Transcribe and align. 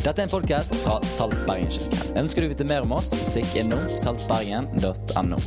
Dette 0.00 0.22
er 0.22 0.26
en 0.26 0.30
podkast 0.32 0.72
fra 0.80 0.94
Salt 1.04 1.36
Bergen-kirken. 1.44 2.14
Ønsker 2.16 2.40
du 2.40 2.48
å 2.48 2.52
vite 2.54 2.64
mer 2.64 2.86
om 2.86 2.92
oss, 2.96 3.10
stikk 3.26 3.52
innom 3.60 3.90
saltbergen.no. 4.00 5.40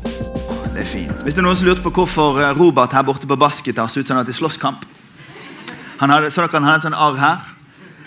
Det 0.73 0.83
er 0.83 0.89
fint. 0.89 1.23
Hvis 1.25 1.33
det 1.33 1.41
er 1.41 1.47
noen 1.47 1.57
som 1.57 1.67
lurte 1.69 1.83
på 1.85 1.93
hvorfor 1.95 2.37
eh, 2.41 2.51
Robert 2.57 2.93
her 2.93 3.05
borte 3.07 3.29
på 3.29 3.37
basket 3.39 3.81
har 3.81 3.89
sett 3.89 4.05
ut 4.05 4.11
som 4.11 4.19
at 4.21 4.29
det 4.29 4.35
er 4.35 4.39
slåsskamp 4.41 4.85
han 6.01 6.11
hadde, 6.11 6.29
Så 6.33 6.41
dere 6.43 6.57
han 6.57 6.67
hadde 6.67 6.81
et 6.81 6.85
sånn 6.87 6.97
arr 6.97 7.17
her? 7.21 7.47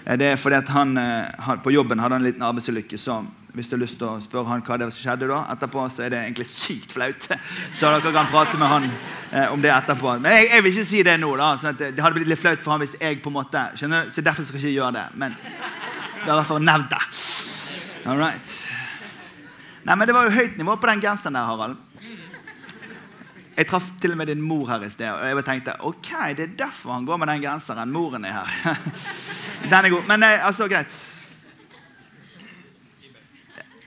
Eh, 0.05 0.17
Det 0.21 0.29
er 0.33 0.39
fordi 0.39 0.59
at 0.61 0.71
han, 0.75 0.95
eh, 0.99 1.51
på 1.65 1.75
jobben 1.75 2.03
hadde 2.03 2.21
en 2.21 2.27
liten 2.27 2.47
arbeidsulykke. 2.47 2.99
Så 2.99 3.19
hvis 3.57 3.71
du 3.71 3.77
har 3.77 3.83
lyst 3.83 3.99
til 3.99 4.07
å 4.11 4.21
spørre 4.23 4.51
han 4.53 4.63
hva 4.63 4.79
det 4.79 4.91
som 4.93 5.03
skjedde 5.03 5.31
da, 5.33 5.41
etterpå, 5.55 5.87
så 5.91 6.05
er 6.07 6.15
det 6.15 6.21
egentlig 6.27 6.47
sykt 6.51 6.93
flaut. 6.95 7.27
Så 7.73 7.91
dere 7.91 8.13
kan 8.13 8.31
prate 8.31 8.59
med 8.61 8.69
han 8.69 8.91
om 9.51 9.63
det 9.63 9.73
etterpå. 9.73 10.19
Men 10.21 10.37
jeg, 10.37 10.51
jeg 10.53 10.63
vil 10.63 10.75
ikke 10.77 10.91
si 10.93 11.03
det 11.03 11.19
nå. 11.19 11.31
da, 11.41 11.55
sånn 11.59 11.79
det, 11.79 11.95
det 11.97 12.05
hadde 12.05 12.21
blitt 12.21 12.31
litt 12.31 12.43
flaut 12.43 12.63
for 12.63 12.75
han 12.77 12.85
hvis 12.85 12.95
jeg 13.01 13.23
på 13.25 13.33
en 13.33 13.39
måte, 13.41 13.65
skjønner 13.81 14.07
du? 14.07 14.13
Så 14.15 14.23
derfor 14.23 14.45
skal 14.47 14.61
jeg 14.61 14.75
ikke 14.75 14.83
gjøre 14.83 14.99
det. 14.99 15.07
Men 15.23 15.39
det 16.27 16.33
er 16.33 16.35
i 16.35 16.43
hvert 16.43 16.49
fall 16.51 16.89
det. 16.91 17.03
All 18.11 18.19
right. 18.19 18.55
Nei, 19.87 19.95
men 19.95 20.07
Det 20.09 20.15
var 20.15 20.25
jo 20.27 20.35
høyt 20.35 20.57
nivå 20.59 20.75
på 20.77 20.89
den 20.91 21.03
genseren 21.05 21.37
der, 21.39 21.47
Harald. 21.47 21.77
Jeg 23.57 23.69
traff 23.71 23.93
til 24.01 24.11
og 24.13 24.19
med 24.19 24.27
din 24.27 24.43
mor 24.43 24.67
her 24.69 24.83
i 24.83 24.91
sted, 24.91 25.09
og 25.09 25.23
jeg 25.23 25.45
tenkte 25.47 25.77
ok, 25.87 26.09
det 26.37 26.43
er 26.45 26.57
derfor 26.59 26.93
han 26.93 27.07
går 27.07 27.21
med 27.23 27.31
den 27.31 27.45
genseren. 27.45 27.93
Moren 27.95 28.25
er 28.25 28.41
her. 28.41 28.81
Den 29.71 29.87
er 29.87 29.89
god. 29.89 30.03
Men 30.07 30.21
nei, 30.21 30.35
altså, 30.45 30.67
greit. 30.69 30.93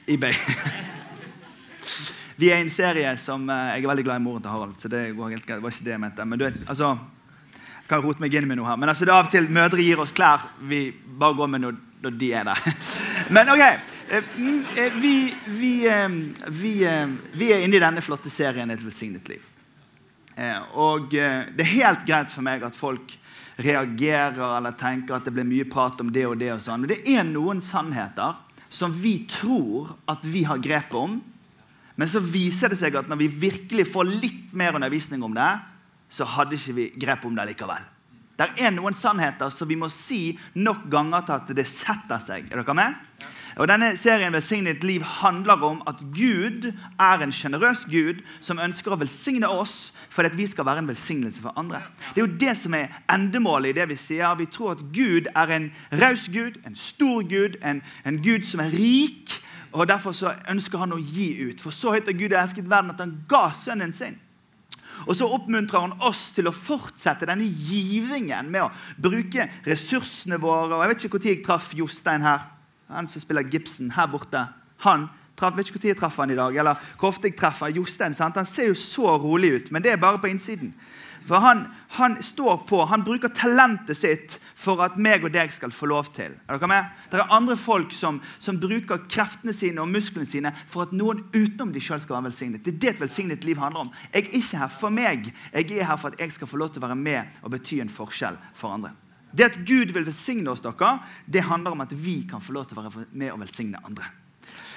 eBay. 0.07 0.33
Vi 2.39 2.49
er 2.49 2.57
i 2.57 2.63
en 2.63 2.71
serie 2.71 3.11
som 3.19 3.43
eh, 3.51 3.75
Jeg 3.75 3.83
er 3.83 3.91
veldig 3.91 4.03
glad 4.07 4.17
i 4.17 4.23
moren 4.23 4.41
til 4.41 4.51
Harald. 4.51 4.73
så 4.79 4.87
det 4.87 5.11
går 5.15 5.35
helt 5.35 5.45
greit. 5.45 5.59
Det 5.59 5.63
var 5.63 5.75
ikke 5.75 5.85
det 5.85 5.91
jeg 5.93 6.01
mente. 6.01 6.25
Men 6.25 6.39
du 6.39 6.45
vet, 6.47 6.57
altså, 6.65 6.95
jeg 7.53 7.91
kan 7.91 8.01
rote 8.01 8.23
meg 8.23 8.33
inn 8.33 8.47
med 8.47 8.57
noe 8.57 8.71
her. 8.71 8.79
Men 8.79 8.89
altså, 8.89 9.05
det 9.05 9.13
er 9.13 9.19
av 9.19 9.27
og 9.27 9.31
til 9.35 9.51
mødre 9.51 9.83
gir 9.83 10.01
oss 10.01 10.15
klær 10.15 10.49
vi 10.71 10.87
bare 11.19 11.37
går 11.37 11.51
med 11.53 11.67
når, 11.67 11.77
når 12.03 12.17
de 12.19 12.31
er 12.33 12.47
der. 12.47 12.65
Men 13.35 13.51
ok. 13.53 13.63
eh, 14.09 14.23
mm, 14.37 14.65
eh, 14.75 14.99
Vi, 15.01 15.13
vi, 15.45 15.71
eh, 15.87 16.09
vi, 16.47 16.73
vi 17.33 17.51
er 17.53 17.63
inne 17.65 17.79
i 17.79 17.83
denne 17.83 18.03
flotte 18.03 18.31
serien 18.31 18.71
Et 18.71 18.83
velsignet 18.83 19.29
liv. 19.29 19.45
Og 20.79 21.09
det 21.11 21.59
er 21.65 21.73
helt 21.73 22.05
greit 22.07 22.29
for 22.31 22.45
meg 22.45 22.61
at 22.63 22.75
folk 22.77 23.11
reagerer 23.59 24.37
eller 24.55 24.71
tenker 24.79 25.17
at 25.17 25.25
det 25.27 25.33
blir 25.35 25.43
mye 25.43 25.65
prat 25.67 25.99
om 25.99 26.13
det 26.15 26.23
og 26.29 26.37
det. 26.39 26.53
og 26.53 26.61
sånn. 26.63 26.85
Men 26.85 26.93
det 26.93 27.01
er 27.11 27.25
noen 27.27 27.59
sannheter 27.59 28.37
som 28.71 28.93
vi 28.95 29.25
tror 29.27 29.91
at 30.07 30.23
vi 30.23 30.45
har 30.47 30.61
grepet 30.63 30.95
om. 30.95 31.17
Men 31.99 32.07
så 32.07 32.21
viser 32.23 32.71
det 32.71 32.79
seg 32.79 32.95
at 32.95 33.09
når 33.11 33.19
vi 33.19 33.27
virkelig 33.49 33.89
får 33.91 34.13
litt 34.13 34.53
mer 34.55 34.77
undervisning 34.79 35.25
om 35.27 35.35
det, 35.35 35.51
så 36.07 36.23
hadde 36.23 36.55
ikke 36.55 36.77
vi 36.77 36.85
grep 37.03 37.27
om 37.27 37.35
det 37.35 37.49
likevel. 37.51 37.83
Det 38.39 38.47
er 38.63 38.71
noen 38.71 38.95
sannheter 38.95 39.51
som 39.51 39.67
vi 39.67 39.75
må 39.75 39.89
si 39.91 40.37
nok 40.55 40.85
ganger 40.91 41.25
til 41.27 41.35
at 41.35 41.49
det 41.57 41.67
setter 41.67 42.21
seg. 42.23 42.47
Er 42.47 42.61
dere 42.61 42.77
med? 42.77 42.95
Og 43.59 43.67
denne 43.67 43.89
serien 43.99 44.31
Velsignet 44.31 44.85
liv 44.87 45.03
handler 45.03 45.63
om 45.67 45.81
at 45.89 45.99
Gud 46.15 46.69
er 46.71 47.23
en 47.23 47.33
sjenerøs 47.35 47.81
Gud 47.91 48.21
som 48.39 48.61
ønsker 48.63 48.93
å 48.95 48.99
velsigne 49.01 49.49
oss 49.51 49.97
for 50.07 50.23
at 50.23 50.37
vi 50.39 50.47
skal 50.47 50.67
være 50.69 50.85
en 50.85 50.87
velsignelse 50.87 51.43
for 51.43 51.57
andre. 51.59 51.81
Det 52.13 52.21
er 52.21 52.27
jo 52.27 52.39
det 52.45 52.55
som 52.61 52.77
er 52.77 52.93
endemålet 53.11 53.73
i 53.73 53.79
det 53.81 53.89
vi 53.91 53.99
sier. 53.99 54.37
Vi 54.39 54.47
tror 54.47 54.77
at 54.77 54.85
Gud 54.95 55.27
er 55.35 55.51
en 55.57 55.67
raus 55.99 56.29
Gud, 56.31 56.61
en 56.63 56.79
stor 56.79 57.27
Gud, 57.27 57.59
en, 57.59 57.83
en 58.07 58.21
Gud 58.23 58.47
som 58.47 58.63
er 58.63 58.71
rik. 58.71 59.35
Og 59.73 59.89
Derfor 59.91 60.15
så 60.15 60.31
ønsker 60.49 60.79
han 60.79 60.95
å 60.95 61.01
gi 61.01 61.33
ut. 61.49 61.59
For 61.61 61.75
så 61.75 61.97
høyt 61.97 62.07
har 62.07 62.17
Gud 62.17 62.31
elsket 62.31 62.71
verden 62.71 62.95
at 62.95 63.03
han 63.03 63.17
ga 63.27 63.49
sønnen 63.57 63.91
sin. 63.93 64.15
Og 65.07 65.15
så 65.15 65.27
oppmuntrer 65.27 65.85
han 65.85 65.95
oss 66.05 66.29
til 66.35 66.49
å 66.49 66.55
fortsette 66.55 67.27
denne 67.29 67.47
givingen 67.47 68.49
med 68.51 68.65
å 68.65 68.71
bruke 68.99 69.47
ressursene 69.67 70.39
våre. 70.41 70.75
Og 70.75 70.83
Jeg 70.83 70.91
vet 70.91 71.05
ikke 71.07 71.21
når 71.21 71.29
jeg 71.31 71.43
traff 71.45 71.71
Jostein 71.77 72.25
her. 72.25 72.49
Han 72.89 73.09
som 73.09 73.21
spiller 73.21 73.47
Gibson 73.47 73.93
her 73.95 74.09
borte. 74.11 74.47
Han 74.85 75.07
traff, 75.39 75.55
vet 75.57 75.69
ikke 75.69 75.81
når 75.83 75.93
jeg 75.93 75.99
traff 76.01 76.17
han 76.19 76.33
i 76.33 76.39
dag, 76.39 76.55
eller 76.55 76.87
hvor 76.97 77.13
ofte 77.13 77.29
jeg 77.29 77.37
treffer 77.39 77.73
Jostein. 77.75 78.13
sant? 78.17 78.39
Han 78.39 78.49
ser 78.49 78.71
jo 78.71 78.77
så 78.77 79.17
rolig 79.17 79.53
ut, 79.55 79.71
men 79.71 79.83
det 79.83 79.93
er 79.93 80.01
bare 80.01 80.19
på 80.19 80.31
innsiden. 80.31 80.73
For 81.27 81.43
han, 81.43 81.67
han 81.99 82.17
står 82.23 82.63
på, 82.69 82.83
han 82.89 83.03
bruker 83.05 83.31
talentet 83.35 83.97
sitt 83.97 84.39
for 84.59 84.81
at 84.83 84.97
meg 84.99 85.23
og 85.23 85.31
deg 85.31 85.53
skal 85.55 85.71
få 85.71 85.87
lov 85.87 86.09
til. 86.15 86.33
Er 86.43 86.57
dere 86.59 86.67
med? 86.67 86.87
Det 87.11 87.19
er 87.21 87.31
andre 87.31 87.55
folk 87.59 87.93
som, 87.95 88.17
som 88.43 88.59
bruker 88.59 89.05
kreftene 89.07 89.53
sine 89.55 89.79
og 89.79 89.91
musklene 89.91 90.27
sine 90.27 90.51
for 90.67 90.83
at 90.83 90.95
noen 90.95 91.21
utenom 91.31 91.71
de 91.71 91.83
selv 91.83 92.03
skal 92.03 92.17
være 92.17 92.27
velsignet. 92.27 92.65
Det 92.65 92.73
er 92.73 92.81
det 92.81 92.89
et 92.93 93.03
velsignet 93.05 93.47
liv 93.47 93.61
handler 93.61 93.87
om. 93.87 93.93
Jeg 94.11 94.25
er 94.25 94.33
ikke 94.41 94.63
her 94.63 94.73
for 94.73 94.95
meg. 94.95 95.29
Jeg 95.53 95.77
er 95.77 95.87
her 95.87 96.01
for 96.01 96.11
at 96.11 96.19
jeg 96.19 96.35
skal 96.35 96.51
få 96.51 96.59
lov 96.59 96.73
til 96.73 96.83
å 96.83 96.89
være 96.89 96.99
med 96.99 97.39
og 97.39 97.55
bety 97.55 97.79
en 97.79 97.93
forskjell 97.93 98.39
for 98.59 98.75
andre. 98.75 98.91
Det 99.31 99.45
at 99.45 99.57
Gud 99.61 99.93
vil 99.93 100.07
velsigne 100.07 100.51
oss, 100.51 100.63
dere, 100.65 100.91
det 101.29 101.45
handler 101.47 101.77
om 101.77 101.85
at 101.85 101.95
vi 101.95 102.23
kan 102.27 102.43
få 102.43 102.57
lov 102.57 102.67
til 102.67 102.79
å 102.79 102.83
være 102.83 103.07
med 103.13 103.31
og 103.31 103.39
velsigne 103.45 103.79
andre. 103.85 104.11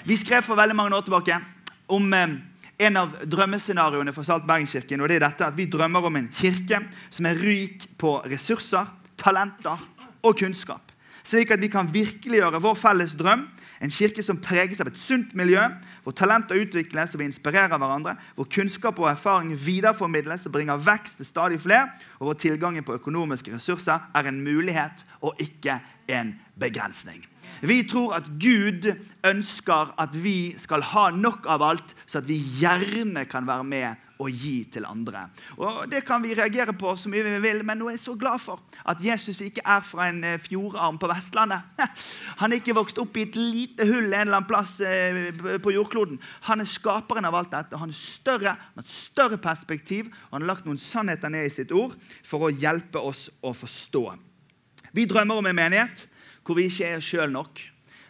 Vi 0.06 0.19
skrev 0.21 0.44
for 0.47 0.60
veldig 0.60 0.76
mange 0.76 0.94
år 0.94 1.06
tilbake 1.06 1.42
om 1.91 2.06
eh, 2.15 2.38
en 2.87 2.98
av 3.03 3.15
drømmescenarioene 3.26 4.15
for 4.15 4.26
Salt 4.26 4.47
Bergenskirken. 4.47 5.00
og 5.00 5.09
det 5.09 5.19
er 5.19 5.26
dette 5.26 5.47
at 5.47 5.56
Vi 5.56 5.66
drømmer 5.66 6.06
om 6.06 6.16
en 6.16 6.28
kirke 6.28 6.84
som 7.10 7.26
er 7.26 7.41
rik 7.41 7.88
på 7.98 8.21
ressurser, 8.26 8.87
talenter 9.22 9.81
og 10.22 10.37
kunnskap. 10.38 10.93
Slik 11.22 11.53
at 11.55 11.62
vi 11.62 11.71
kan 11.71 11.91
virkeliggjøre 11.94 12.60
vår 12.62 12.78
felles 12.78 13.15
drøm. 13.19 13.47
En 13.83 13.91
kirke 13.91 14.22
som 14.22 14.38
preges 14.43 14.81
av 14.83 14.91
et 14.91 14.99
sunt 14.99 15.33
miljø, 15.38 15.62
hvor 16.03 16.15
talenter 16.15 16.59
utvikles 16.59 17.15
og 17.15 17.22
vi 17.22 17.27
inspirerer 17.31 17.78
hverandre, 17.78 18.15
hvor 18.37 18.47
kunnskap 18.50 18.99
og 19.03 19.10
erfaring 19.10 19.56
videreformidles 19.59 20.47
og 20.47 20.55
bringer 20.55 20.78
vekst 20.83 21.19
til 21.19 21.27
stadig 21.27 21.59
flere, 21.62 21.88
og 22.21 22.28
hvor 22.28 22.38
tilgangen 22.38 22.87
på 22.87 22.94
økonomiske 22.99 23.55
ressurser 23.55 24.06
er 24.15 24.31
en 24.31 24.41
mulighet 24.43 25.03
og 25.21 25.39
ikke 25.43 25.81
en 26.10 26.34
begrensning. 26.59 27.27
Vi 27.62 27.83
tror 27.91 28.16
at 28.19 28.31
Gud 28.43 28.89
ønsker 29.27 29.94
at 30.03 30.15
vi 30.19 30.54
skal 30.59 30.83
ha 30.83 31.10
nok 31.15 31.47
av 31.50 31.62
alt, 31.62 31.94
så 32.06 32.19
at 32.19 32.31
vi 32.31 32.39
gjerne 32.59 33.27
kan 33.31 33.47
være 33.47 33.66
med 33.66 34.09
og 34.22 34.31
gi 34.31 34.65
til 34.72 34.87
andre. 34.88 35.27
Og 35.59 35.91
Det 35.91 36.05
kan 36.06 36.22
vi 36.22 36.34
reagere 36.34 36.75
på 36.78 36.94
så 36.97 37.10
mye 37.10 37.25
vi 37.27 37.38
vil, 37.43 37.62
men 37.66 37.81
nå 37.81 37.88
er 37.91 37.97
jeg 37.97 38.05
så 38.05 38.15
glad 38.19 38.41
for 38.43 38.62
at 38.88 39.03
Jesus 39.03 39.41
ikke 39.44 39.65
er 39.65 39.84
fra 39.87 40.09
en 40.10 40.22
eh, 40.25 40.41
fjordarm 40.43 40.99
på 40.99 41.10
Vestlandet. 41.10 41.62
Han 42.41 42.53
er 42.53 42.60
ikke 42.60 42.77
vokst 42.77 43.00
opp 43.03 43.16
i 43.16 43.27
et 43.27 43.38
lite 43.38 43.87
hull 43.88 44.09
en 44.09 44.15
eller 44.15 44.38
annen 44.38 44.49
plass 44.49 44.78
eh, 44.81 45.33
på 45.62 45.75
jordkloden. 45.75 46.21
Han 46.49 46.62
er 46.62 46.71
skaperen 46.71 47.28
av 47.28 47.37
alt 47.38 47.53
dette. 47.55 47.81
Han 47.81 47.93
er 47.93 47.99
større, 47.99 48.56
han 48.56 48.83
har 48.83 48.87
et 48.87 48.94
større 48.94 49.38
perspektiv, 49.43 50.10
og 50.31 50.39
han 50.39 50.47
har 50.47 50.54
lagt 50.54 50.69
noen 50.69 50.81
sannheter 50.81 51.33
ned 51.33 51.49
i 51.49 51.54
sitt 51.54 51.72
ord 51.75 51.97
for 52.27 52.47
å 52.47 52.54
hjelpe 52.54 53.03
oss 53.03 53.28
å 53.43 53.54
forstå. 53.56 54.06
Vi 54.93 55.06
drømmer 55.09 55.41
om 55.41 55.49
en 55.49 55.56
menighet 55.56 56.06
hvor 56.43 56.59
vi 56.59 56.66
ikke 56.69 56.89
er 56.89 56.99
oss 56.99 57.09
sjøl 57.09 57.31
nok. 57.33 57.60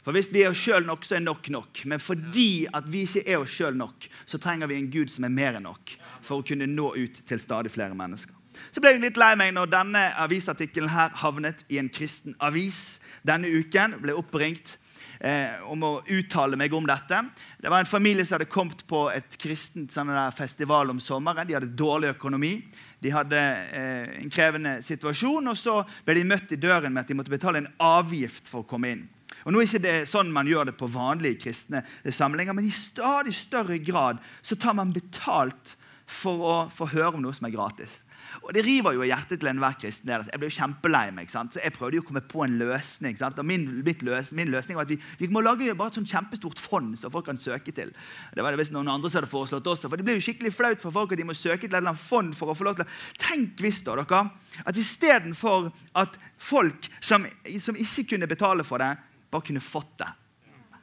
For 0.03 0.15
Hvis 0.17 0.33
vi 0.35 0.43
er 0.43 0.51
oss 0.51 0.59
sjøl 0.59 0.87
nok, 0.87 1.05
så 1.07 1.17
er 1.17 1.23
nok 1.23 1.49
nok. 1.55 1.85
Men 1.87 2.03
fordi 2.03 2.67
at 2.75 2.89
vi 2.91 3.05
ikke 3.07 3.23
er 3.23 3.43
oss 3.43 3.55
sjøl 3.55 3.77
nok, 3.79 4.09
så 4.27 4.41
trenger 4.43 4.71
vi 4.71 4.81
en 4.81 4.91
Gud 4.91 5.13
som 5.15 5.29
er 5.29 5.35
mer 5.35 5.59
enn 5.59 5.69
nok 5.69 5.95
for 6.23 6.41
å 6.41 6.47
kunne 6.47 6.69
nå 6.71 6.93
ut 6.97 7.23
til 7.29 7.41
stadig 7.41 7.73
flere 7.75 7.97
mennesker. 7.99 8.35
Så 8.71 8.83
ble 8.83 8.95
jeg 8.95 9.03
litt 9.03 9.19
lei 9.21 9.33
meg 9.39 9.55
når 9.57 9.71
denne 9.73 10.03
avisartikkelen 10.23 10.93
her 10.93 11.13
havnet 11.23 11.65
i 11.73 11.81
en 11.81 11.91
kristen 11.93 12.37
avis 12.41 13.01
denne 13.27 13.49
uken. 13.49 13.99
ble 14.03 14.15
oppringt 14.17 14.77
eh, 15.21 15.59
om 15.71 15.83
å 15.87 15.93
uttale 16.13 16.59
meg 16.61 16.75
om 16.75 16.87
dette. 16.89 17.23
Det 17.59 17.71
var 17.73 17.83
en 17.83 17.91
familie 17.91 18.27
som 18.27 18.39
hadde 18.39 18.51
kommet 18.53 18.85
på 18.89 19.07
et 19.13 19.39
kristent 19.41 19.95
sånn 19.95 20.13
festival 20.37 20.93
om 20.93 21.01
sommeren. 21.01 21.49
De 21.49 21.57
hadde 21.57 21.73
dårlig 21.79 22.13
økonomi. 22.17 22.55
De 23.03 23.11
hadde 23.15 23.41
eh, 23.41 24.21
en 24.21 24.31
krevende 24.31 24.77
situasjon, 24.85 25.51
og 25.51 25.59
så 25.59 25.81
ble 26.07 26.21
de 26.21 26.29
møtt 26.29 26.55
i 26.55 26.61
døren 26.61 26.93
med 26.93 27.05
at 27.05 27.11
de 27.11 27.19
måtte 27.19 27.33
betale 27.35 27.65
en 27.65 27.73
avgift 27.83 28.51
for 28.51 28.63
å 28.63 28.69
komme 28.69 28.95
inn. 28.95 29.09
Og 29.43 29.51
nå 29.51 29.59
er 29.59 29.67
ikke 29.67 29.83
det 29.83 29.95
sånn 30.11 30.31
man 30.31 30.47
gjør 30.47 30.69
det 30.71 30.77
på 30.79 30.87
vanlige 30.93 31.41
kristne 31.49 31.83
samlinger, 32.07 32.55
men 32.55 32.69
i 32.69 32.75
stadig 32.75 33.35
større 33.35 33.81
grad 33.83 34.21
så 34.39 34.55
tar 34.61 34.77
man 34.79 34.95
betalt 34.95 35.75
for 36.13 36.47
å 36.47 36.57
få 36.73 36.89
høre 36.93 37.17
om 37.17 37.23
noe 37.25 37.37
som 37.37 37.49
er 37.49 37.55
gratis. 37.55 38.01
Og 38.41 38.53
Det 38.55 38.63
river 38.65 38.97
jo 38.97 39.03
i 39.05 39.11
hjertet 39.11 39.41
til 39.41 39.51
enhver 39.51 39.77
kristen. 39.79 40.11
Jeg 40.11 40.41
ble 40.41 40.49
jo 40.49 40.55
kjempelei 40.57 41.11
meg, 41.15 41.29
sant? 41.31 41.55
så 41.55 41.61
jeg 41.63 41.75
prøvde 41.77 41.99
jo 41.99 42.05
å 42.05 42.07
komme 42.07 42.23
på 42.25 42.45
en 42.47 42.57
løsning. 42.61 43.17
Sant? 43.19 43.39
Og 43.39 43.47
min, 43.47 43.67
løs, 43.85 44.33
min, 44.37 44.51
løsning 44.53 44.79
var 44.79 44.87
at 44.87 44.95
vi, 44.95 44.99
vi 45.21 45.29
må 45.33 45.43
lage 45.45 45.75
bare 45.77 45.93
et 45.93 45.99
sånn 46.01 46.09
kjempestort 46.09 46.63
fond 46.63 46.95
som 46.99 47.13
folk 47.13 47.29
kan 47.29 47.41
søke 47.41 47.75
til. 47.75 47.93
Det 48.33 48.45
var 48.45 48.55
det 48.55 48.63
visst 48.63 48.75
noen 48.75 48.91
andre 48.93 49.11
som 49.11 49.21
hadde 49.21 49.33
foreslått 49.33 49.69
også, 49.75 49.91
for 49.91 50.01
Det 50.01 50.07
blir 50.07 50.19
jo 50.19 50.25
skikkelig 50.25 50.55
flaut 50.57 50.83
for 50.83 50.95
folk 50.95 51.13
at 51.13 51.21
de 51.21 51.29
må 51.29 51.37
søke 51.37 51.67
til 51.67 51.73
et 51.75 51.79
eller 51.81 51.93
annet 51.93 52.03
fond 52.03 52.33
for 52.39 52.53
å 52.53 52.57
få 52.57 52.69
lov 52.69 52.79
til 52.79 52.87
å 52.87 52.91
Tenk 53.23 53.61
hvis 53.63 53.83
da, 53.87 53.97
dere, 54.01 54.25
at 54.65 54.81
istedenfor 54.81 55.71
at 56.01 56.19
folk 56.41 56.89
som, 56.99 57.27
som 57.61 57.79
ikke 57.79 58.15
kunne 58.15 58.31
betale 58.31 58.67
for 58.67 58.83
det, 58.83 58.95
bare 59.33 59.47
kunne 59.47 59.65
fått 59.65 59.97
det. 60.03 60.11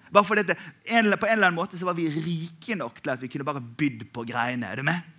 Bare 0.10 0.26
fordi 0.26 0.44
det, 0.48 0.58
På 0.86 1.28
en 1.28 1.34
eller 1.34 1.48
annen 1.48 1.58
måte 1.58 1.78
så 1.78 1.86
var 1.86 1.98
vi 1.98 2.10
rike 2.10 2.78
nok 2.78 3.02
til 3.02 3.14
at 3.14 3.22
vi 3.22 3.30
kunne 3.30 3.46
bare 3.46 3.62
bydd 3.62 4.08
på 4.14 4.26
greiene. 4.30 4.72
Er 4.72 4.82
du 4.82 4.88
med? 4.88 5.19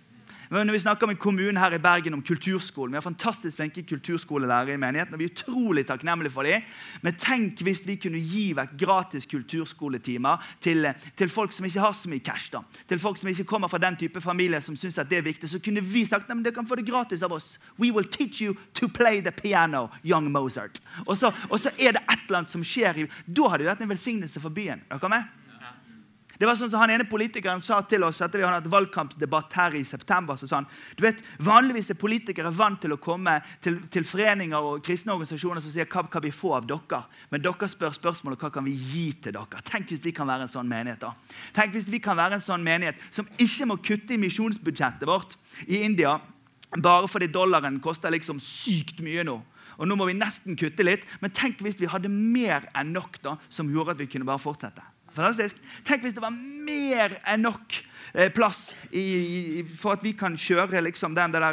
Når 0.51 0.71
vi 0.71 0.79
snakker 0.79 1.07
om 1.07 1.13
en 1.13 1.17
kommune 1.17 1.59
her 1.59 1.71
i 1.71 1.79
Bergen 1.79 2.13
om 2.13 2.21
kulturskolen 2.21 2.91
Vi 2.91 2.97
har 2.97 3.05
fantastisk 3.05 3.55
flinke 3.55 3.85
kulturskolelærere 3.87 4.73
i 4.73 4.77
menigheten. 4.77 5.13
og 5.13 5.19
Vi 5.19 5.25
er 5.25 5.29
utrolig 5.29 5.85
takknemlige 5.87 6.31
for 6.31 6.43
dem. 6.43 6.61
Men 7.01 7.15
tenk 7.15 7.61
hvis 7.63 7.87
vi 7.87 7.95
kunne 7.95 8.19
gi 8.19 8.51
vekk 8.57 8.73
gratis 8.81 9.25
kulturskoletimer 9.31 10.43
til, 10.61 10.89
til, 11.15 11.29
folk 11.29 11.55
som 11.55 11.65
ikke 11.65 11.79
har 11.79 11.93
så 11.93 12.09
mye 12.09 12.19
cash. 12.19 12.51
da. 12.51 12.59
Til 12.89 12.99
folk 12.99 13.17
som 13.17 13.29
ikke 13.29 13.47
kommer 13.47 13.67
fra 13.67 13.77
den 13.77 13.95
type 13.95 14.21
familie 14.21 14.61
som 14.61 14.75
syns 14.75 14.99
det 14.99 15.17
er 15.17 15.21
viktig. 15.21 15.49
Så 15.49 15.59
kunne 15.63 15.81
vi 15.81 16.05
sagt 16.05 16.29
at 16.29 16.43
dere 16.43 16.53
kan 16.53 16.67
få 16.67 16.75
det 16.75 16.85
gratis 16.85 17.23
av 17.23 17.31
oss. 17.31 17.59
We 17.79 17.91
will 17.91 18.07
teach 18.11 18.41
you 18.41 18.55
to 18.73 18.87
play 18.87 19.21
the 19.21 19.31
piano, 19.31 19.87
young 20.03 20.31
Mozart. 20.31 20.81
Og 21.05 21.17
så, 21.17 21.31
og 21.49 21.59
så 21.59 21.69
er 21.79 21.91
det 21.91 22.01
et 22.11 22.27
eller 22.27 22.37
annet 22.37 22.51
som 22.51 22.63
skjer. 22.63 23.07
Da 23.25 23.47
har 23.47 23.57
det 23.57 23.71
vært 23.71 23.81
en 23.81 23.89
velsignelse 23.89 24.39
for 24.39 24.49
byen. 24.49 24.83
Er 24.89 24.99
dere 24.99 25.09
med? 25.09 25.40
Det 26.41 26.47
var 26.49 26.57
sånn 26.57 26.71
som 26.73 26.81
Han 26.81 26.89
ene 26.89 27.05
politikeren 27.05 27.59
sa 27.61 27.83
til 27.85 28.01
oss 28.01 28.17
etter 28.17 28.39
vi 28.39 28.45
hadde 28.47 28.63
hatt 28.63 28.71
valgkampdebatt 28.73 29.53
her 29.59 29.75
i 29.77 29.83
september. 29.85 30.35
så 30.35 30.47
sa 30.49 30.55
han, 30.55 30.65
du 30.97 31.03
vet, 31.05 31.19
Vanligvis 31.37 31.91
er 31.93 31.99
politikere 32.01 32.49
vant 32.49 32.81
til 32.81 32.95
å 32.95 32.97
komme 32.97 33.35
til, 33.61 33.77
til 33.93 34.07
foreninger 34.09 34.57
og 34.57 34.81
kristne 34.81 35.13
organisasjoner 35.13 35.61
som 35.61 35.69
sier 35.69 35.85
hva 35.85 36.01
kan 36.09 36.23
vi 36.25 36.31
få 36.33 36.55
av 36.57 36.65
dere. 36.65 37.03
Men 37.29 37.43
dere 37.45 37.69
spør 37.69 37.93
spørsmålet 37.93 38.41
hva 38.41 38.49
kan 38.55 38.65
vi 38.65 38.73
gi 38.73 39.05
til 39.21 39.35
dere. 39.37 39.61
Tenk 39.69 39.93
hvis 39.93 40.01
vi 40.01 40.15
kan 40.17 40.25
være 40.25 40.47
en 40.47 40.53
sånn 40.55 40.71
menighet. 40.71 41.05
da. 41.05 41.13
Tenk 41.53 41.77
hvis 41.77 41.91
vi 41.93 41.99
kan 42.01 42.17
være 42.17 42.39
en 42.39 42.47
sånn 42.47 42.65
menighet 42.65 42.97
som 43.11 43.29
ikke 43.37 43.67
må 43.69 43.77
kutte 43.77 44.17
i 44.17 44.21
misjonsbudsjettet 44.21 45.05
vårt 45.05 45.37
i 45.67 45.83
India 45.85 46.17
bare 46.81 47.05
fordi 47.11 47.27
dollaren 47.29 47.77
koster 47.83 48.09
liksom 48.09 48.39
sykt 48.41 49.03
mye 49.05 49.27
nå. 49.27 49.37
Og 49.77 49.85
nå 49.85 49.97
må 49.97 50.07
vi 50.09 50.17
nesten 50.17 50.57
kutte 50.57 50.85
litt. 50.85 51.05
Men 51.21 51.33
tenk 51.37 51.61
hvis 51.61 51.77
vi 51.77 51.89
hadde 51.89 52.09
mer 52.09 52.65
enn 52.73 52.95
nok 52.95 53.21
da, 53.21 53.37
som 53.49 53.69
gjorde 53.69 53.93
at 53.93 54.01
vi 54.01 54.09
kunne 54.09 54.25
bare 54.25 54.41
fortsette. 54.41 54.81
Fantastisk. 55.15 55.57
Tenk 55.87 56.05
hvis 56.05 56.15
det 56.15 56.23
var 56.23 56.31
mer 56.35 57.13
enn 57.27 57.43
nok 57.43 57.75
eh, 58.13 58.29
plass 58.31 58.71
i, 58.95 59.63
for 59.75 59.97
at 59.97 60.05
vi 60.05 60.13
kan 60.17 60.37
kjøre 60.39 60.79
liksom, 60.85 61.15
den 61.17 61.33
der, 61.35 61.47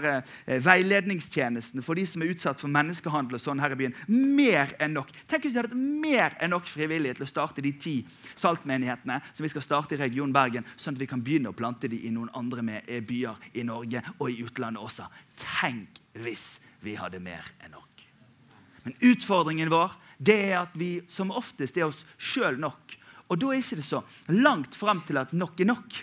eh, 0.47 0.61
veiledningstjenesten 0.63 1.83
for 1.83 1.99
de 1.99 2.05
som 2.07 2.23
er 2.23 2.31
utsatt 2.35 2.63
for 2.63 2.71
menneskehandel. 2.71 3.35
og 3.35 3.43
sånn 3.43 3.63
her 3.63 3.75
i 3.75 3.81
byen. 3.81 3.97
Mer 4.09 4.75
enn 4.79 4.95
nok. 4.95 5.11
Tenk 5.27 5.47
hvis 5.47 5.57
vi 5.57 5.63
hadde 5.63 5.75
mer 5.75 6.37
enn 6.41 6.55
nok 6.55 6.71
frivillige 6.71 7.19
til 7.19 7.27
å 7.27 7.33
starte 7.33 7.65
de 7.65 7.73
ti 7.73 7.97
saltmenighetene 8.39 9.21
som 9.33 9.43
vi 9.43 9.53
skal 9.53 9.67
starte 9.67 9.99
i 9.99 10.03
region 10.03 10.33
Bergen, 10.33 10.67
sånn 10.77 10.95
at 10.95 11.03
vi 11.03 11.11
kan 11.11 11.23
begynne 11.25 11.51
å 11.51 11.59
plante 11.59 11.91
de 11.91 11.99
i 12.07 12.15
noen 12.15 12.31
andre 12.39 12.83
eh, 12.87 13.03
byer 13.03 13.59
i 13.59 13.67
Norge 13.67 14.05
og 14.19 14.31
i 14.31 14.43
utlandet 14.47 14.83
også. 14.83 15.11
Tenk 15.39 15.99
hvis 16.15 16.59
vi 16.83 16.95
hadde 16.95 17.19
mer 17.19 17.43
enn 17.65 17.75
nok. 17.75 17.87
Men 18.85 18.95
utfordringen 19.03 19.71
vår 19.73 19.99
det 20.19 20.39
er 20.51 20.57
at 20.65 20.75
vi 20.79 20.99
som 21.11 21.31
oftest 21.31 21.77
er 21.79 21.87
oss 21.87 22.03
sjøl 22.19 22.59
nok. 22.59 22.98
Og 23.29 23.41
da 23.41 23.51
er 23.53 23.61
ikke 23.61 23.81
det 23.81 23.89
så 23.89 24.03
langt 24.33 24.77
frem 24.79 25.03
til 25.07 25.21
at 25.21 25.35
nok 25.37 25.61
er 25.61 25.69
nok. 25.69 25.99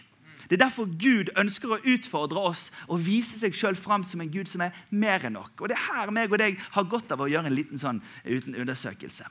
Det 0.45 0.59
er 0.59 0.65
derfor 0.67 0.85
Gud 0.85 1.31
ønsker 1.41 1.73
å 1.73 1.79
utfordre 1.81 2.43
oss 2.51 2.67
og 2.85 3.01
vise 3.01 3.39
seg 3.39 3.55
sjøl 3.57 3.77
fram 3.79 4.03
som 4.05 4.21
en 4.21 4.29
Gud 4.29 4.49
som 4.49 4.61
er 4.61 4.75
mer 4.93 5.25
enn 5.25 5.33
nok. 5.39 5.57
Og 5.57 5.71
Det 5.71 5.77
er 5.77 5.87
her 5.87 6.13
meg 6.13 6.31
og 6.31 6.41
deg 6.41 6.59
har 6.61 6.91
godt 6.91 7.15
av 7.15 7.25
å 7.25 7.29
gjøre 7.31 7.49
en 7.49 7.57
liten 7.57 7.81
sånn 7.81 8.03
uten 8.23 8.53
undersøkelse. 8.53 9.25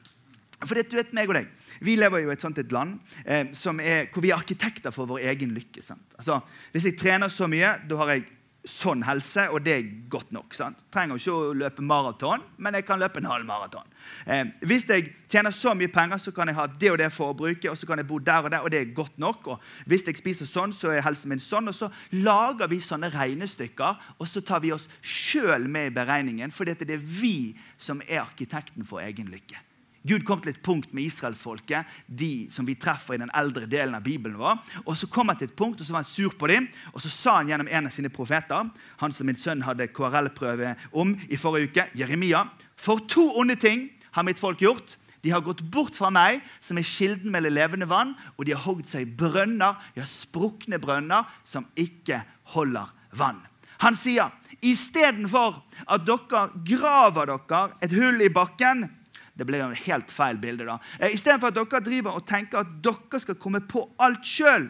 For 0.64 0.78
det, 0.78 0.88
du 0.90 0.96
vet 0.96 1.12
meg 1.14 1.28
og 1.28 1.36
deg, 1.36 1.48
Vi 1.80 1.96
lever 1.98 2.24
jo 2.24 2.30
i 2.30 2.32
et 2.32 2.42
sånt 2.42 2.58
et 2.58 2.72
land 2.72 2.98
eh, 3.26 3.44
er, 3.44 4.06
hvor 4.10 4.22
vi 4.22 4.30
er 4.30 4.38
arkitekter 4.38 4.94
for 4.94 5.06
vår 5.06 5.26
egen 5.30 5.52
lykke. 5.54 5.82
Altså, 6.16 6.40
Hvis 6.72 6.86
jeg 6.88 6.98
trener 6.98 7.28
så 7.28 7.46
mye, 7.50 7.76
da 7.86 7.96
har 8.00 8.14
jeg 8.14 8.26
sånn 8.64 9.02
helse, 9.04 9.44
og 9.52 9.60
det 9.64 9.72
er 9.74 9.88
godt 10.10 10.30
nok. 10.32 10.54
sant? 10.56 10.78
Trenger 10.92 11.20
ikke 11.20 11.32
å 11.32 11.52
løpe 11.56 11.82
maraton, 11.84 12.42
men 12.56 12.74
jeg 12.78 12.86
kan 12.88 13.00
løpe 13.00 13.20
en 13.20 13.28
halv 13.28 13.46
maraton. 13.46 13.84
Eh, 14.26 14.44
hvis 14.64 14.86
jeg 14.88 15.10
tjener 15.28 15.52
så 15.52 15.74
mye 15.76 15.92
penger, 15.92 16.18
så 16.18 16.32
kan 16.32 16.48
jeg 16.48 16.56
ha 16.56 16.66
det 16.66 16.90
og 16.92 16.98
det 16.98 17.10
forbruket, 17.12 17.68
og 17.70 17.76
så 17.78 17.86
kan 17.86 18.00
jeg 18.00 18.08
bo 18.08 18.18
der 18.18 18.48
og 18.48 18.50
der, 18.54 18.64
og 18.64 18.72
det 18.72 18.80
er 18.80 18.94
godt 18.96 19.18
nok. 19.18 19.48
og 19.48 19.60
Hvis 19.86 20.06
jeg 20.08 20.16
spiser 20.20 20.48
sånn, 20.48 20.72
så 20.72 20.94
er 20.94 21.04
helsen 21.04 21.34
min 21.34 21.42
sånn. 21.42 21.68
Og 21.68 21.76
så 21.76 21.90
lager 22.12 22.72
vi 22.72 22.80
sånne 22.80 23.12
regnestykker, 23.12 24.00
og 24.18 24.28
så 24.28 24.40
tar 24.40 24.64
vi 24.64 24.72
oss 24.72 24.88
sjøl 25.00 25.68
med 25.68 25.92
i 25.92 25.94
beregningen, 26.00 26.52
fordi 26.52 26.78
det 26.80 26.96
er 26.96 27.04
vi 27.04 27.54
som 27.76 28.00
er 28.08 28.24
arkitekten 28.24 28.84
for 28.88 29.04
egen 29.04 29.28
lykke. 29.32 29.63
Gud 30.04 30.24
kom 30.28 30.40
til 30.44 30.52
et 30.52 30.60
punkt 30.64 30.90
med 30.92 31.06
israelsfolket, 31.06 31.88
de 32.06 32.46
som 32.52 32.66
vi 32.68 32.76
treffer 32.76 33.16
i 33.16 33.20
den 33.22 33.32
eldre 33.32 33.64
delen 33.70 33.96
av 33.96 34.04
Bibelen 34.04 34.36
vår. 34.36 34.58
Og 34.84 34.96
Så 34.96 35.08
kom 35.08 35.28
han 35.28 35.38
til 35.40 35.48
et 35.48 35.56
punkt, 35.56 35.80
og 35.80 35.86
så 35.86 35.92
var 35.92 36.04
han 36.04 36.10
sur 36.10 36.34
på 36.36 36.46
dem, 36.46 36.68
og 36.92 37.00
så 37.00 37.08
sa 37.10 37.36
han 37.38 37.48
gjennom 37.48 37.68
en 37.70 37.86
av 37.86 37.94
sine 37.94 38.12
profeter, 38.12 38.68
han 39.00 39.12
som 39.12 39.26
min 39.26 39.36
sønn 39.36 39.64
hadde 39.64 39.88
KRL-prøve 39.88 40.74
om 40.92 41.16
i 41.28 41.36
forrige 41.40 41.70
uke, 41.70 41.86
Jeremia, 41.96 42.44
for 42.76 43.00
to 43.08 43.30
onde 43.38 43.56
ting 43.56 43.88
har 44.12 44.22
mitt 44.22 44.38
folk 44.38 44.60
gjort. 44.60 44.98
De 45.24 45.30
har 45.32 45.40
gått 45.40 45.62
bort 45.72 45.94
fra 45.96 46.10
meg, 46.12 46.42
som 46.60 46.76
er 46.76 46.84
kilden 46.84 47.32
med 47.32 47.48
levende 47.48 47.88
vann, 47.88 48.12
og 48.36 48.44
de 48.44 48.52
har 48.52 48.60
hogd 48.66 48.84
seg 48.90 49.16
brønner, 49.16 49.80
ja, 49.96 50.04
sprukne 50.04 50.76
brønner, 50.78 51.24
som 51.44 51.64
ikke 51.80 52.20
holder 52.52 52.92
vann. 53.16 53.40
Han 53.80 53.96
sier 53.96 54.28
istedenfor 54.64 55.62
at 55.88 56.04
dere 56.04 56.44
graver 56.68 57.32
dere 57.32 57.62
et 57.80 57.96
hull 57.96 58.20
i 58.20 58.28
bakken 58.32 58.84
det 59.34 59.46
ble 59.48 59.58
jo 59.58 59.68
en 59.70 59.82
helt 59.86 60.12
feil 60.14 60.38
bilde. 60.38 60.66
da. 60.68 60.78
Eh, 61.00 61.14
Istedenfor 61.16 61.50
at 61.50 61.58
dere 61.58 61.82
driver 61.84 62.18
og 62.18 62.26
tenker 62.28 62.62
at 62.62 62.74
dere 62.84 63.20
skal 63.22 63.38
komme 63.40 63.60
på 63.66 63.88
alt 64.02 64.26
sjøl, 64.26 64.68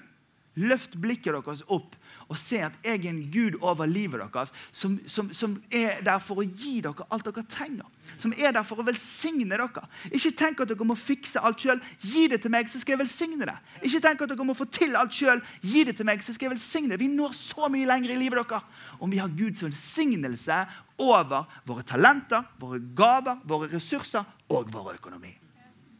løft 0.54 0.96
blikket 1.02 1.34
deres 1.34 1.64
opp 1.68 1.96
og 2.28 2.38
se 2.40 2.60
at 2.64 2.76
jeg 2.84 3.04
er 3.04 3.10
en 3.10 3.20
Gud 3.32 3.58
over 3.60 3.86
livet 3.86 4.22
deres, 4.22 4.52
som, 4.72 4.96
som, 5.06 5.32
som, 5.34 5.56
er 5.72 6.00
der 6.04 6.22
for 6.22 6.40
å 6.40 6.46
gi 6.46 6.80
dere 6.84 7.06
alt 7.12 7.26
dere 7.28 7.44
trenger. 7.50 7.86
Som 8.20 8.34
er 8.36 8.54
der 8.54 8.64
for 8.66 8.80
å 8.80 8.86
velsigne 8.86 9.46
dere. 9.50 9.84
Ikke 10.10 10.32
tenk 10.36 10.62
at 10.62 10.70
dere 10.70 10.86
må 10.86 10.96
fikse 10.98 11.42
alt 11.44 11.60
sjøl. 11.60 11.82
Gi 12.04 12.26
det 12.32 12.40
til 12.44 12.52
meg, 12.54 12.70
så 12.70 12.80
skal 12.80 12.96
jeg 12.96 13.04
velsigne 13.04 13.48
det. 13.48 13.56
Ikke 13.82 14.02
tenk 14.04 14.24
at 14.24 14.32
dere 14.32 14.48
må 14.48 14.56
få 14.56 14.68
til 14.72 14.96
alt 14.98 15.14
sjøl. 15.14 15.42
Gi 15.62 15.84
det 15.88 15.96
til 15.98 16.08
meg, 16.08 16.24
så 16.24 16.34
skal 16.34 16.48
jeg 16.48 16.56
velsigne 16.56 16.94
det. 16.94 17.00
Vi 17.02 17.10
når 17.12 17.36
så 17.38 17.70
mye 17.72 17.88
lenger 17.88 18.14
i 18.14 18.18
livet 18.20 18.40
deres 18.40 19.00
om 19.02 19.10
vi 19.10 19.20
har 19.20 19.32
Guds 19.34 19.64
velsignelse 19.64 20.64
over 21.02 21.48
våre 21.66 21.86
talenter, 21.86 22.44
våre 22.60 22.80
gaver, 22.96 23.40
våre 23.44 23.72
ressurser 23.72 24.24
og 24.48 24.70
vår 24.72 24.94
økonomi. 24.98 25.34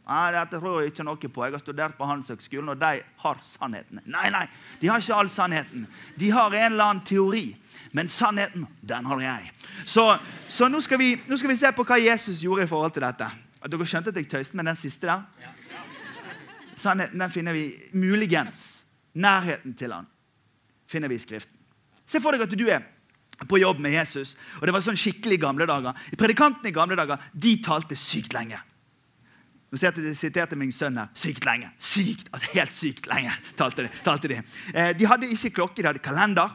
Nei, 0.05 0.25
dette 0.35 0.59
tror 0.61 0.83
jeg 0.83 0.91
ikke 0.91 1.03
noe 1.07 1.17
på. 1.17 1.43
Jeg 1.47 1.55
har 1.55 1.61
studert 1.63 1.95
på 1.97 2.05
Handelshøgskolen, 2.05 2.69
og 2.75 2.81
de 2.81 2.99
har 3.23 3.39
sannheten. 3.41 4.03
Nei, 4.05 4.27
nei, 4.33 4.43
de 4.81 4.89
har 4.91 5.01
ikke 5.01 5.17
all 5.17 5.31
sannheten. 5.33 5.87
De 6.19 6.29
har 6.29 6.53
en 6.53 6.67
eller 6.67 6.91
annen 6.91 7.05
teori. 7.05 7.47
Men 7.95 8.11
sannheten, 8.11 8.67
den 8.85 9.09
har 9.09 9.23
jeg. 9.23 9.49
Så, 9.85 10.05
så 10.47 10.69
nå, 10.69 10.81
skal 10.85 11.01
vi, 11.01 11.15
nå, 11.25 11.39
skal 11.41 11.49
vi, 11.49 11.57
se 11.57 11.71
på 11.73 11.85
hva 11.87 11.97
Jesus 11.97 12.43
gjorde 12.43 12.67
i 12.67 12.69
forhold 12.69 12.93
til 12.93 13.05
dette. 13.07 13.31
Dere 13.65 13.87
skjønte 13.89 14.13
at 14.13 14.19
jeg 14.21 14.29
tøyste 14.29 14.59
med 14.59 14.69
den 14.69 14.77
siste 14.77 15.09
der? 15.09 15.25
Sannheten 16.77 17.23
den 17.23 17.33
finner 17.33 17.55
vi 17.55 17.69
muligens. 17.97 18.65
Nærheten 19.15 19.73
til 19.79 19.95
han 19.95 20.05
finner 20.91 21.09
vi 21.09 21.17
i 21.17 21.23
Skriften. 21.23 21.55
Se 22.05 22.21
for 22.21 22.35
deg 22.35 22.45
at 22.45 22.53
du 22.53 22.67
er 22.69 22.83
på 23.49 23.57
jobb 23.57 23.79
med 23.81 23.95
Jesus. 23.95 24.35
Og 24.59 24.67
det 24.67 24.75
var 24.75 24.83
sånn 24.85 24.99
skikkelig 24.99 25.39
gamle 25.41 25.65
dager. 25.65 25.97
Predikantene 26.19 26.69
i 26.69 26.75
gamle 26.75 26.99
dager 26.99 27.23
de 27.33 27.55
talte 27.65 27.97
sykt 27.97 28.35
lenge. 28.37 28.59
Nå 29.75 30.13
siterte 30.15 30.55
min 30.55 30.71
sønn 30.71 30.97
her. 31.01 31.09
Sykt 31.17 31.45
lenge. 31.45 31.71
Sykt, 31.77 32.29
altså 32.31 32.51
Helt 32.53 32.75
sykt 32.75 33.09
lenge 33.11 33.33
talte 33.59 33.83
de. 33.85 33.89
Talte 34.05 34.31
de. 34.31 34.37
Eh, 34.73 34.93
de 34.95 35.09
hadde 35.09 35.31
ikke 35.35 35.51
klokke, 35.59 35.81
de 35.81 35.89
hadde 35.89 36.03
kalender. 36.03 36.53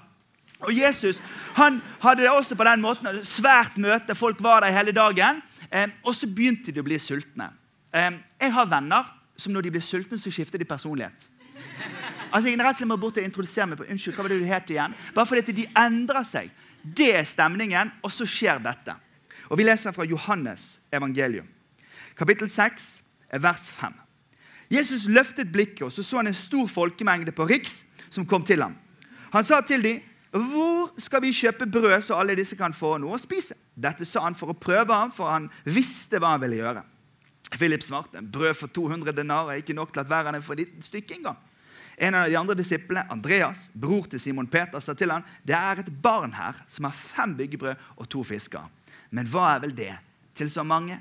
Og 0.60 0.72
Jesus 0.76 1.20
han 1.56 1.80
hadde 2.00 2.24
det 2.24 2.30
også 2.32 2.56
på 2.56 2.64
den 2.64 2.80
måten. 2.80 3.20
Svært 3.24 3.76
møte. 3.80 4.16
Folk 4.16 4.40
var 4.42 4.64
der 4.64 4.72
hele 4.76 4.92
dagen. 4.96 5.42
Eh, 5.70 5.88
og 6.04 6.14
så 6.16 6.28
begynte 6.28 6.72
de 6.72 6.80
å 6.80 6.86
bli 6.86 6.98
sultne. 6.98 7.50
Eh, 7.92 8.10
jeg 8.40 8.56
har 8.56 8.70
venner 8.70 9.12
som 9.40 9.52
når 9.52 9.66
de 9.66 9.74
blir 9.76 9.84
sultne, 9.84 10.18
så 10.20 10.32
skifter 10.32 10.60
de 10.60 10.68
personlighet. 10.68 11.28
Altså, 12.30 12.48
jeg 12.48 12.58
rett 12.60 12.74
og 12.76 12.78
slett 12.78 12.88
må 12.90 12.98
bort 13.00 13.18
og 13.18 13.24
introdusere 13.26 13.66
meg 13.70 13.80
på 13.80 13.86
Unnskyld, 13.90 14.14
hva 14.16 14.24
var 14.24 14.32
det 14.32 14.40
du 14.42 14.48
het 14.48 14.72
igjen? 14.72 14.96
Bare 15.16 15.26
fordi 15.26 15.54
de 15.56 15.68
endrer 15.80 16.26
seg. 16.28 16.50
Det 16.80 17.10
er 17.16 17.26
stemningen, 17.28 17.90
og 18.04 18.12
så 18.14 18.26
skjer 18.28 18.60
dette. 18.62 18.94
Og 19.50 19.58
Vi 19.58 19.66
leser 19.66 19.92
fra 19.92 20.06
Johannes 20.06 20.78
evangelium, 20.94 21.48
kapittel 22.14 22.50
6, 22.50 23.09
vers 23.38 23.68
5. 23.70 23.94
Jesus 24.70 25.08
løftet 25.10 25.52
blikket, 25.52 25.82
og 25.82 25.92
så 25.92 26.02
så 26.02 26.16
han 26.16 26.30
en 26.30 26.34
stor 26.34 26.66
folkemengde 26.66 27.32
på 27.32 27.46
Riks 27.46 27.84
som 28.10 28.26
kom 28.26 28.44
til 28.46 28.62
ham. 28.62 28.76
Han 29.32 29.44
sa 29.44 29.60
til 29.60 29.82
dem, 29.82 30.00
'Hvor 30.30 30.92
skal 30.98 31.22
vi 31.22 31.32
kjøpe 31.32 31.66
brød, 31.66 32.02
så 32.02 32.14
alle 32.14 32.36
disse 32.36 32.56
kan 32.56 32.74
få 32.74 32.98
noe 32.98 33.14
å 33.14 33.18
spise?' 33.18 33.54
Dette 33.76 34.04
sa 34.04 34.20
han 34.20 34.34
for 34.34 34.46
å 34.46 34.58
prøve 34.58 34.94
ham, 34.94 35.10
for 35.12 35.30
han 35.30 35.50
visste 35.64 36.18
hva 36.18 36.36
han 36.36 36.40
ville 36.40 36.56
gjøre. 36.56 36.82
Philip 37.58 37.82
svarte, 37.82 38.22
'Brød 38.22 38.54
for 38.54 38.66
200 38.66 39.12
denarer 39.12 39.50
er 39.50 39.62
ikke 39.62 39.74
nok 39.74 39.92
til 39.92 40.00
at 40.00 40.06
hver 40.06 40.26
av 40.26 40.32
dem 40.32 40.42
får 40.42 40.60
et 40.60 40.84
stykke 40.84 41.14
engang.' 41.14 41.36
En 41.98 42.14
av 42.14 42.28
de 42.28 42.36
andre 42.38 42.54
disiplene, 42.54 43.10
Andreas, 43.10 43.70
bror 43.74 44.06
til 44.08 44.20
Simon 44.20 44.46
Peter, 44.46 44.80
sa 44.80 44.94
til 44.94 45.10
ham, 45.10 45.24
'Det 45.46 45.54
er 45.54 45.78
et 45.78 46.02
barn 46.02 46.32
her 46.32 46.54
som 46.68 46.84
har 46.84 46.92
fem 46.92 47.36
byggebrød 47.36 47.74
og 47.96 48.08
to 48.08 48.22
fisker.' 48.22 48.70
Men 49.10 49.26
hva 49.26 49.56
er 49.56 49.60
vel 49.60 49.76
det 49.76 49.98
til 50.34 50.50
så 50.50 50.62
mange? 50.62 51.00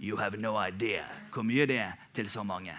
You 0.00 0.18
have 0.18 0.38
no 0.38 0.54
idea 0.62 1.04
hvor 1.32 1.42
mye 1.42 1.66
det 1.66 1.78
er 1.82 1.92
til 2.14 2.30
så 2.30 2.42
mange. 2.42 2.74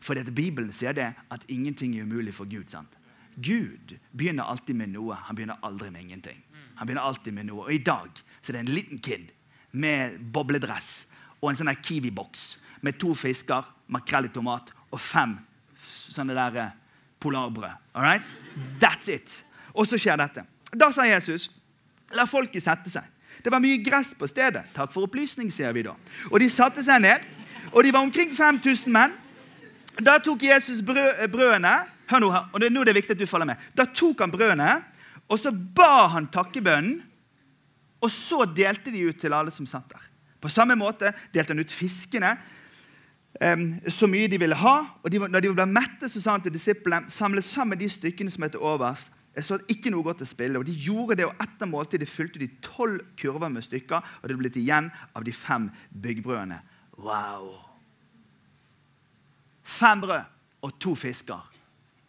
For 0.00 0.14
dette 0.14 0.34
Bibelen 0.34 0.72
sier 0.72 0.92
det 0.92 1.12
at 1.30 1.46
ingenting 1.48 1.96
er 1.96 2.04
umulig 2.04 2.34
for 2.34 2.44
Gud. 2.44 2.68
sant? 2.68 2.98
Gud 3.36 3.96
begynner 4.12 4.44
alltid 4.44 4.74
med 4.74 4.92
noe. 4.92 5.14
Han 5.14 5.36
begynner 5.36 5.62
aldri 5.62 5.90
med 5.90 6.00
ingenting. 6.00 6.44
Han 6.76 6.86
begynner 6.86 7.02
alltid 7.02 7.32
med 7.32 7.46
noe. 7.46 7.64
Og 7.64 7.72
i 7.72 7.78
dag 7.78 8.10
så 8.42 8.52
er 8.52 8.58
det 8.58 8.60
en 8.60 8.74
liten 8.74 8.98
kid 8.98 9.32
med 9.72 10.18
bobledress 10.32 11.06
og 11.40 11.50
en 11.50 11.58
sånn 11.58 11.74
Kiwi-boks 11.82 12.44
med 12.84 12.98
to 13.00 13.14
fisker, 13.14 13.64
makrell 13.88 14.28
i 14.28 14.32
tomat 14.32 14.70
og 14.90 15.00
fem 15.00 15.38
sånne 15.78 16.36
der 16.36 16.60
eh, 16.60 16.76
polarbrød. 17.20 17.72
All 17.94 18.04
right? 18.04 18.22
That's 18.80 19.10
it. 19.12 19.44
Og 19.74 19.88
så 19.88 19.98
skjer 20.00 20.20
dette. 20.20 20.44
Da 20.74 20.90
sa 20.92 21.06
Jesus, 21.08 21.50
la 22.14 22.26
folket 22.28 22.62
sette 22.62 22.92
seg. 22.92 23.08
Det 23.42 23.52
var 23.52 23.62
mye 23.62 23.80
gress 23.84 24.12
på 24.18 24.28
stedet. 24.30 24.64
Takk 24.76 24.92
for 24.92 25.08
opplysning, 25.08 25.50
sier 25.52 25.72
vi 25.74 25.84
da. 25.86 25.96
Og 26.30 26.38
de 26.40 26.48
satte 26.52 26.84
seg 26.84 27.02
ned, 27.02 27.24
og 27.72 27.82
de 27.84 27.92
var 27.94 28.04
omkring 28.04 28.32
5000 28.34 28.92
menn. 28.94 29.16
Da 30.02 30.18
tok 30.22 30.42
Jesus 30.42 30.82
brød, 30.84 31.26
brødene 31.30 31.74
Hør 32.04 32.20
nå, 32.20 32.28
og 32.28 32.60
det, 32.60 32.68
er 32.68 32.84
det 32.84 32.92
viktig 32.98 33.14
at 33.14 33.20
du 33.20 33.24
følger 33.24 33.48
med. 33.48 33.60
Da 33.72 33.86
tok 33.88 34.18
han 34.20 34.32
brødene, 34.32 34.74
og 35.24 35.38
så 35.40 35.48
ba 35.48 36.04
han 36.12 36.26
takkebønnen, 36.28 36.98
og 38.04 38.10
så 38.12 38.42
delte 38.44 38.92
de 38.92 39.06
ut 39.08 39.16
til 39.16 39.32
alle 39.32 39.54
som 39.54 39.64
satt 39.64 39.88
der. 39.88 40.02
På 40.36 40.50
samme 40.52 40.76
måte 40.76 41.14
delte 41.32 41.54
han 41.54 41.64
ut 41.64 41.72
fiskene 41.72 42.34
så 43.90 44.06
mye 44.06 44.28
de 44.30 44.38
ville 44.38 44.54
ha. 44.54 44.74
og 45.02 45.10
de, 45.10 45.18
Når 45.18 45.40
de 45.40 45.52
ble 45.54 45.66
mette, 45.66 46.08
så 46.08 46.20
sa 46.20 46.36
han 46.36 46.42
til 46.44 46.54
disiplene 46.54 47.10
samle 47.10 47.42
sammen 47.42 47.78
de 47.78 47.88
stykkene 47.90 48.30
som 48.30 48.44
er 48.44 48.52
til 48.54 48.62
overs. 48.62 49.08
Jeg 49.34 49.44
så 49.44 49.58
ikke 49.70 49.90
noe 49.90 50.06
godt 50.06 50.22
å 50.22 50.28
spille, 50.28 50.60
og 50.60 50.66
De 50.66 50.74
gjorde 50.78 51.18
det, 51.18 51.26
og 51.26 51.40
etter 51.42 51.66
måltidet 51.66 52.08
fylte 52.10 52.38
de 52.38 52.48
tolv 52.62 53.00
kurver 53.18 53.50
med 53.50 53.66
stykker. 53.66 54.04
Og 54.22 54.28
det 54.28 54.36
ble 54.36 54.46
blitt 54.46 54.60
igjen 54.60 54.90
av 55.14 55.24
de 55.26 55.34
fem 55.34 55.70
byggbrødene. 55.90 56.60
Wow! 57.02 57.50
Fem 59.64 60.00
brød 60.04 60.30
og 60.64 60.78
to 60.80 60.94
fisker 60.94 61.50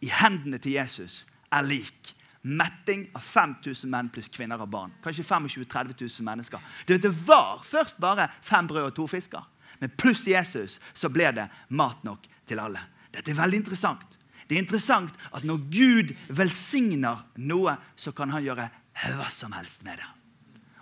i 0.04 0.10
hendene 0.12 0.60
til 0.62 0.76
Jesus 0.76 1.24
er 1.52 1.64
lik 1.66 2.12
metting 2.46 3.06
av 3.16 3.24
5000 3.26 3.90
menn 3.90 4.10
pluss 4.12 4.28
kvinner 4.30 4.60
og 4.62 4.70
barn. 4.70 4.92
Kanskje 5.02 5.24
25 5.26 5.64
000-30 5.66 5.96
000 6.20 6.26
mennesker. 6.28 6.62
Det 6.86 7.10
var 7.26 7.64
først 7.66 7.98
bare 8.00 8.28
fem 8.44 8.68
brød 8.70 8.90
og 8.90 8.94
to 8.94 9.06
fisker. 9.10 9.42
Men 9.80 9.92
pluss 9.98 10.26
Jesus 10.28 10.78
så 10.94 11.10
ble 11.12 11.32
det 11.36 11.48
mat 11.68 12.04
nok 12.06 12.28
til 12.46 12.62
alle. 12.62 12.80
Dette 13.12 13.32
er 13.32 13.40
veldig 13.40 13.64
interessant. 13.64 14.15
Det 14.46 14.56
er 14.56 14.62
interessant 14.62 15.14
at 15.34 15.46
når 15.46 15.64
Gud 15.72 16.12
velsigner 16.28 17.24
noe, 17.42 17.76
så 17.98 18.14
kan 18.14 18.30
han 18.34 18.44
gjøre 18.44 18.68
hva 19.16 19.30
som 19.34 19.54
helst 19.56 19.84
med 19.86 19.98
det. 19.98 20.06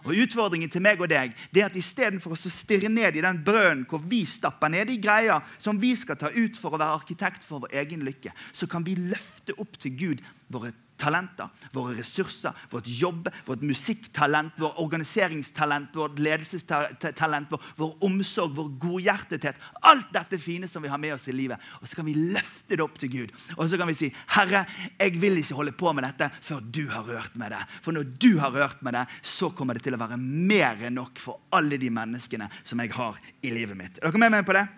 Og 0.04 0.18
Utfordringen 0.21 0.68
til 0.68 0.85
meg 0.85 1.00
og 1.00 1.09
deg 1.09 1.33
det 1.54 1.62
er 1.62 1.71
at 1.71 1.78
istedenfor 1.80 2.35
å 2.35 2.38
stirre 2.38 2.90
ned 2.92 3.16
i 3.16 3.25
den 3.25 3.40
brønnen 3.44 3.87
hvor 3.88 4.02
vi 4.04 4.21
stapper 4.28 4.68
ned 4.73 4.92
i 4.92 4.99
greier 5.00 5.40
som 5.56 5.80
vi 5.80 5.94
skal 5.97 6.18
ta 6.21 6.28
ut 6.35 6.59
for 6.61 6.76
å 6.76 6.80
være 6.80 6.99
arkitekt 7.00 7.47
for 7.49 7.64
vår 7.64 7.73
egen 7.80 8.04
lykke, 8.04 8.35
så 8.52 8.68
kan 8.68 8.85
vi 8.85 8.99
løfte 9.00 9.56
opp 9.56 9.78
til 9.80 9.97
Gud 9.97 10.25
våre 10.52 10.75
talenter, 10.96 11.48
våre 11.72 11.94
ressurser, 11.98 12.52
vårt 12.70 12.86
jobb, 12.86 13.28
vårt 13.46 13.62
musikktalent, 13.62 14.54
vår 14.60 14.80
organiseringstalent, 14.82 15.96
vårt 15.96 16.18
ledelsestalent, 16.18 17.50
vår, 17.50 17.62
vår 17.76 17.94
omsorg, 18.06 18.54
vår 18.56 18.70
godhjertethet. 18.82 19.58
Alt 19.82 20.12
dette 20.14 20.38
fine 20.38 20.68
som 20.70 20.82
vi 20.82 20.92
har 20.92 21.00
med 21.00 21.14
oss 21.16 21.28
i 21.28 21.36
livet. 21.36 21.62
Og 21.80 21.88
så 21.88 21.98
kan 21.98 22.08
vi 22.08 22.14
løfte 22.14 22.76
det 22.76 22.84
opp 22.84 22.98
til 23.00 23.12
Gud. 23.12 23.34
Og 23.56 23.68
så 23.68 23.78
kan 23.80 23.88
vi 23.90 23.98
si, 23.98 24.12
'Herre, 24.26 24.64
jeg 24.98 25.20
vil 25.20 25.38
ikke 25.38 25.54
holde 25.54 25.72
på 25.72 25.92
med 25.92 26.04
dette 26.04 26.30
før 26.40 26.60
du 26.60 26.88
har 26.88 27.02
rørt 27.02 27.36
med 27.36 27.50
det.' 27.50 27.66
For 27.82 27.92
når 27.92 28.04
du 28.18 28.38
har 28.38 28.50
rørt 28.50 28.82
med 28.82 28.94
det, 28.94 29.06
så 29.22 29.50
kommer 29.50 29.74
det 29.74 29.82
til 29.82 29.94
å 29.94 30.00
være 30.00 30.16
mer 30.16 30.76
enn 30.86 30.94
nok 30.94 31.18
for 31.18 31.40
alle 31.52 31.78
de 31.78 31.90
menneskene 31.90 32.48
som 32.64 32.80
jeg 32.80 32.92
har 32.92 33.18
i 33.42 33.50
livet 33.50 33.76
mitt. 33.76 33.98
Er 33.98 34.10
dere 34.10 34.18
med 34.18 34.30
meg 34.30 34.46
på 34.46 34.52
det? 34.52 34.68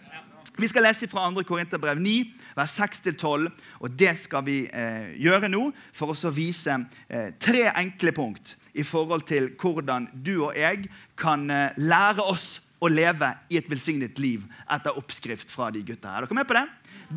Vi 0.57 0.69
skal 0.69 0.87
lese 0.87 1.05
fra 1.09 1.27
2. 1.29 1.43
Korinterbrev 1.45 1.99
9, 2.01 2.13
vers 2.57 2.75
6-12. 2.81 3.51
og 3.81 3.91
Det 3.93 4.15
skal 4.17 4.45
vi 4.47 4.63
eh, 4.65 5.11
gjøre 5.21 5.51
nå 5.53 5.67
for 5.93 6.15
å 6.15 6.33
vise 6.33 6.79
eh, 7.09 7.35
tre 7.37 7.67
enkle 7.75 8.15
punkt 8.17 8.55
i 8.73 8.85
forhold 8.85 9.27
til 9.29 9.51
hvordan 9.61 10.09
du 10.15 10.39
og 10.47 10.57
jeg 10.57 10.89
kan 11.21 11.45
eh, 11.53 11.77
lære 11.77 12.25
oss 12.25 12.49
å 12.81 12.89
leve 12.89 13.29
i 13.53 13.61
et 13.61 13.69
velsignet 13.69 14.17
liv 14.21 14.49
etter 14.73 14.97
oppskrift 14.97 15.53
fra 15.53 15.69
de 15.73 15.85
gutta 15.85 16.15
her. 16.15 16.25
Er 16.25 16.31
dere 16.31 16.41
med 16.41 16.49
på 16.49 16.57
det? 16.57 16.65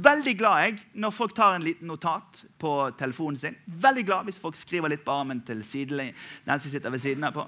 Veldig 0.09 0.35
glad 0.37 0.65
jeg 0.65 0.75
når 0.99 1.15
folk 1.15 1.31
tar 1.37 1.55
en 1.55 1.63
liten 1.63 1.87
notat 1.87 2.43
på 2.59 2.73
telefonen 2.99 3.39
sin. 3.39 3.55
Veldig 3.65 4.03
glad 4.07 4.27
hvis 4.27 4.43
folk 4.43 4.59
skriver 4.59 4.91
litt 4.91 5.07
på 5.07 5.15
armen 5.15 5.39
til 5.47 5.63
siden, 5.63 6.11
den 6.11 6.59
som 6.59 6.75
sitter 6.75 6.91
ved 6.91 7.07
siden 7.07 7.23
av 7.23 7.39
på. 7.39 7.47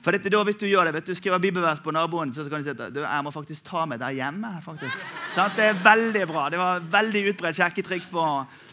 For 0.00 0.16
dette, 0.16 0.30
da, 0.32 0.42
Hvis 0.44 0.56
du 0.56 0.66
gjør 0.66 0.88
det, 0.88 0.94
vet 0.94 1.08
du, 1.10 1.14
skriver 1.14 1.38
bibelvers 1.38 1.80
på 1.84 1.92
naboen, 1.92 2.32
så 2.32 2.46
kan 2.48 2.62
du 2.62 2.64
si 2.64 2.72
at 2.72 2.94
du, 2.94 3.02
jeg 3.02 3.24
må 3.24 3.32
faktisk 3.34 3.66
ta 3.66 3.84
med 3.86 4.00
deg 4.00 4.16
hjemme. 4.16 4.52
faktisk. 4.64 5.02
Sånn, 5.34 5.52
det 5.56 5.66
er 5.66 5.82
veldig 5.84 6.22
bra. 6.30 6.46
Det 6.48 6.60
var 6.60 6.86
veldig 6.92 7.26
utbredt 7.32 7.58
sjekketriks 7.60 8.08
på, 8.12 8.24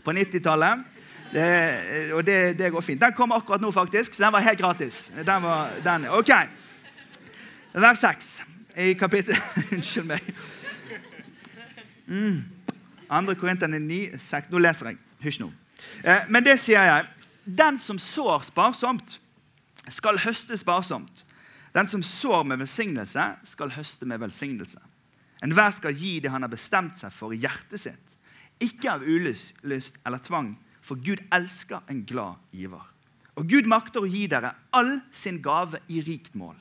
på 0.06 0.16
90-tallet. 0.16 0.86
og 2.16 2.24
det, 2.24 2.38
det, 2.60 2.72
går 2.72 2.82
fint. 2.82 3.02
Den 3.02 3.14
kom 3.18 3.36
akkurat 3.36 3.62
nå, 3.62 3.72
faktisk, 3.76 4.14
så 4.16 4.24
den 4.24 4.34
var 4.38 4.46
helt 4.46 4.60
gratis. 4.60 5.12
Den 5.18 5.44
var, 5.44 5.76
den, 5.84 6.08
ok. 6.16 6.32
Vers 7.78 8.00
6 8.00 8.32
i 8.78 8.94
kapittel 8.94 9.36
Unnskyld 9.76 10.08
meg. 10.08 10.34
Mm. 12.08 12.44
2. 13.12 13.36
Korinterne 13.36 13.80
9, 13.80 14.18
6. 14.18 14.50
Nå 14.52 14.64
leser 14.64 14.94
jeg. 14.94 15.00
Hysj 15.24 15.44
nå. 15.44 15.52
Eh, 16.04 16.28
men 16.32 16.46
det 16.46 16.56
sier 16.62 16.88
jeg. 16.88 17.08
Den 17.44 17.80
som 17.80 18.00
sår 18.00 18.48
sparsomt 18.48 19.20
skal 19.94 20.20
høste 20.24 20.58
sparsomt. 20.60 21.24
Den 21.76 21.88
som 21.88 22.04
sår 22.04 22.44
med 22.48 22.62
velsignelse, 22.64 23.24
skal 23.46 23.74
høste 23.76 24.08
med 24.10 24.22
velsignelse. 24.24 24.82
Enhver 25.46 25.74
skal 25.76 25.98
gi 25.98 26.18
det 26.24 26.32
han 26.34 26.44
har 26.46 26.52
bestemt 26.52 26.98
seg 26.98 27.14
for 27.14 27.36
i 27.36 27.42
hjertet 27.44 27.82
sitt. 27.82 28.16
Ikke 28.64 28.96
av 28.96 29.06
ulyst 29.06 29.54
eller 29.62 30.22
tvang, 30.26 30.56
for 30.82 30.98
Gud 31.04 31.22
elsker 31.34 31.84
en 31.92 32.02
glad 32.08 32.40
giver. 32.56 32.86
Og 33.38 33.46
Gud 33.52 33.68
makter 33.70 34.02
å 34.02 34.10
gi 34.10 34.26
dere 34.32 34.56
all 34.74 34.98
sin 35.14 35.38
gave 35.46 35.84
i 35.94 36.02
rikt 36.02 36.34
mål. 36.38 36.56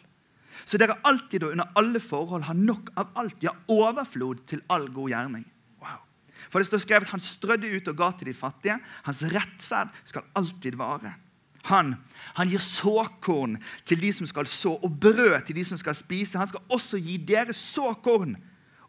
Så 0.64 0.80
dere 0.80 0.98
alltid 1.08 1.46
og 1.46 1.54
under 1.54 1.72
alle 1.78 2.00
forhold 2.00 2.44
har 2.48 2.56
nok 2.56 2.90
av 3.00 3.12
alt, 3.20 3.36
ja, 3.44 3.52
overflod 3.72 4.42
til 4.48 4.62
all 4.72 4.88
god 4.92 5.12
gjerning. 5.12 5.44
Wow. 5.80 6.02
For 6.50 6.60
det 6.60 6.68
står 6.68 6.82
skrevet 6.84 7.12
han 7.12 7.24
strødde 7.24 7.70
ut 7.72 7.88
og 7.92 7.98
ga 7.98 8.10
til 8.16 8.30
de 8.30 8.36
fattige. 8.36 8.76
Hans 9.08 9.22
rettferd 9.32 9.92
skal 10.08 10.28
alltid 10.36 10.76
vare. 10.80 11.14
Han, 11.66 11.94
han 12.36 12.50
gir 12.50 12.62
såkorn 12.62 13.56
til 13.88 14.00
de 14.02 14.12
som 14.14 14.28
skal 14.28 14.46
så, 14.50 14.76
og 14.76 15.00
brød 15.00 15.40
til 15.46 15.58
de 15.58 15.64
som 15.66 15.78
skal 15.80 15.96
spise. 15.98 16.38
Han 16.38 16.50
skal 16.50 16.62
også 16.72 17.00
gi 17.02 17.16
dere 17.18 17.56
såkorn 17.56 18.36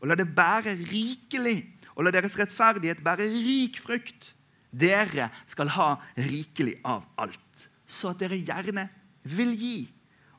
og 0.02 0.10
la 0.12 0.18
det 0.18 0.30
bære 0.36 0.76
rikelig. 0.92 1.60
Og 1.98 2.06
la 2.06 2.14
deres 2.14 2.38
rettferdighet 2.38 3.02
bære 3.06 3.26
rik 3.26 3.80
frukt. 3.82 4.34
Dere 4.70 5.32
skal 5.50 5.72
ha 5.74 5.94
rikelig 6.20 6.76
av 6.86 7.06
alt, 7.18 7.70
så 7.88 8.12
at 8.12 8.20
dere 8.20 8.38
gjerne 8.38 8.84
vil 9.24 9.56
gi. 9.58 9.78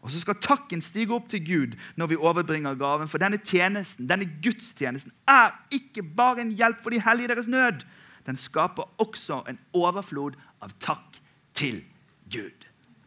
Og 0.04 0.12
så 0.12 0.20
skal 0.22 0.38
takken 0.38 0.82
stige 0.84 1.16
opp 1.16 1.26
til 1.32 1.42
Gud 1.42 1.74
når 1.98 2.12
vi 2.12 2.20
overbringer 2.20 2.78
gaven. 2.78 3.10
For 3.10 3.18
denne 3.18 3.40
tjenesten, 3.42 4.06
denne 4.06 4.28
gudstjenesten 4.44 5.10
er 5.26 5.56
ikke 5.74 6.04
bare 6.04 6.44
en 6.44 6.54
hjelp 6.54 6.84
for 6.84 6.94
de 6.94 7.02
hellige 7.02 7.32
deres 7.32 7.50
nød. 7.50 7.82
Den 8.28 8.38
skaper 8.38 8.86
også 9.02 9.42
en 9.50 9.58
overflod 9.74 10.38
av 10.62 10.76
takk 10.78 11.18
til 11.56 11.80
Gud. 11.80 11.97
Gud. 12.30 12.66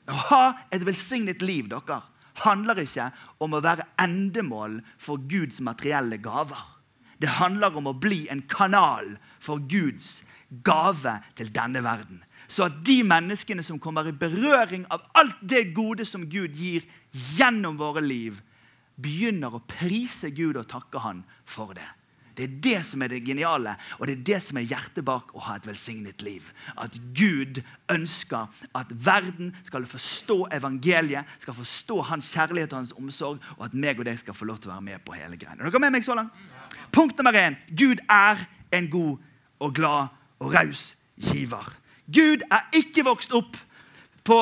Å 0.09 0.17
ha 0.31 0.45
et 0.73 0.83
velsignet 0.85 1.43
liv 1.45 1.69
dere, 1.71 2.01
handler 2.41 2.81
ikke 2.81 3.09
om 3.43 3.53
å 3.53 3.61
være 3.63 3.85
endemål 4.01 4.79
for 5.01 5.21
Guds 5.29 5.61
materielle 5.63 6.17
gaver. 6.21 6.61
Det 7.21 7.37
handler 7.37 7.75
om 7.77 7.91
å 7.91 7.97
bli 7.97 8.25
en 8.33 8.41
kanal 8.49 9.13
for 9.39 9.61
Guds 9.69 10.23
gave 10.65 11.19
til 11.37 11.51
denne 11.53 11.83
verden. 11.85 12.23
Så 12.51 12.65
at 12.67 12.81
de 12.83 12.97
menneskene 13.07 13.63
som 13.63 13.79
kommer 13.79 14.09
i 14.09 14.15
berøring 14.15 14.83
av 14.91 15.05
alt 15.15 15.37
det 15.39 15.69
gode 15.75 16.05
som 16.07 16.25
Gud 16.27 16.57
gir 16.57 16.83
gjennom 17.37 17.77
våre 17.79 18.03
liv, 18.03 18.41
begynner 19.01 19.55
å 19.55 19.63
prise 19.63 20.33
Gud 20.35 20.59
og 20.59 20.67
takke 20.69 20.99
Han 20.99 21.23
for 21.45 21.73
det. 21.77 21.87
Det 22.35 22.45
er 22.45 22.55
det 22.63 22.79
som 22.88 23.01
er 23.01 23.11
det 23.11 23.21
geniale, 23.25 23.75
og 24.00 24.07
det 24.07 24.17
er 24.17 24.23
det 24.31 24.39
som 24.45 24.59
er 24.59 24.67
hjertet 24.69 25.05
bak 25.07 25.33
å 25.35 25.43
ha 25.47 25.57
et 25.57 25.67
velsignet 25.67 26.23
liv. 26.25 26.45
At 26.79 26.95
Gud 27.17 27.61
ønsker 27.91 28.50
at 28.77 28.93
verden 29.05 29.51
skal 29.67 29.85
forstå 29.89 30.38
evangeliet, 30.57 31.27
skal 31.43 31.57
forstå 31.57 32.00
hans 32.11 32.31
kjærlighet 32.33 32.73
og 32.73 32.81
hans 32.81 32.95
omsorg, 32.97 33.43
og 33.57 33.67
at 33.67 33.75
meg 33.75 34.00
og 34.00 34.07
deg 34.07 34.19
skal 34.21 34.38
få 34.38 34.47
lov 34.50 34.61
til 34.61 34.71
å 34.71 34.75
være 34.75 34.88
med 34.88 35.05
på 35.05 35.17
hele 35.17 35.38
greia. 35.38 35.57
Er 35.57 35.69
dere 35.69 35.83
med 35.83 35.97
meg 35.97 36.07
så 36.07 36.17
langt? 36.17 36.33
Punkt 36.91 37.17
nummer 37.19 37.35
én. 37.35 37.59
Gud 37.69 38.03
er 38.09 38.41
en 38.71 38.89
god 38.91 39.17
og 39.61 39.75
glad 39.75 40.11
og 40.41 40.53
raus 40.55 40.95
giver. 41.17 41.67
Gud 42.11 42.43
er 42.51 42.67
ikke 42.75 43.05
vokst 43.07 43.33
opp 43.38 43.57
på 44.27 44.38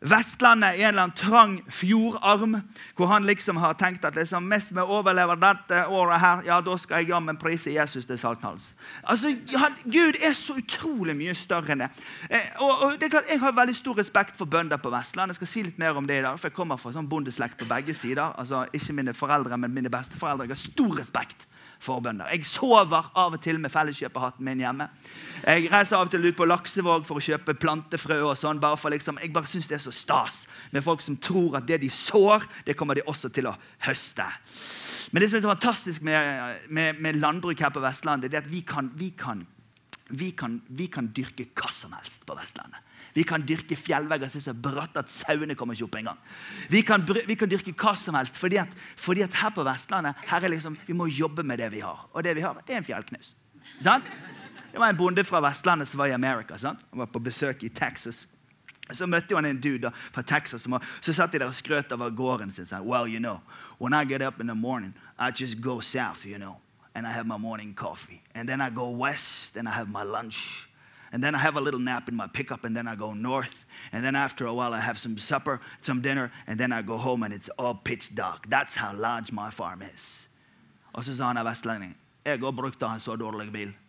Vestlandet 0.00 0.78
i 0.78 0.82
en 0.82 0.88
eller 0.88 1.02
annen 1.02 1.16
trang 1.16 1.58
fjordarm, 1.68 2.54
hvor 2.96 3.10
han 3.10 3.26
liksom 3.28 3.58
har 3.60 3.74
tenkt 3.76 4.04
at 4.08 4.16
liksom, 4.16 4.46
mest 4.48 4.70
vi 4.72 4.80
overlever 4.80 5.36
dette 5.36 5.82
året 5.92 6.22
her, 6.22 6.40
ja, 6.46 6.60
da 6.64 6.76
skal 6.80 7.02
jeg 7.02 7.10
jammen 7.10 7.36
prise 7.36 7.74
Jesus 7.74 8.08
til 8.08 8.18
salthals. 8.18 8.70
Altså, 9.04 9.34
han, 9.60 9.76
Gud 9.84 10.16
er 10.24 10.32
så 10.32 10.56
utrolig 10.56 11.12
mye 11.18 11.36
større 11.36 11.76
enn 11.76 11.84
det. 11.84 11.90
Eh, 12.30 12.48
og, 12.64 12.72
og, 12.72 12.96
det 12.96 13.10
er 13.10 13.14
klart, 13.18 13.28
Jeg 13.28 13.44
har 13.44 13.52
veldig 13.52 13.76
stor 13.76 14.00
respekt 14.00 14.40
for 14.40 14.48
bønder 14.48 14.80
på 14.80 14.94
Vestlandet. 14.94 15.36
Jeg 15.36 15.42
skal 15.42 15.52
si 15.52 15.66
litt 15.68 15.78
mer 15.78 16.00
om 16.00 16.08
det 16.08 16.22
i 16.22 16.24
dag, 16.24 16.40
for 16.40 16.48
jeg 16.48 16.56
kommer 16.56 16.80
fra 16.80 16.94
sånn 16.96 17.08
bondeslekt 17.10 17.60
på 17.60 17.68
begge 17.68 17.94
sider. 17.94 18.32
Altså, 18.40 18.64
Ikke 18.72 18.96
mine 18.96 19.14
foreldre, 19.14 19.60
men 19.60 19.74
mine 19.74 19.92
besteforeldre. 19.92 20.48
Jeg 20.48 20.56
har 20.56 20.64
stor 20.64 20.96
respekt 20.96 21.44
forbønner. 21.80 22.28
Jeg 22.34 22.46
sover 22.48 23.10
av 23.16 23.36
og 23.36 23.42
til 23.42 23.58
med 23.60 23.72
felleskjøperhatten 23.72 24.44
min 24.46 24.62
hjemme. 24.62 24.86
Jeg 25.40 25.70
reiser 25.72 25.96
av 25.96 26.08
og 26.08 26.12
til 26.12 26.26
ut 26.26 26.36
på 26.36 26.48
Laksevåg 26.48 27.06
for 27.08 27.20
å 27.20 27.24
kjøpe 27.24 27.56
plantefrø. 27.60 28.20
og 28.28 28.36
sånn, 28.38 28.60
bare 28.60 28.76
for 28.76 28.90
liksom, 28.90 29.18
Jeg 29.22 29.32
bare 29.32 29.46
syns 29.46 29.66
det 29.66 29.78
er 29.78 29.84
så 29.84 29.92
stas 29.92 30.46
med 30.72 30.84
folk 30.84 31.00
som 31.00 31.16
tror 31.16 31.56
at 31.56 31.66
det 31.66 31.80
de 31.80 31.90
sår, 31.90 32.44
det 32.66 32.76
kommer 32.76 32.94
de 32.94 33.06
også 33.06 33.28
til 33.28 33.46
å 33.46 33.56
høste. 33.86 34.26
Men 35.12 35.22
det 35.22 35.30
som 35.30 35.38
er 35.38 35.42
så 35.42 35.54
fantastisk 35.54 36.02
med, 36.02 36.68
med, 36.68 37.00
med 37.00 37.16
landbruk 37.16 37.60
her 37.60 37.72
på 37.74 37.82
Vestlandet, 37.82 38.30
det 38.30 38.38
er 38.38 38.44
at 38.44 38.52
vi 38.52 38.60
kan, 38.60 38.92
vi 38.94 39.10
kan, 39.10 39.46
vi 40.10 40.30
kan, 40.30 40.60
vi 40.68 40.86
kan 40.86 41.10
dyrke 41.16 41.48
hva 41.54 41.72
som 41.72 41.92
helst 41.96 42.26
på 42.26 42.36
Vestlandet. 42.38 42.78
Vi 43.14 43.24
kan 43.26 43.42
dyrke 43.46 43.76
fjellvegger 43.76 44.30
som 44.30 44.40
er 44.40 44.44
så 44.44 44.54
bratte 44.54 45.02
at 45.02 45.12
sauene 45.12 45.56
kommer 45.58 45.74
ikke 45.74 45.88
opp 45.88 45.98
engang. 46.00 46.18
Vi, 46.70 46.82
vi 47.26 47.36
kan 47.38 47.50
dyrke 47.50 47.74
hva 47.74 47.94
som 47.98 48.18
helst, 48.18 48.36
fordi 48.38 48.60
at, 48.62 48.74
fordi 48.96 49.24
at 49.26 49.38
her 49.42 49.54
på 49.54 49.64
Vestlandet 49.66 50.26
her 50.30 50.46
er 50.46 50.54
liksom, 50.54 50.78
vi 50.86 50.96
må 50.96 51.08
jobbe 51.10 51.42
med 51.46 51.58
det 51.58 51.70
vi 51.74 51.82
har. 51.84 52.06
Og 52.12 52.24
det 52.24 52.36
vi 52.38 52.44
har, 52.46 52.60
det 52.66 52.74
er 52.76 52.82
en 52.82 52.86
fjellknaus. 52.86 53.34
Sant? 53.82 54.06
Det 54.72 54.78
var 54.78 54.92
en 54.92 54.96
bonde 54.96 55.24
fra 55.24 55.40
Vestlandet 55.42 55.88
som 55.88 55.98
var 55.98 56.06
i 56.12 56.14
Amerika. 56.14 56.58
Sant? 56.58 56.84
Han 56.90 57.02
var 57.02 57.10
på 57.10 57.18
besøk 57.18 57.64
i 57.64 57.68
Texas. 57.68 58.26
Så 58.90 59.06
møtte 59.06 59.34
han 59.34 59.46
en 59.46 59.60
dude 59.60 59.90
fra 60.12 60.22
Texas. 60.22 60.62
Som 60.62 60.72
var, 60.78 60.86
så 61.00 61.12
satt 61.14 61.32
de 61.32 61.42
der 61.42 61.50
og 61.50 61.54
skrøt 61.54 61.92
av 61.92 62.06
gården 62.14 62.52
sin. 62.52 62.66
Sa, 62.66 62.80
well, 62.82 63.06
you 63.06 63.18
know, 63.18 63.40
when 63.78 63.94
I 63.94 64.04
get 64.04 64.22
up 64.22 64.40
in 64.40 64.46
the 64.46 64.54
morning, 64.54 64.94
I 65.18 65.30
just 65.30 65.60
go 65.60 65.80
south, 65.80 66.26
you 66.26 66.38
know. 66.38 66.56
And 66.94 67.06
I 67.06 67.10
have 67.10 67.26
my 67.26 67.38
morning 67.38 67.74
coffee. 67.74 68.20
And 68.34 68.48
then 68.48 68.60
I 68.60 68.70
go 68.70 68.90
west 68.90 69.56
and 69.56 69.68
I 69.68 69.72
have 69.72 69.88
my 69.88 70.02
lunch. 70.02 70.68
And 71.12 71.22
then 71.24 71.34
I 71.34 71.38
have 71.38 71.56
a 71.56 71.60
little 71.60 71.80
nap 71.80 72.08
in 72.08 72.14
my 72.14 72.28
pickup 72.28 72.64
and 72.64 72.76
then 72.76 72.86
I 72.86 72.94
go 72.94 73.12
north. 73.14 73.64
And 73.92 74.04
then 74.04 74.14
after 74.14 74.46
a 74.46 74.54
while 74.54 74.72
I 74.72 74.80
have 74.80 74.98
some 74.98 75.18
supper, 75.18 75.60
some 75.80 76.00
dinner, 76.00 76.30
and 76.46 76.58
then 76.58 76.72
I 76.72 76.82
go 76.82 76.96
home 76.96 77.24
and 77.24 77.34
it's 77.34 77.48
all 77.58 77.74
pitch 77.74 78.14
dark. 78.14 78.48
That's 78.48 78.76
how 78.76 78.94
large 78.94 79.32
my 79.32 79.50
farm 79.50 79.82
is. 79.82 80.28
Og 80.92 81.04
så 81.04 81.16
sa 81.16 81.26
han 81.26 81.36
av 81.36 81.46
vestlending, 81.46 81.94
jeg 82.24 82.38
har 82.40 82.52
brukt 82.52 82.82
en 82.82 83.00
så 83.00 83.16
dårlig 83.16 83.52
bil. 83.52 83.72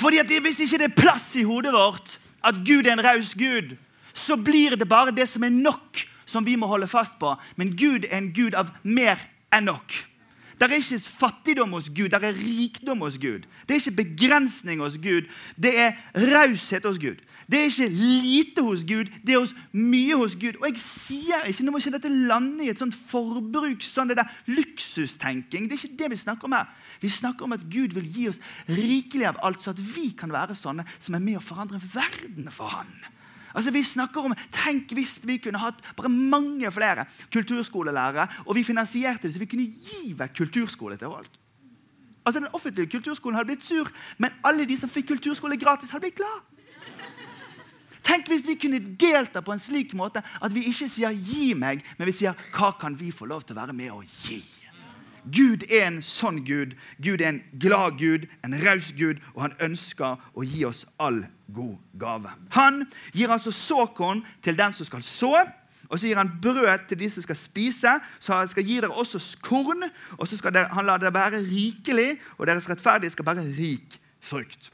Fordi 0.00 0.18
at 0.18 0.26
Hvis 0.26 0.60
ikke 0.60 0.78
det 0.78 0.90
er 0.90 1.00
plass 1.02 1.36
i 1.36 1.42
hodet 1.42 1.72
vårt 1.72 2.18
at 2.44 2.54
Gud 2.66 2.86
er 2.86 2.92
en 2.92 3.04
raus 3.04 3.34
Gud, 3.34 3.76
så 4.14 4.36
blir 4.36 4.76
det 4.76 4.88
bare 4.88 5.10
det 5.10 5.28
som 5.28 5.44
er 5.44 5.50
nok, 5.50 6.04
som 6.26 6.46
vi 6.46 6.56
må 6.56 6.66
holde 6.66 6.86
fast 6.86 7.18
på. 7.18 7.34
Men 7.56 7.76
Gud 7.76 8.04
er 8.10 8.18
en 8.18 8.32
Gud 8.32 8.54
av 8.54 8.70
mer 8.82 9.16
enn 9.52 9.64
nok. 9.64 10.13
Det 10.54 10.66
er 10.68 10.78
ikke 10.78 11.00
fattigdom 11.00 11.72
hos 11.74 11.90
Gud, 11.90 12.08
det 12.12 12.20
er 12.22 12.36
rikdom 12.38 13.02
hos 13.04 13.18
Gud. 13.18 13.46
Det 13.66 13.74
er 13.74 13.82
ikke 13.82 14.02
begrensning 14.04 14.80
hos 14.80 14.98
Gud, 15.02 15.30
det 15.56 15.72
er 15.78 15.96
raushet 16.14 16.86
hos 16.86 16.98
Gud. 17.02 17.22
Det 17.50 17.58
er 17.58 17.68
ikke 17.68 17.88
lite 17.88 18.62
hos 18.64 18.84
Gud, 18.88 19.10
det 19.26 19.34
er 19.34 19.42
hos 19.42 19.54
mye 19.72 20.16
hos 20.16 20.36
Gud. 20.40 20.56
Og 20.60 20.68
jeg 20.70 20.80
sier 20.80 21.48
ikke, 21.48 21.64
Nå 21.66 21.74
må 21.74 21.80
ikke 21.80 21.92
dette 21.96 22.12
lande 22.12 22.64
i 22.64 22.70
et 22.72 22.80
sånt 22.80 22.96
forbruk, 22.96 23.84
sånn 23.84 24.08
det 24.10 24.18
der 24.20 24.30
luksustenking. 24.48 25.68
Det 25.68 25.76
er 25.76 25.82
ikke 25.82 25.98
det 26.04 26.12
vi 26.14 26.20
snakker 26.22 26.48
om 26.48 26.56
her. 26.56 26.70
Vi 27.02 27.10
snakker 27.12 27.44
om 27.44 27.56
at 27.56 27.66
Gud 27.68 27.96
vil 27.98 28.08
gi 28.08 28.28
oss 28.30 28.40
rikelig 28.70 29.28
av 29.28 29.42
alt, 29.44 29.60
så 29.60 29.74
at 29.74 29.82
vi 29.82 30.12
kan 30.16 30.32
være 30.32 30.56
sånne 30.56 30.86
som 30.98 31.18
er 31.18 31.26
med 31.26 31.40
å 31.40 31.44
forandre 31.44 31.82
verden 31.92 32.48
for 32.54 32.72
Han. 32.72 32.94
Altså 33.54 33.70
vi 33.70 33.82
snakker 33.86 34.24
om, 34.26 34.34
Tenk 34.52 34.92
hvis 34.96 35.20
vi 35.26 35.38
kunne 35.38 35.60
hatt 35.62 35.78
bare 35.96 36.10
mange 36.10 36.70
flere 36.74 37.06
kulturskolelærere, 37.32 38.26
og 38.46 38.54
vi 38.58 38.64
finansierte 38.66 39.28
det 39.28 39.34
så 39.34 39.42
vi 39.42 39.50
kunne 39.50 39.68
gi 39.68 40.14
vekk 40.18 40.36
kulturskole 40.42 40.98
til 40.98 41.12
folk. 41.12 41.38
Altså 42.24 42.40
Den 42.40 42.48
offentlige 42.52 42.90
kulturskolen 42.90 43.36
hadde 43.36 43.52
blitt 43.52 43.64
sur, 43.64 43.90
men 44.18 44.32
alle 44.44 44.64
de 44.64 44.76
som 44.76 44.90
fikk 44.90 45.12
kulturskole 45.12 45.58
gratis, 45.60 45.90
hadde 45.90 46.08
blitt 46.08 46.18
glad. 46.18 46.42
Tenk 48.04 48.28
hvis 48.28 48.44
vi 48.46 48.58
kunne 48.60 48.80
delta 49.00 49.40
på 49.40 49.52
en 49.52 49.62
slik 49.62 49.94
måte 49.96 50.20
at 50.20 50.54
vi 50.54 50.66
ikke 50.68 50.88
sier 50.88 51.12
'gi 51.12 51.54
meg', 51.54 51.84
men 51.98 52.06
vi 52.06 52.12
sier 52.12 52.34
'hva 52.52 52.78
kan 52.80 53.00
vi 53.00 53.10
få 53.10 53.24
lov 53.24 53.42
til 53.42 53.56
å 53.56 53.60
være 53.60 53.72
med 53.72 53.90
og 53.90 54.04
gi'? 54.04 54.63
Gud 55.32 55.64
er 55.70 55.86
en 55.88 56.00
sånn 56.04 56.42
Gud. 56.44 56.74
Gud 57.02 57.22
er 57.22 57.32
en 57.32 57.42
glad 57.60 57.98
Gud, 58.00 58.26
en 58.44 58.56
raus 58.64 58.92
Gud, 58.96 59.22
og 59.34 59.46
han 59.46 59.56
ønsker 59.64 60.20
å 60.34 60.44
gi 60.44 60.64
oss 60.68 60.84
all 61.00 61.24
god 61.54 61.76
gave. 62.00 62.32
Han 62.56 62.84
gir 63.12 63.32
altså 63.32 63.52
såkorn 63.54 64.24
til 64.44 64.58
den 64.58 64.76
som 64.76 64.88
skal 64.88 65.04
så, 65.06 65.34
og 65.88 66.00
så 66.00 66.08
gir 66.08 66.18
han 66.18 66.32
brød 66.42 66.88
til 66.88 66.98
de 66.98 67.10
som 67.12 67.24
skal 67.24 67.38
spise. 67.38 67.90
Så 68.18 68.36
han 68.36 68.48
skal 68.48 68.64
gi 68.66 68.78
dere 68.80 68.92
også 68.92 69.20
korn, 69.44 69.84
og 70.18 70.28
så 70.28 70.38
skal 70.40 70.54
dere, 70.56 70.72
han 70.72 70.88
la 70.88 70.96
dere 71.00 71.14
bære 71.14 71.42
rikelig, 71.44 72.14
og 72.38 72.48
deres 72.48 72.68
rettferdige 72.70 73.14
skal 73.14 73.28
bære 73.28 73.44
rik 73.58 74.00
frukt. 74.24 74.72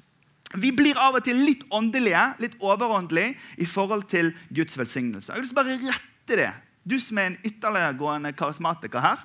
Vi 0.59 0.73
blir 0.75 0.99
av 0.99 1.19
og 1.19 1.25
til 1.27 1.39
litt 1.47 1.63
åndelige, 1.71 2.23
litt 2.43 2.57
overåndelige 2.59 3.37
i 3.63 3.67
forhold 3.71 4.09
til 4.11 4.33
Guds 4.55 4.79
velsignelse. 4.79 5.35
Jeg 5.37 5.47
å 5.47 5.59
bare 5.61 5.79
rette 5.79 6.39
det. 6.41 6.51
Du 6.83 6.97
som 6.99 7.19
er 7.21 7.29
en 7.31 7.39
ytterliggående 7.47 8.33
karismatiker 8.35 9.05
her. 9.05 9.21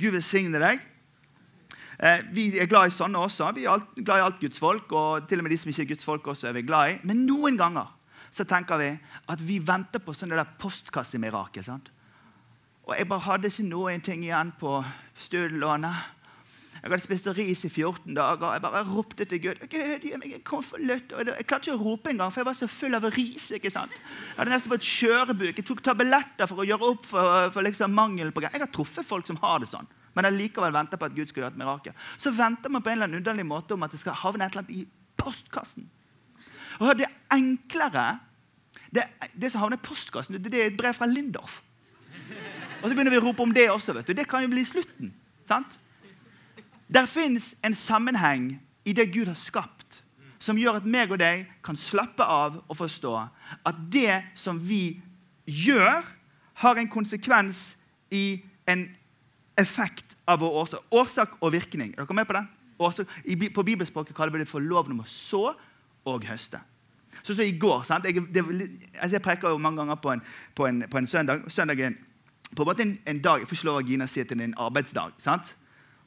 Gud 0.00 0.14
velsigne 0.16 0.60
deg. 0.62 0.82
Eh, 1.98 2.22
vi 2.34 2.48
er 2.58 2.70
glad 2.70 2.90
i 2.90 2.94
sånne 2.94 3.20
også. 3.22 3.52
Vi 3.54 3.66
er 3.70 3.84
glad 4.00 4.18
i 4.18 4.24
alt 4.26 4.40
Guds 4.40 4.58
folk. 4.58 4.92
Og 4.92 5.28
til 5.28 5.40
og 5.40 5.46
med 5.46 5.54
de 5.54 5.58
som 5.60 5.70
ikke 5.70 5.86
er 5.86 5.92
Guds 5.92 6.08
folk, 6.08 6.26
også 6.26 6.50
er 6.50 6.56
vi 6.58 6.64
glad 6.66 6.94
i. 6.94 6.98
Men 7.06 7.26
noen 7.28 7.58
ganger 7.60 7.92
så 8.34 8.46
tenker 8.50 8.80
vi 8.80 8.90
at 9.30 9.44
vi 9.46 9.60
venter 9.62 10.02
på 10.02 10.14
sånne 10.16 10.38
der 10.40 10.56
postkassemirakel. 10.58 11.64
sant? 11.64 11.90
Og 12.84 12.96
jeg 12.98 13.08
bare 13.08 13.24
hadde 13.28 13.48
ikke 13.48 13.68
noen 13.68 14.02
ting 14.04 14.24
igjen 14.26 14.52
på 14.60 14.82
studielånet. 15.16 16.10
Jeg 16.84 16.92
hadde 16.92 17.00
spist 17.06 17.28
ris 17.32 17.62
i 17.64 17.68
14 17.70 18.12
dager. 18.12 18.50
Jeg 18.52 18.60
bare 18.60 18.82
ropte 18.84 19.24
til 19.24 19.40
Gud. 19.40 19.60
Gud, 19.72 20.02
gi 20.04 20.10
meg 20.20 20.34
en 20.36 20.42
konvolutt. 20.44 21.14
Jeg 21.16 21.46
klarte 21.48 21.70
ikke 21.70 21.78
å 21.78 21.80
rope 21.80 22.10
engang, 22.12 22.28
for 22.28 22.42
jeg 22.42 22.48
var 22.50 22.56
så 22.58 22.66
full 22.68 22.96
av 22.98 23.06
ris. 23.14 23.46
ikke 23.56 23.70
sant? 23.72 23.94
Jeg 23.94 24.36
hadde 24.36 24.52
nesten 24.52 24.72
fått 24.74 24.84
kjørebuk. 24.84 25.54
Jeg 25.56 25.64
tok 25.64 25.80
tabletter 25.86 26.50
for 26.50 26.60
å 26.60 26.66
gjøre 26.68 26.90
opp 26.90 27.06
for, 27.08 27.46
for 27.54 27.64
liksom 27.64 27.94
mangel 27.96 28.34
på 28.36 28.42
Jeg 28.44 28.60
har 28.60 28.68
truffet 28.68 29.08
folk 29.08 29.24
som 29.24 29.38
har 29.40 29.62
det 29.62 29.70
sånn, 29.70 29.88
men 30.12 30.28
allikevel 30.28 30.74
venter 30.76 31.00
på 31.00 31.08
at 31.08 31.16
Gud 31.16 31.32
skal 31.32 31.46
gjøre 31.46 31.54
et 31.54 31.62
mirakel. 31.62 31.94
Så 32.20 32.34
venter 32.36 32.68
man 32.74 32.84
på 32.84 32.92
en 32.92 32.98
eller 32.98 33.08
annen 33.08 33.22
underlig 33.22 33.46
måte 33.48 33.78
om 33.78 33.86
at 33.86 33.94
det 33.96 34.02
skal 34.02 34.20
havne 34.20 34.44
et 34.44 34.52
eller 34.52 34.66
annet 34.66 34.76
i 34.76 34.84
postkassen. 35.16 35.86
Og 36.82 36.92
det 37.00 37.08
enklere 37.32 38.04
det, 38.92 39.06
det 39.32 39.48
som 39.54 39.64
havner 39.64 39.80
i 39.80 39.86
postkassen, 39.88 40.36
det, 40.36 40.52
det 40.52 40.60
er 40.60 40.68
et 40.68 40.76
brev 40.76 40.92
fra 41.00 41.08
Lindorf. 41.08 41.62
Og 42.82 42.90
så 42.90 42.92
begynner 42.92 43.16
vi 43.16 43.22
å 43.22 43.24
rope 43.24 43.40
om 43.40 43.56
det 43.56 43.70
også. 43.72 43.96
vet 43.96 44.12
du. 44.12 44.12
Det 44.12 44.28
kan 44.28 44.44
jo 44.44 44.52
bli 44.52 44.66
slutten. 44.68 45.14
sant? 45.48 45.78
Der 46.94 47.06
fins 47.06 47.56
en 47.64 47.74
sammenheng 47.74 48.60
i 48.84 48.92
det 48.92 49.12
Gud 49.12 49.26
har 49.26 49.38
skapt, 49.38 50.02
som 50.38 50.58
gjør 50.58 50.78
at 50.78 50.86
meg 50.86 51.10
og 51.10 51.18
deg 51.18 51.46
kan 51.64 51.76
slappe 51.76 52.22
av 52.22 52.60
og 52.68 52.76
forstå 52.76 53.14
at 53.66 53.80
det 53.92 54.20
som 54.38 54.60
vi 54.62 55.00
gjør, 55.46 56.04
har 56.54 56.78
en 56.78 56.88
konsekvens 56.88 57.76
i 58.14 58.44
en 58.70 58.86
effekt 59.58 60.14
av 60.26 60.38
vår 60.40 60.60
årsak. 60.60 60.84
Årsak 60.94 61.34
og 61.40 61.52
virkning. 61.52 61.94
Er 61.96 62.04
dere 62.04 62.14
med 62.14 62.28
på 62.28 62.36
den? 62.36 62.46
Årsak, 62.78 63.10
på 63.54 63.62
bibelspråket 63.62 64.14
kaller 64.16 64.32
vi 64.32 64.44
det 64.44 64.48
for 64.48 64.62
loven 64.62 64.94
om 64.94 65.02
å 65.02 65.08
så 65.08 65.48
og 66.04 66.28
høste. 66.28 66.60
Så, 67.22 67.34
så 67.34 67.42
i 67.42 67.58
går, 67.58 67.82
sant? 67.88 68.06
Jeg, 68.06 68.22
det, 68.30 68.44
altså 69.00 69.16
jeg 69.16 69.22
preker 69.22 69.50
jo 69.50 69.58
mange 69.58 69.82
ganger 69.82 69.98
på 69.98 70.14
en, 70.14 70.22
på 70.54 70.66
en, 70.66 70.84
på 70.90 70.98
en 70.98 71.06
søndag. 71.06 71.42
Søndag 71.48 71.80
er 71.80 71.98
på 72.54 72.62
en 72.62 72.70
måte 72.70 72.86
en, 72.86 72.98
en 73.06 73.22
dag 73.24 73.48
Jeg 73.48 73.80
av 73.80 73.88
Gina 73.88 74.06
å 74.06 74.10
si 74.10 74.22
at 74.22 74.30
det 74.30 74.38
er 74.38 74.46
en 74.52 74.58
arbeidsdag. 74.68 75.18
sant? 75.18 75.54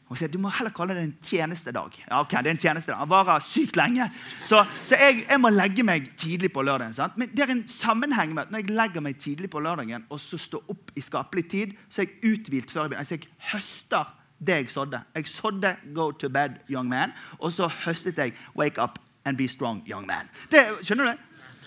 Hun 0.07 0.19
sier 0.19 0.31
du 0.31 0.37
må 0.39 0.51
heller 0.55 0.71
kalle 0.71 0.95
det 0.95 1.03
en 1.03 1.15
tjenestedag. 1.19 1.97
Ja, 2.05 2.21
ok, 2.21 2.37
det 2.39 2.51
er 2.51 2.55
en 2.55 2.61
tjenestedag. 2.61 2.99
Han 3.01 3.09
varer 3.11 3.43
sykt 3.43 3.75
lenge. 3.75 4.07
Så, 4.47 4.61
så 4.87 4.99
jeg, 4.99 5.25
jeg 5.25 5.41
må 5.43 5.51
legge 5.51 5.83
meg 5.83 6.13
tidlig 6.19 6.53
på 6.55 6.63
lørdagen. 6.63 6.95
sant? 6.95 7.17
Men 7.19 7.33
det 7.35 7.43
er 7.43 7.51
en 7.51 7.65
sammenheng 7.71 8.31
med 8.35 8.45
at 8.45 8.53
når 8.53 8.63
jeg 8.63 8.77
legger 8.77 9.03
meg 9.03 9.19
tidlig 9.19 9.51
på 9.51 9.59
lørdagen 9.63 10.05
og 10.07 10.21
så 10.23 10.39
står 10.39 10.71
opp 10.71 10.93
i 10.95 11.03
skapelig 11.03 11.47
tid, 11.51 11.75
så 11.89 12.03
er 12.03 12.07
jeg 12.07 12.37
uthvilt 12.37 12.71
før 12.71 12.85
jeg 12.85 12.93
begynner. 12.93 13.03
Altså, 13.03 13.19
jeg 13.19 13.51
høster 13.51 14.13
det 14.39 14.59
jeg 14.61 14.69
sådde. 14.69 15.01
Jeg 15.15 15.27
sådde 15.27 15.75
'go 15.95 16.11
to 16.11 16.29
bed, 16.29 16.49
young 16.69 16.89
man', 16.89 17.11
og 17.39 17.51
så 17.51 17.67
høstet 17.67 18.17
jeg 18.17 18.33
'wake 18.55 18.83
up 18.83 18.99
and 19.25 19.37
be 19.37 19.47
strong, 19.47 19.83
young 19.89 20.05
man'. 20.05 20.27
Det, 20.51 20.59
skjønner 20.83 21.03
du 21.03 21.09
det? 21.09 21.17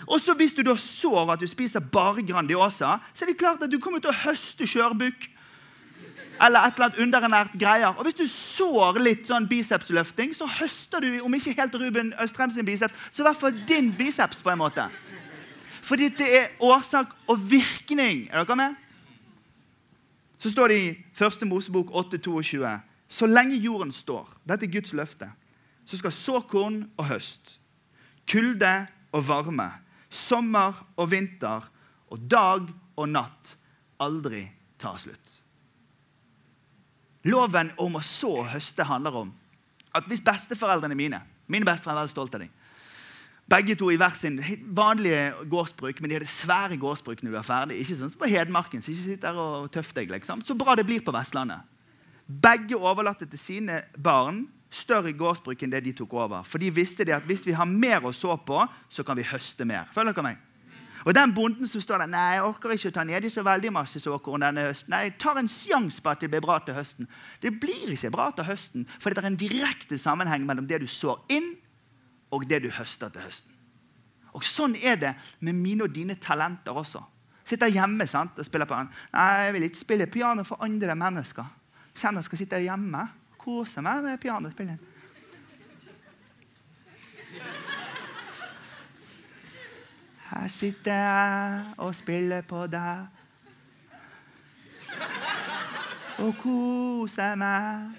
Og 0.07 0.19
så 0.19 0.33
Hvis 0.33 0.53
du 0.53 0.61
da 0.61 0.75
sår 0.75 1.31
at 1.31 1.39
du 1.39 1.47
spiser 1.47 1.79
bare 1.79 2.23
Grandiosa, 2.23 2.97
så 3.13 3.25
er 3.25 3.25
det 3.25 3.37
klart 3.37 3.61
at 3.61 3.71
du 3.71 3.79
kommer 3.79 3.99
til 3.99 4.09
å 4.09 4.21
høste 4.25 4.67
skjørbukk 4.67 5.29
eller 6.41 6.65
et 6.65 6.73
eller 6.73 6.85
annet 6.85 6.99
underernært 6.99 7.57
greier. 7.59 7.93
Og 7.97 8.03
Hvis 8.03 8.17
du 8.17 8.25
sår 8.27 8.99
litt 8.99 9.27
sånn 9.29 9.47
bicepsløfting, 9.49 10.33
så 10.35 10.47
høster 10.49 11.03
du 11.03 11.19
om 11.21 11.33
ikke 11.37 11.55
helt 11.57 11.75
Ruben 11.75 12.13
Østrem 12.21 12.51
sin 12.51 12.65
biceps, 12.65 12.95
så 13.11 13.21
i 13.21 13.27
hvert 13.29 13.41
fall 13.41 13.59
din 13.67 13.91
biceps. 13.97 14.41
på 14.41 14.49
en 14.49 14.57
måte. 14.57 14.89
Fordi 15.81 16.09
det 16.09 16.29
er 16.37 16.47
årsak 16.59 17.13
og 17.27 17.51
virkning. 17.51 18.29
Er 18.31 18.43
dere 18.43 18.55
med? 18.55 18.75
Så 20.37 20.49
står 20.49 20.67
det 20.67 20.77
i 20.77 20.89
1. 21.25 21.47
Mosebok 21.47 21.89
8,22.: 21.89 22.79
Så 23.07 23.25
lenge 23.25 23.55
jorden 23.55 23.91
står, 23.91 24.29
dette 24.47 24.65
er 24.65 24.71
Guds 24.71 24.93
løfte, 24.93 25.31
så 25.85 25.97
skal 25.97 26.11
såkorn 26.11 26.91
og 26.97 27.05
høst, 27.05 27.59
kulde 28.27 28.87
og 29.11 29.27
varme, 29.27 29.71
sommer 30.09 30.87
og 30.97 31.11
vinter 31.11 31.69
og 32.09 32.19
dag 32.31 32.67
og 32.95 33.09
natt 33.09 33.55
aldri 33.99 34.47
ta 34.79 34.95
slutt. 34.97 35.40
Loven 37.27 37.69
om 37.81 37.99
å 37.99 38.01
så 38.05 38.31
og 38.41 38.49
høste 38.53 38.85
handler 38.87 39.23
om 39.23 39.35
at 39.93 40.07
hvis 40.07 40.23
besteforeldrene 40.25 40.95
mine 40.97 41.19
Mine 41.51 41.67
besteforeldre 41.67 41.99
er 41.99 42.05
veldig 42.05 42.13
stolt 42.13 42.35
av 42.37 42.43
dem. 42.45 42.51
Begge 43.51 43.75
to 43.75 43.89
i 43.91 43.97
hver 43.99 44.13
sin 44.15 44.37
vanlige 44.71 45.33
gårdsbruk, 45.51 45.97
men 45.99 46.07
de 46.07 46.15
hadde 46.15 46.29
svære 46.31 46.77
gårdsbruk 46.79 47.19
når 47.19 47.27
de 47.27 47.35
var 47.35 47.43
ferdig. 47.43 47.79
Ikke 47.81 47.97
sånn 47.99 48.11
som 48.13 48.21
på 48.21 48.29
Hedmarken, 48.31 48.79
så 48.79 48.93
ikke 48.93 49.03
sitt 49.09 49.25
der 49.25 49.35
og 49.35 49.67
tøff 49.73 49.91
deg. 49.97 50.07
liksom. 50.13 50.45
Så 50.47 50.55
bra 50.55 50.77
det 50.79 50.85
blir 50.87 51.03
på 51.03 51.11
Vestlandet. 51.11 51.65
Begge 52.23 52.79
overlatte 52.79 53.27
til 53.27 53.41
sine 53.41 53.81
barn 53.99 54.45
større 54.71 55.11
gårdsbruk 55.11 55.65
enn 55.65 55.73
det 55.73 55.83
de 55.83 55.93
tok 55.97 56.13
over. 56.15 56.47
For 56.47 56.61
de 56.61 56.71
visste 56.71 57.03
det 57.03 57.17
at 57.17 57.27
hvis 57.27 57.43
vi 57.43 57.57
har 57.57 57.67
mer 57.67 58.07
å 58.07 58.13
så 58.15 58.37
på, 58.39 58.63
så 58.87 59.03
kan 59.03 59.19
vi 59.19 59.27
høste 59.27 59.67
mer. 59.67 59.91
Følger 59.91 60.15
dere 60.15 60.29
meg? 60.29 60.39
Og 61.05 61.15
den 61.15 61.33
bonden 61.33 61.67
som 61.67 61.81
står 61.81 62.03
der 62.03 62.11
Nei, 62.11 62.25
jeg 62.35 62.43
orker 62.45 62.73
ikke 62.75 62.91
å 62.91 62.95
ta 62.95 63.05
ned 63.07 63.25
i 63.25 63.31
så 63.33 63.43
veldig 63.45 63.71
masse 63.73 64.01
såkorn 64.03 64.45
denne 64.45 64.67
høsten. 64.67 64.93
Nei, 64.93 65.03
jeg 65.07 65.15
tar 65.21 65.39
en 65.41 65.49
sjanse 65.51 66.03
på 66.03 66.11
at 66.11 66.21
det 66.21 66.29
blir 66.31 66.43
bra 66.43 66.59
til 66.65 66.77
høsten. 66.77 67.09
Det 67.41 67.53
blir 67.61 67.93
ikke 67.95 68.11
bra 68.13 68.27
til 68.37 68.47
høsten, 68.49 68.85
for 68.99 69.09
det 69.09 69.23
er 69.23 69.31
en 69.31 69.39
direkte 69.39 69.97
sammenheng 70.01 70.45
mellom 70.47 70.67
det 70.69 70.81
du 70.83 70.89
sår 70.89 71.23
inn, 71.33 71.53
og 72.31 72.45
det 72.47 72.61
du 72.63 72.69
høster 72.71 73.11
til 73.11 73.25
høsten. 73.25 73.55
Og 74.37 74.45
Sånn 74.47 74.77
er 74.79 74.99
det 74.99 75.15
med 75.43 75.57
mine 75.57 75.87
og 75.87 75.95
dine 75.95 76.15
talenter 76.21 76.77
også. 76.77 77.01
Sitter 77.43 77.73
hjemme 77.73 78.05
sant, 78.07 78.37
og 78.39 78.47
spiller 78.47 78.69
piano. 78.69 78.93
Nei, 79.11 79.31
jeg 79.47 79.55
vil 79.57 79.65
ikke 79.67 79.81
spille 79.81 80.07
piano 80.07 80.45
for 80.47 80.63
andre 80.63 80.95
mennesker. 80.95 81.49
Kjenner 81.97 82.21
jeg 82.21 82.29
skal 82.29 82.39
sitte 82.45 82.61
hjemme 82.63 83.09
kose 83.41 83.81
meg 83.83 84.03
med 84.05 84.21
pianospilling. 84.21 84.79
Her 90.31 90.47
sitter 90.47 90.93
jeg 90.93 91.63
og 91.77 91.95
spiller 91.95 92.41
på 92.41 92.67
deg. 92.71 93.05
Og 96.23 96.35
koser 96.39 97.35
meg. 97.35 97.89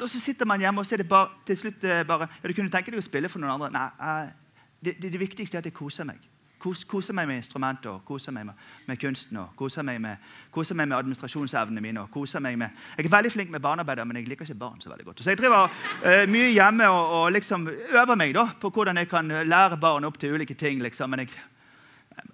Og 0.00 0.08
så 0.08 0.20
sitter 0.20 0.46
man 0.46 0.60
hjemme 0.62 0.80
og 0.80 0.86
så 0.86 0.96
det 0.96 1.08
bare, 1.08 1.28
til 1.46 1.58
slutt 1.58 1.84
eh, 1.84 2.04
bare 2.06 2.28
ja, 2.30 2.48
Du 2.48 2.54
kunne 2.54 2.70
tenke 2.70 2.92
deg 2.94 3.02
å 3.02 3.02
spille 3.02 3.28
for 3.28 3.42
noen 3.42 3.56
andre. 3.56 3.70
Nei, 3.74 4.60
det, 4.84 4.94
det 5.02 5.18
viktigste 5.18 5.58
er 5.58 5.64
at 5.64 5.66
jeg 5.66 5.74
koser 5.74 6.06
meg. 6.06 6.22
Kos, 6.62 6.84
koser 6.86 7.16
meg 7.16 7.26
med 7.26 7.40
instrumenter, 7.40 7.96
koser 8.06 8.34
meg 8.34 8.46
med, 8.46 8.66
med 8.86 8.98
kunsten 9.02 9.40
og 9.40 9.56
koser 9.58 9.82
meg 9.82 9.98
med, 10.02 10.28
koser 10.54 10.76
meg 10.78 10.86
med 10.86 10.96
administrasjonsevnene 11.00 11.82
mine. 11.82 12.04
og 12.04 12.10
koser 12.14 12.42
meg 12.44 12.58
med... 12.60 12.76
Jeg 12.96 13.08
er 13.08 13.14
veldig 13.16 13.32
flink 13.34 13.50
med 13.50 13.62
barnearbeid, 13.64 14.04
men 14.06 14.20
jeg 14.20 14.28
liker 14.30 14.46
ikke 14.46 14.60
barn 14.60 14.78
så 14.80 14.92
veldig 14.92 15.08
godt. 15.08 15.24
Så 15.24 15.32
jeg 15.32 15.40
driver 15.40 15.66
uh, 15.66 16.22
mye 16.30 16.52
hjemme 16.52 16.86
og, 16.86 17.16
og, 17.16 17.32
liksom 17.34 17.66
øver 17.66 18.14
meg 18.14 18.36
da, 18.36 18.46
på 18.62 18.70
hvordan 18.70 19.02
jeg 19.02 19.10
kan 19.10 19.34
lære 19.48 19.80
barn 19.82 20.06
opp 20.06 20.20
til 20.22 20.36
ulike 20.36 20.54
ting. 20.54 20.82
liksom, 20.82 21.10
Men 21.10 21.24
jeg, 21.24 21.34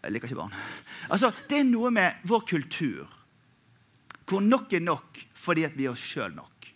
jeg 0.03 0.12
liker 0.12 0.29
ikke 0.29 0.43
barn. 0.43 0.55
Altså, 1.09 1.33
Det 1.49 1.62
er 1.62 1.71
noe 1.71 1.91
med 1.91 2.29
vår 2.29 2.45
kultur 2.49 3.14
hvor 4.29 4.45
nok 4.45 4.73
er 4.77 4.85
nok 4.85 5.19
fordi 5.33 5.64
at 5.64 5.77
vi 5.77 5.87
er 5.88 5.95
oss 5.97 6.05
sjøl 6.05 6.35
nok. 6.37 6.69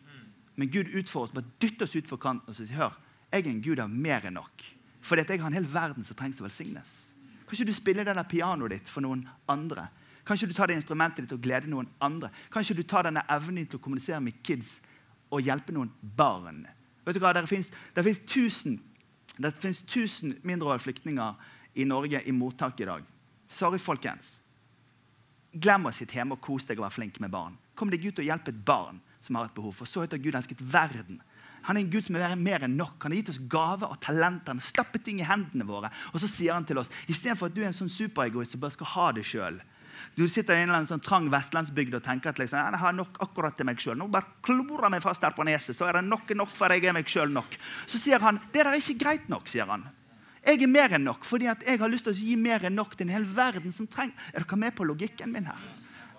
Men 0.57 0.71
Gud 0.73 0.89
utfordrer 0.97 1.29
oss, 1.29 1.35
bare 1.37 1.53
dytter 1.61 1.85
oss 1.85 1.97
utfor 2.01 2.17
kanten 2.21 2.49
og 2.49 2.57
sier 2.57 2.77
hør, 2.77 2.97
jeg 3.33 3.45
er 3.45 3.51
en 3.51 3.65
gud 3.65 3.81
av 3.81 3.93
mer 3.93 4.25
enn 4.29 4.39
nok. 4.41 4.65
Fordi 5.03 5.25
at 5.25 5.33
jeg 5.33 5.41
har 5.43 5.51
en 5.51 5.57
hel 5.57 5.69
verden 5.69 6.07
som 6.07 6.17
trengs 6.17 6.41
å 6.41 6.47
velsignes. 6.47 7.12
Kanskje 7.53 7.67
du 7.69 7.75
spiller 7.77 8.07
det 8.09 8.15
der 8.17 8.25
pianoet 8.25 8.73
ditt 8.73 8.89
for 8.89 9.05
noen 9.05 9.27
andre. 9.53 9.91
Kanskje 10.25 10.47
du 10.49 10.55
tar 10.57 10.71
det 10.71 10.79
instrumentet 10.79 11.27
ditt 11.27 11.35
og 11.37 11.43
gleder 11.45 11.69
noen 11.69 11.91
andre. 12.01 12.31
Kanskje 12.49 12.79
du 12.79 12.81
tar 12.89 13.05
denne 13.05 13.21
evnen 13.29 13.67
til 13.69 13.77
å 13.77 13.83
kommunisere 13.85 14.23
med 14.25 14.39
kids 14.41 14.79
og 15.29 15.45
hjelpe 15.45 15.75
noen 15.77 15.91
barn. 16.01 16.63
Vet 17.05 17.19
du 17.19 17.21
hva? 17.21 17.35
Det 17.37 17.45
fins 17.45 18.23
tusen, 18.25 18.79
tusen 19.85 20.33
mindreårige 20.41 20.87
flyktninger 20.87 21.45
i 21.77 21.85
Norge 21.85 22.23
i 22.25 22.33
mottak 22.33 22.81
i 22.81 22.89
dag. 22.89 23.05
Sorry, 23.53 23.77
folkens. 23.77 24.39
Glem 25.53 25.91
å 25.91 25.93
sitte 25.93 26.17
hjemme 26.17 26.39
og 26.39 26.45
kose 26.49 26.71
deg 26.71 26.81
og 26.81 26.87
være 26.87 26.97
flink 26.97 27.21
med 27.21 27.35
barn. 27.37 27.61
Kom 27.77 27.93
deg 27.93 28.09
ut 28.09 28.17
og 28.17 28.31
hjelp 28.31 28.49
et 28.49 28.65
barn 28.65 29.05
som 29.21 29.37
har 29.37 29.51
et 29.51 29.59
behov. 29.61 29.77
For 29.77 29.85
så 29.85 30.07
høyt 30.07 30.17
Gud 30.25 30.41
elsket 30.41 30.65
verden 30.65 31.21
han 31.63 31.77
er 31.77 31.85
en 31.85 31.91
Gud 31.93 32.07
som 32.07 32.17
er 32.19 32.37
mer 32.39 32.65
enn 32.67 32.77
nok. 32.79 32.97
Han 33.03 33.15
har 33.15 33.21
gitt 33.21 33.33
oss 33.35 33.43
gaver 33.51 33.91
og 33.93 34.01
talenter. 34.03 34.57
Han 34.57 35.03
ting 35.03 35.21
i 35.21 35.27
hendene 35.27 35.67
våre. 35.69 35.93
Og 36.13 36.23
så 36.23 36.31
sier 36.31 36.57
han 36.57 36.67
til 36.67 36.81
oss 36.83 36.91
istedenfor 37.07 37.51
at 37.51 37.55
du 37.55 37.63
er 37.63 37.71
en 37.71 37.77
sånn 37.77 37.93
superegoist 37.93 38.57
som 38.57 38.63
bare 38.63 38.75
skal 38.75 38.91
ha 38.95 39.07
det 39.17 39.25
sjøl. 39.29 39.61
Du 40.15 40.27
sitter 40.29 40.59
i 40.59 40.63
en 40.63 40.69
eller 40.69 40.83
annen 40.83 40.91
sånn 40.91 41.05
trang 41.05 41.29
vestlandsbygd 41.33 41.95
og 41.97 42.05
tenker 42.05 42.33
at 42.33 42.41
liksom, 42.41 42.59
jeg 42.61 42.83
har 42.83 42.97
nok 42.97 43.17
akkurat 43.25 43.57
til 43.57 43.69
meg 43.69 43.81
sjøl. 43.81 43.97
Nå 43.97 44.11
bare 44.13 44.29
klorer 44.45 44.93
meg 44.93 45.05
fast 45.05 45.25
her 45.25 45.33
på 45.37 45.47
neset, 45.49 45.77
så 45.77 45.89
er 45.89 46.01
det 46.01 46.05
nok 46.09 46.35
nok 46.37 46.53
for 46.57 46.75
jeg 46.75 46.85
er 46.85 46.97
meg 46.97 47.09
sjøl 47.09 47.33
nok. 47.33 47.57
Så 47.87 48.01
sier 48.03 48.21
han 48.21 48.41
det 48.53 48.61
der 48.61 48.75
er 48.75 48.83
ikke 48.83 49.01
greit 49.01 49.31
nok. 49.33 49.49
sier 49.49 49.71
han. 49.71 49.87
Jeg 50.43 50.59
er 50.59 50.71
mer 50.71 50.97
enn 50.97 51.07
nok 51.07 51.25
fordi 51.25 51.47
jeg 51.47 51.79
har 51.79 51.91
lyst 51.91 52.09
til 52.09 52.13
å 52.13 52.19
gi 52.19 52.35
mer 52.37 52.67
enn 52.67 52.75
nok 52.75 52.97
til 52.97 53.07
en 53.07 53.15
hel 53.15 53.27
verden 53.31 53.71
som 53.73 53.87
trenger 53.87 54.33
Er 54.35 54.43
dere 54.43 54.59
med 54.59 54.75
på 54.75 54.85
logikken 54.85 55.31
min 55.31 55.47
her? 55.47 55.61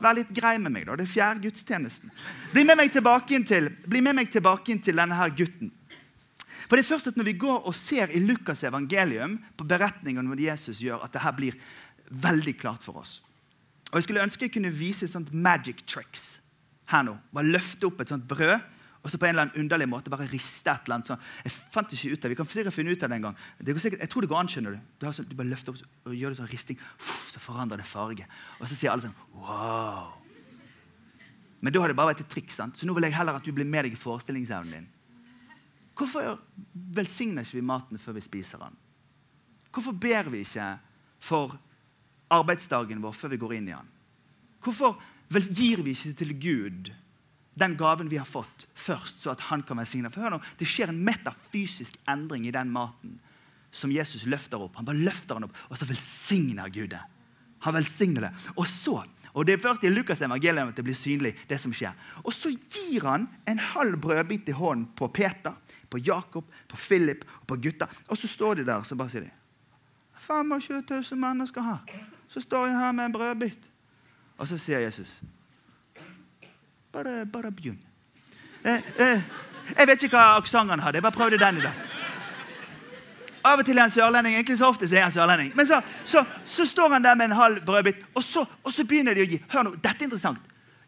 Vær 0.04 0.18
litt 0.18 0.34
grei 0.36 0.58
med 0.60 0.74
meg. 0.74 0.86
da, 0.86 0.96
Det 0.96 1.08
er 1.08 1.14
fjerde 1.14 1.46
gudstjenesten. 1.48 2.12
Bli 2.52 2.64
med 2.68 2.78
meg 2.78 2.92
tilbake 2.92 3.36
inn 3.36 3.46
til, 3.46 3.70
tilbake 3.88 4.72
inn 4.72 4.82
til 4.84 4.96
denne 4.96 5.16
her 5.16 5.30
gutten. 5.30 5.72
For 6.68 6.76
det 6.76 6.84
er 6.84 6.92
først 6.96 7.08
at 7.08 7.18
Når 7.18 7.24
vi 7.24 7.34
går 7.34 7.68
og 7.68 7.76
ser 7.76 8.12
i 8.12 8.20
Lukas' 8.20 8.66
evangelium 8.68 9.40
på 9.58 9.64
beretningen 9.64 10.26
om 10.26 10.40
Jesus 10.40 10.80
gjør, 10.80 11.04
at 11.04 11.14
dette 11.14 11.36
blir 11.36 11.54
veldig 12.10 12.58
klart 12.60 12.84
for 12.84 12.98
oss. 12.98 13.22
Og 13.92 13.96
Jeg 13.96 14.04
skulle 14.04 14.24
ønske 14.24 14.46
jeg 14.46 14.54
kunne 14.54 14.74
vise 14.74 15.06
et 15.06 15.12
sånt 15.12 15.34
magic 15.34 15.86
tricks 15.86 16.40
her 16.90 17.04
nå. 17.04 17.18
Bare 17.34 17.46
løfte 17.46 17.86
opp 17.86 18.02
et 18.02 18.10
sånt 18.10 18.28
brød 18.28 18.60
og 19.04 19.12
så 19.12 19.20
på 19.20 19.28
en 19.28 19.34
eller 19.34 19.50
annen 19.50 19.60
underlig 19.60 19.88
måte 19.92 20.12
bare 20.12 20.30
riste 20.32 20.72
et 20.72 20.86
eller 20.86 20.96
annet. 20.96 21.10
sånn. 21.12 21.24
Jeg 21.44 21.52
fant 21.76 21.92
ikke 21.92 22.14
ut 22.14 22.26
av 22.26 22.32
Vi 22.32 22.38
kan 22.40 22.48
sikkert 22.48 22.74
finne 22.74 22.94
ut 22.96 23.04
av 23.04 23.10
det 23.12 23.18
en 23.18 23.26
gang. 23.28 23.38
Det 23.60 23.76
sikkert, 23.76 24.00
jeg 24.00 24.10
tror 24.10 24.24
det 24.24 24.30
går 24.32 24.40
an. 24.40 24.48
skjønner 24.48 24.78
Du 24.78 24.80
Du, 25.00 25.12
sånn, 25.12 25.28
du 25.28 25.36
bare 25.36 25.52
løfter 25.52 25.74
opp 25.74 26.08
og 26.08 26.16
gjør 26.16 26.32
det 26.32 26.40
sånn 26.40 26.48
risting. 26.48 26.80
Så 27.34 27.40
forandrer 27.44 27.84
det 27.84 27.86
farge. 27.86 28.26
Og 28.62 28.68
så 28.68 28.76
sier 28.76 28.92
alle 28.92 29.04
sånn 29.04 29.16
Wow. 29.36 30.14
Men 31.60 31.74
da 31.74 31.82
har 31.82 31.92
det 31.92 31.96
bare 31.96 32.14
vært 32.14 32.24
et 32.24 32.30
triks. 32.32 32.56
sant? 32.56 32.78
Så 32.78 32.88
nå 32.88 32.96
vil 32.96 33.04
jeg 33.04 33.16
heller 33.16 33.36
at 33.36 33.44
du 33.44 33.52
blir 33.52 33.68
med 33.68 33.86
deg 33.86 33.94
i 33.94 34.00
forestillingsevnen 34.00 34.72
din. 34.72 34.88
Hvorfor 35.96 36.40
velsigner 36.74 37.44
ikke 37.44 37.60
vi 37.60 37.62
maten 37.62 38.00
før 38.00 38.14
vi 38.14 38.22
spiser 38.22 38.58
den? 38.58 38.76
Hvorfor 39.72 39.92
ber 39.92 40.30
vi 40.32 40.40
ikke 40.40 40.80
for 41.20 41.60
arbeidsdagen 42.32 43.04
vår 43.04 43.14
før 43.14 43.36
vi 43.36 43.38
går 43.38 43.54
inn 43.60 43.68
i 43.68 43.76
den? 43.76 43.92
Hvorfor 44.64 44.96
gir 45.30 45.84
vi 45.84 45.92
ikke 45.92 46.14
til 46.14 46.34
Gud 46.40 46.94
den 47.54 47.76
gaven 47.78 48.10
vi 48.10 48.18
har 48.18 48.26
fått, 48.26 48.68
først, 48.74 49.22
så 49.22 49.34
at 49.34 49.44
han 49.50 49.62
kan 49.64 49.78
velsigne. 49.78 50.10
For 50.12 50.26
hør 50.26 50.38
nå, 50.38 50.42
Det 50.58 50.68
skjer 50.68 50.90
en 50.90 51.04
metafysisk 51.06 51.98
endring 52.10 52.48
i 52.48 52.52
den 52.56 52.72
maten 52.74 53.20
som 53.74 53.92
Jesus 53.92 54.26
løfter 54.26 54.62
opp. 54.62 54.76
Han 54.76 54.86
bare 54.86 55.02
løfter 55.02 55.36
den 55.36 55.48
opp, 55.48 55.58
og 55.70 55.78
så 55.78 55.86
velsigner 55.90 56.70
Gud 56.70 56.90
det. 56.94 57.02
Han 57.66 57.74
velsigner 57.74 58.28
det. 58.28 58.32
Og 58.56 58.68
så, 58.68 59.04
og 59.34 59.46
Det 59.46 59.54
er 59.54 59.62
først 59.62 59.84
i 59.84 59.90
Lukas' 59.90 60.24
evangelium 60.26 60.70
at 60.70 60.76
det 60.76 60.84
blir 60.84 60.96
synlig. 60.96 61.36
det 61.50 61.60
som 61.60 61.74
skjer. 61.74 61.94
Og 62.24 62.34
så 62.34 62.50
gir 62.50 63.06
han 63.06 63.28
en 63.48 63.60
halv 63.60 63.98
brødbit 63.98 64.50
i 64.50 64.52
hånden 64.52 64.86
på 64.96 65.08
Peter, 65.08 65.54
på 65.90 65.98
Jakob, 65.98 66.46
på 66.68 66.76
Philip 66.76 67.26
og 67.42 67.48
på 67.48 67.56
gutta. 67.56 67.88
Og 68.10 68.18
så 68.18 68.28
står 68.28 68.56
de 68.56 68.66
der 68.66 68.84
så 68.84 68.96
bare 68.96 69.10
sier 69.10 69.22
de 69.22 69.32
25 70.24 70.84
000 70.90 71.20
mennesker 71.20 71.62
her. 71.62 71.78
Så 72.28 72.42
står 72.42 72.68
jeg 72.68 72.78
her 72.78 72.92
med 72.92 73.06
en 73.06 73.12
brødbit. 73.12 73.60
Og 74.38 74.48
så 74.48 74.58
sier 74.58 74.80
Jesus 74.80 75.22
bare, 76.94 77.26
bare 77.26 77.52
begynn. 77.52 77.80
Eh, 78.64 78.82
eh, 78.98 79.22
jeg 79.78 79.88
vet 79.88 80.06
ikke 80.06 80.18
hva 80.18 80.38
aksent 80.38 80.72
han 80.72 80.84
hadde. 80.84 81.00
Jeg 81.00 81.06
bare 81.06 81.18
prøvde 81.18 81.40
den 81.42 81.60
i 81.60 81.66
dag. 81.66 81.82
Av 83.44 83.60
og 83.60 83.66
til 83.68 83.78
er 83.78 83.88
han 83.88 83.92
sørlending. 83.92 84.38
egentlig 84.38 84.58
så 84.60 84.70
ofte 84.72 84.88
er 84.88 85.04
han 85.04 85.16
sørlending. 85.16 85.52
Men 85.56 85.68
så, 85.68 85.82
så, 86.06 86.24
så, 86.46 86.66
står 86.66 86.96
han 86.96 87.04
der 87.04 87.16
med 87.16 87.32
en 87.32 87.38
halv 87.38 87.66
brødbit, 87.66 88.06
og 88.16 88.24
så, 88.24 88.46
og 88.64 88.74
så, 88.74 88.86
begynner 88.88 89.14
de 89.18 89.26
å 89.26 89.28
gi. 89.28 89.42
Hør 89.52 89.68
nå, 89.68 89.76
dette 89.76 90.00
er 90.00 90.08
interessant. 90.08 90.40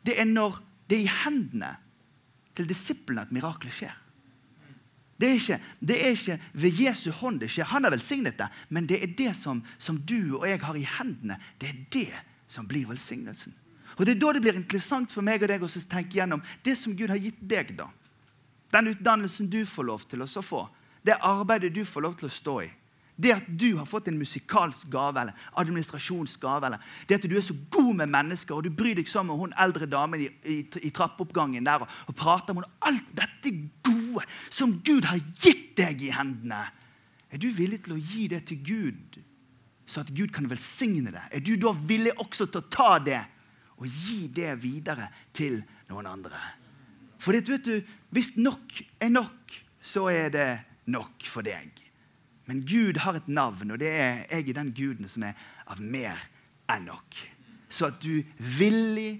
Det 0.06 0.16
er 0.22 0.30
når 0.30 0.62
det 0.88 1.00
er 1.00 1.04
i 1.04 1.18
hendene 1.26 1.74
til 2.56 2.70
disiplene 2.70 3.26
at 3.26 3.34
miraklet 3.36 3.76
skjer. 3.76 3.98
Det 5.16 5.30
er, 5.30 5.36
ikke, 5.40 5.60
det 5.80 5.98
er 6.04 6.12
ikke 6.12 6.40
ved 6.60 6.80
Jesu 6.80 7.10
hånd 7.16 7.40
det 7.40 7.50
skjer. 7.52 7.70
Han 7.72 7.88
har 7.88 7.94
velsignet 7.96 8.38
det. 8.40 8.48
Men 8.70 8.88
det 8.88 9.00
er 9.04 9.14
det 9.18 9.36
som, 9.40 9.62
som 9.80 9.98
du 9.98 10.36
og 10.38 10.48
jeg 10.50 10.60
har 10.64 10.76
i 10.76 10.88
hendene. 10.98 11.40
Det 11.60 11.70
er 11.72 11.78
det 11.92 12.24
som 12.52 12.68
blir 12.68 12.88
velsignelsen. 12.90 13.56
Og 13.98 14.06
Det 14.06 14.16
er 14.16 14.20
da 14.20 14.32
det 14.34 14.42
blir 14.44 14.58
interessant 14.60 15.12
for 15.12 15.24
meg 15.24 15.44
og 15.44 15.52
deg 15.52 15.64
å 15.64 15.68
tenke 15.68 16.18
gjennom 16.18 16.44
det 16.64 16.76
som 16.78 16.96
Gud 16.96 17.10
har 17.10 17.22
gitt 17.22 17.40
deg. 17.40 17.76
da. 17.78 17.90
Den 18.72 18.92
utdannelsen 18.92 19.50
du 19.50 19.66
får 19.66 19.84
lov 19.84 20.08
til 20.10 20.22
å 20.22 20.28
få. 20.28 20.68
Det 21.06 21.16
arbeidet 21.22 21.74
du 21.74 21.86
får 21.86 22.02
lov 22.02 22.18
til 22.20 22.28
å 22.28 22.34
stå 22.34 22.62
i. 22.64 22.72
Det 23.16 23.32
at 23.32 23.46
du 23.48 23.78
har 23.78 23.86
fått 23.88 24.10
en 24.12 24.18
musikalsk 24.20 24.90
gave 24.92 25.22
eller 25.22 25.34
administrasjonsgave. 25.56 26.66
eller 26.68 26.80
Det 27.08 27.16
at 27.16 27.30
du 27.30 27.38
er 27.38 27.42
så 27.42 27.56
god 27.72 27.94
med 27.96 28.10
mennesker 28.12 28.56
og 28.56 28.64
du 28.64 28.70
bryr 28.70 28.96
deg 28.96 29.08
sånn 29.08 29.30
med 29.30 29.40
hun 29.40 29.54
eldre 29.56 29.88
damen 29.88 30.20
i, 30.20 30.28
i, 30.44 30.58
i 30.84 30.92
trappeoppgangen 30.92 31.64
der 31.64 31.86
og, 31.86 31.94
og 32.08 32.16
prater 32.16 32.54
med 32.54 32.66
henne. 32.66 32.80
Alt 32.82 33.14
dette 33.16 33.54
gode 33.86 34.26
som 34.50 34.82
Gud 34.84 35.08
har 35.08 35.22
gitt 35.40 35.78
deg 35.80 36.04
i 36.04 36.12
hendene. 36.12 36.66
Er 37.32 37.40
du 37.40 37.48
villig 37.56 37.86
til 37.86 37.96
å 37.96 38.02
gi 38.02 38.28
det 38.32 38.46
til 38.50 38.60
Gud, 38.64 39.18
så 39.88 40.04
at 40.04 40.12
Gud 40.16 40.34
kan 40.36 40.50
velsigne 40.50 41.14
det? 41.14 41.24
Er 41.32 41.44
du 41.44 41.56
da 41.60 41.72
villig 41.72 42.18
også 42.20 42.50
til 42.50 42.60
å 42.60 42.70
ta 42.72 42.92
det 43.00 43.22
og 43.76 43.88
gi 43.88 44.28
det 44.32 44.54
videre 44.64 45.10
til 45.36 45.60
noen 45.90 46.08
andre. 46.08 46.40
For 47.20 47.36
vet 47.36 47.66
du, 47.66 47.80
hvis 48.14 48.36
nok 48.38 48.80
er 49.02 49.12
nok, 49.12 49.56
så 49.82 50.08
er 50.12 50.32
det 50.34 50.50
nok 50.92 51.26
for 51.28 51.46
deg. 51.46 51.72
Men 52.46 52.62
Gud 52.68 53.00
har 53.02 53.18
et 53.18 53.28
navn, 53.28 53.74
og 53.74 53.82
det 53.82 53.90
er 53.90 54.26
jeg 54.30 54.50
er 54.50 54.60
den 54.60 54.74
guden 54.78 55.10
som 55.10 55.26
er 55.26 55.38
av 55.66 55.82
mer 55.82 56.22
enn 56.72 56.86
nok. 56.90 57.18
Så 57.70 57.90
at 57.90 57.98
du 58.04 58.22
villig 58.38 59.18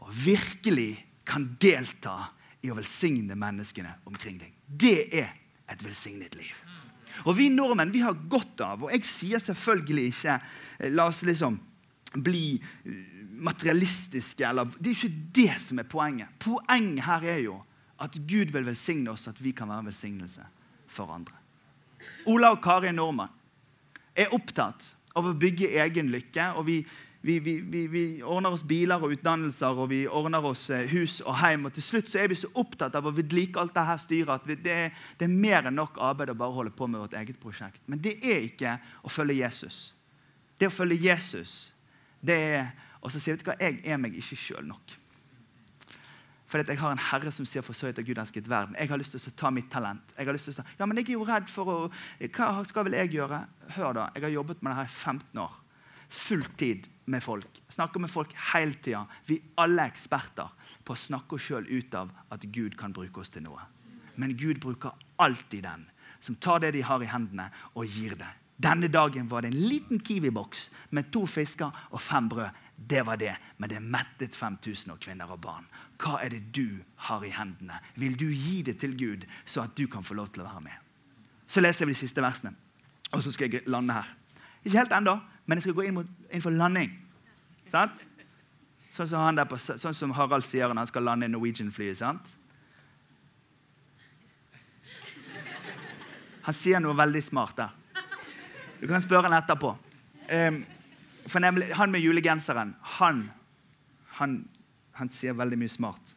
og 0.00 0.08
virkelig 0.24 0.96
kan 1.28 1.46
delta 1.60 2.16
i 2.64 2.72
å 2.72 2.76
velsigne 2.78 3.36
menneskene 3.36 3.92
omkring 4.08 4.40
deg. 4.40 4.54
Det 4.66 4.98
er 5.12 5.30
et 5.70 5.84
velsignet 5.84 6.34
liv. 6.38 6.54
Og 7.24 7.36
Vi 7.38 7.48
nordmenn 7.52 7.92
vi 7.94 8.02
har 8.02 8.16
godt 8.28 8.60
av, 8.64 8.82
og 8.84 8.92
jeg 8.92 9.06
sier 9.06 9.42
selvfølgelig 9.42 10.08
ikke 10.10 10.38
La 10.96 11.06
oss 11.06 11.22
liksom 11.22 11.60
bli 12.24 12.56
materialistiske. 13.36 14.46
Eller, 14.48 14.68
det 14.78 14.92
er 14.92 14.98
ikke 14.98 15.30
det 15.34 15.54
som 15.62 15.80
er 15.80 15.88
poenget. 15.88 16.34
Poenget 16.42 17.04
her 17.06 17.30
er 17.36 17.40
jo 17.44 17.60
at 18.04 18.18
Gud 18.28 18.52
vil 18.52 18.66
velsigne 18.66 19.12
oss, 19.14 19.28
at 19.30 19.38
vi 19.42 19.54
kan 19.56 19.70
være 19.70 19.84
en 19.84 19.90
velsignelse 19.92 20.44
for 20.90 21.12
andre. 21.14 21.34
Ola 22.28 22.52
og 22.54 22.62
Kari 22.64 22.92
Nordmann 22.92 23.32
er 24.16 24.34
opptatt 24.34 24.92
av 25.14 25.26
å 25.28 25.34
bygge 25.38 25.72
egen 25.82 26.10
lykke. 26.12 26.50
og 26.58 26.66
vi, 26.66 26.78
vi, 27.24 27.38
vi, 27.38 27.86
vi, 27.88 28.04
ordner 28.22 28.52
oss 28.52 28.64
biler 28.68 29.00
og 29.00 29.14
utdannelser 29.16 29.78
og 29.80 29.88
vi 29.88 30.02
ordner 30.06 30.44
oss 30.44 30.68
eh, 30.70 30.84
hus 30.90 31.20
og 31.24 31.38
hjem. 31.40 31.68
Og 31.68 31.74
til 31.76 31.86
slutt 31.86 32.10
så 32.12 32.20
er 32.20 32.28
vi 32.28 32.38
så 32.38 32.50
opptatt 32.60 32.94
av 32.98 33.06
å 33.08 33.14
vedlike 33.14 33.60
alt 33.60 33.74
dette 33.76 33.98
styret 34.02 34.34
at 34.34 34.48
det, 34.50 34.58
det, 35.16 35.24
er 35.24 35.32
mer 35.32 35.70
enn 35.70 35.78
nok 35.78 36.00
arbeid 36.02 36.34
å 36.34 36.38
bare 36.38 36.56
holde 36.58 36.74
på 36.76 36.88
med 36.90 37.00
vårt 37.00 37.16
eget 37.16 37.40
prosjekt. 37.40 37.80
Men 37.86 38.02
det 38.04 38.18
er 38.20 38.44
ikke 38.44 38.76
å 39.02 39.12
følge 39.12 39.40
Jesus. 39.40 39.86
Det 40.58 40.68
å 40.68 40.74
følge 40.74 41.00
Jesus, 41.06 41.72
det 42.20 42.36
er 42.58 42.72
Og 43.04 43.12
så 43.12 43.20
sier 43.20 43.36
vet 43.36 43.44
du 43.44 43.50
hva, 43.50 43.58
jeg 43.60 43.82
er 43.84 44.00
meg 44.00 44.16
ikke 44.16 44.38
sjøl 44.38 44.64
nok. 44.66 44.94
Fordi 46.48 46.70
jeg 46.70 46.78
har 46.78 46.94
en 46.94 47.02
herre 47.10 47.32
som 47.32 47.46
sier 47.46 47.62
'for 47.62 47.74
så 47.74 47.86
høyt 47.86 48.06
Gud 48.06 48.18
elsket 48.18 48.48
verden'. 48.48 48.78
Jeg 48.78 48.88
har 48.88 48.96
lyst 48.96 49.10
til 49.10 49.20
å 49.20 49.36
ta 49.36 49.50
mitt 49.50 49.70
talent. 49.70 50.14
Jeg 50.16 50.26
har 50.26 50.32
lyst 50.32 50.44
til 50.44 50.54
å 50.54 50.56
ta, 50.56 50.64
ja, 50.78 50.86
men 50.86 50.96
jeg 50.96 51.08
er 51.08 51.12
jo 51.12 51.24
redd 51.24 51.48
for 51.48 51.64
å 51.64 51.92
Hva 52.20 52.64
skal 52.64 52.84
vel 52.84 52.92
jeg 52.92 53.10
gjøre? 53.10 53.46
Hør, 53.70 53.92
da. 53.92 54.10
Jeg 54.14 54.22
har 54.22 54.30
jobbet 54.30 54.62
med 54.62 54.70
det 54.70 54.76
her 54.76 54.84
i 54.84 54.88
15 54.88 55.38
år. 55.38 55.52
Fulltid 56.08 56.86
med 57.06 57.22
folk. 57.22 57.60
Snakker 57.68 58.00
med 58.00 58.10
folk 58.10 58.32
hele 58.52 58.74
tida. 58.74 59.06
Vi 59.26 59.42
alle 59.58 59.82
er 59.82 59.90
eksperter 59.90 60.48
på 60.84 60.92
å 60.92 60.96
snakke 60.96 61.34
oss 61.34 61.42
sjøl 61.42 61.66
ut 61.66 61.94
av 61.94 62.10
at 62.30 62.40
Gud 62.40 62.76
kan 62.76 62.92
bruke 62.92 63.20
oss 63.20 63.30
til 63.30 63.42
noe. 63.42 63.60
Men 64.16 64.36
Gud 64.36 64.60
bruker 64.60 64.92
alltid 65.18 65.62
den 65.62 65.90
som 66.20 66.36
tar 66.36 66.60
det 66.60 66.70
de 66.70 66.82
har 66.82 67.02
i 67.02 67.10
hendene, 67.10 67.50
og 67.74 67.86
gir 67.86 68.14
det. 68.16 68.30
Denne 68.56 68.88
dagen 68.88 69.28
var 69.28 69.42
det 69.42 69.50
en 69.50 69.66
liten 69.68 70.00
Kiwi-boks 70.00 70.70
med 70.90 71.10
to 71.12 71.26
fisker 71.26 71.74
og 71.90 72.00
fem 72.00 72.28
brød. 72.28 72.48
Det 72.76 73.02
var 73.06 73.16
det, 73.16 73.36
men 73.56 73.70
det 73.70 73.80
mettet 73.80 74.36
5000 74.36 74.92
og 74.92 75.00
kvinner 75.00 75.30
og 75.30 75.40
barn. 75.40 75.66
Hva 76.02 76.18
er 76.24 76.34
det 76.34 76.42
du 76.56 76.82
har 77.06 77.22
i 77.24 77.30
hendene? 77.32 77.78
Vil 77.96 78.16
du 78.18 78.26
gi 78.28 78.62
det 78.62 78.78
til 78.82 78.96
Gud, 78.98 79.26
så 79.46 79.62
at 79.64 79.76
du 79.78 79.86
kan 79.86 80.04
få 80.04 80.14
lov 80.18 80.32
til 80.34 80.42
å 80.42 80.48
være 80.48 80.64
med? 80.66 80.80
Så 81.46 81.62
leser 81.62 81.86
vi 81.86 81.94
de 81.94 82.00
siste 82.02 82.22
versene, 82.22 82.54
og 83.12 83.22
så 83.22 83.32
skal 83.32 83.52
jeg 83.52 83.68
lande 83.70 83.94
her. 83.94 84.10
Ikke 84.64 84.78
helt 84.78 84.92
ennå, 84.96 85.18
men 85.46 85.58
jeg 85.58 85.68
skal 85.68 85.76
gå 85.78 85.86
inn, 85.86 85.94
mot, 85.94 86.10
inn 86.32 86.42
for 86.42 86.50
landing. 86.50 86.90
Sant? 87.70 88.02
Sånn 88.94 89.08
som, 89.10 89.40
på, 89.50 89.58
sånn 89.58 89.94
som, 89.94 90.12
Harald 90.14 90.46
sier 90.46 90.70
når 90.70 90.84
han 90.84 90.90
skal 90.90 91.06
lande 91.06 91.26
i 91.26 91.32
Norwegian-flyet. 91.32 91.98
sant? 91.98 92.28
Han 96.44 96.54
sier 96.54 96.82
noe 96.82 96.94
veldig 96.96 97.22
smart 97.24 97.56
der. 97.56 97.72
Du 98.80 98.86
kan 98.90 99.02
spørre 99.02 99.30
han 99.30 99.38
etterpå. 99.38 99.72
Um, 100.28 100.60
for 101.26 101.40
nemlig, 101.40 101.70
Han 101.74 101.90
med 101.90 102.00
julegenseren, 102.00 102.74
han, 102.98 103.30
han, 104.18 104.48
han 104.92 105.10
sier 105.10 105.36
veldig 105.36 105.58
mye 105.58 105.72
smart. 105.72 106.14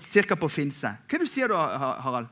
Cirka 0.00 0.36
på 0.36 0.48
finse. 0.52 0.90
Hva 1.06 1.16
er 1.16 1.22
det 1.22 1.28
du 1.28 1.32
sier 1.32 1.48
da, 1.48 1.62
Harald? 2.04 2.28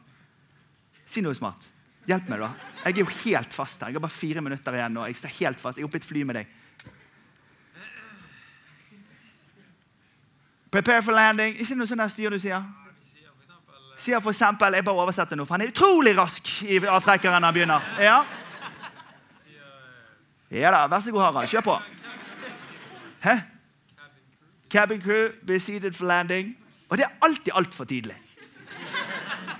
Si 1.08 1.22
noe 1.24 1.34
smart. 1.36 1.68
Hjelp 2.08 2.28
meg, 2.28 2.42
da. 2.42 2.50
Jeg 2.84 2.92
er 2.92 3.00
jo 3.00 3.08
helt 3.24 3.56
fast 3.56 3.80
her. 3.80 3.88
Jeg 3.88 3.96
har 3.96 4.04
bare 4.04 4.12
fire 4.12 4.42
minutter 4.44 4.76
igjen. 4.76 4.96
og 5.00 5.08
Jeg 5.08 5.16
står 5.16 5.34
helt 5.38 5.60
fast. 5.60 5.78
Jeg 5.78 5.84
er 5.84 5.88
oppe 5.88 5.96
i 6.00 6.02
et 6.02 6.08
fly 6.08 6.24
med 6.28 6.40
deg. 6.40 6.52
Prepare 10.74 11.02
for 11.06 11.16
landing. 11.16 11.56
Ikke 11.62 11.76
noe 11.78 11.88
sånt 11.88 12.12
styr 12.12 12.34
du 12.34 12.40
sier? 12.42 12.64
Sier 13.96 14.20
for 14.20 14.34
eksempel, 14.34 14.74
Jeg 14.74 14.84
bare 14.84 15.02
oversetter 15.06 15.38
nå, 15.38 15.44
for 15.46 15.54
han 15.54 15.62
er 15.62 15.70
utrolig 15.72 16.16
rask 16.18 16.48
i 16.66 16.80
avtrekkeren 16.82 17.40
når 17.40 17.46
han 17.46 17.54
begynner. 17.54 17.92
Ja. 18.02 18.24
Ja 20.60 20.70
da, 20.70 20.84
Vær 20.90 21.00
så 21.02 21.12
god, 21.14 21.22
Harald. 21.26 21.48
Kjør 21.50 21.64
på. 21.66 21.78
Hæ? 23.24 23.38
Cabin 24.70 25.00
crew, 25.02 25.32
be 25.46 25.58
seated 25.60 25.92
for 25.94 26.06
landing. 26.06 26.56
Og 26.88 26.98
det 26.98 27.06
er 27.06 27.16
alltid 27.22 27.52
altfor 27.54 27.84
tidlig. 27.84 28.16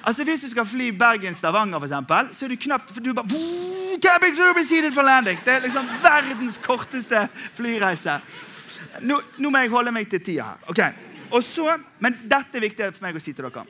Altså 0.05 0.25
Hvis 0.25 0.41
du 0.41 0.51
skal 0.51 0.67
fly 0.67 0.89
Bergen-Stavanger, 0.89 1.79
for 1.79 1.87
eksempel, 1.87 2.29
så 2.33 2.45
er 2.45 2.49
du 2.49 2.57
knapt 2.57 2.93
for 2.93 3.01
du 3.01 3.15
bare 3.15 3.29
Cabin 4.03 4.37
crew 4.37 4.53
be 4.55 4.65
seated 4.67 4.93
for 4.93 5.03
landing. 5.03 5.39
Det 5.45 5.55
er 5.55 5.65
liksom 5.65 5.87
verdens 6.03 6.59
korteste 6.59 7.29
flyreise. 7.55 8.19
Nå, 9.01 9.21
nå 9.39 9.51
må 9.51 9.63
jeg 9.63 9.73
holde 9.73 9.93
meg 9.95 10.11
til 10.11 10.21
tida 10.23 10.51
her. 10.51 10.61
Ok, 10.69 10.81
og 11.31 11.43
så, 11.43 11.79
Men 11.99 12.19
dette 12.29 12.59
er 12.59 12.67
viktig 12.67 12.93
for 12.93 13.07
meg 13.07 13.17
å 13.17 13.23
si 13.23 13.33
til 13.33 13.49
dere. 13.49 13.65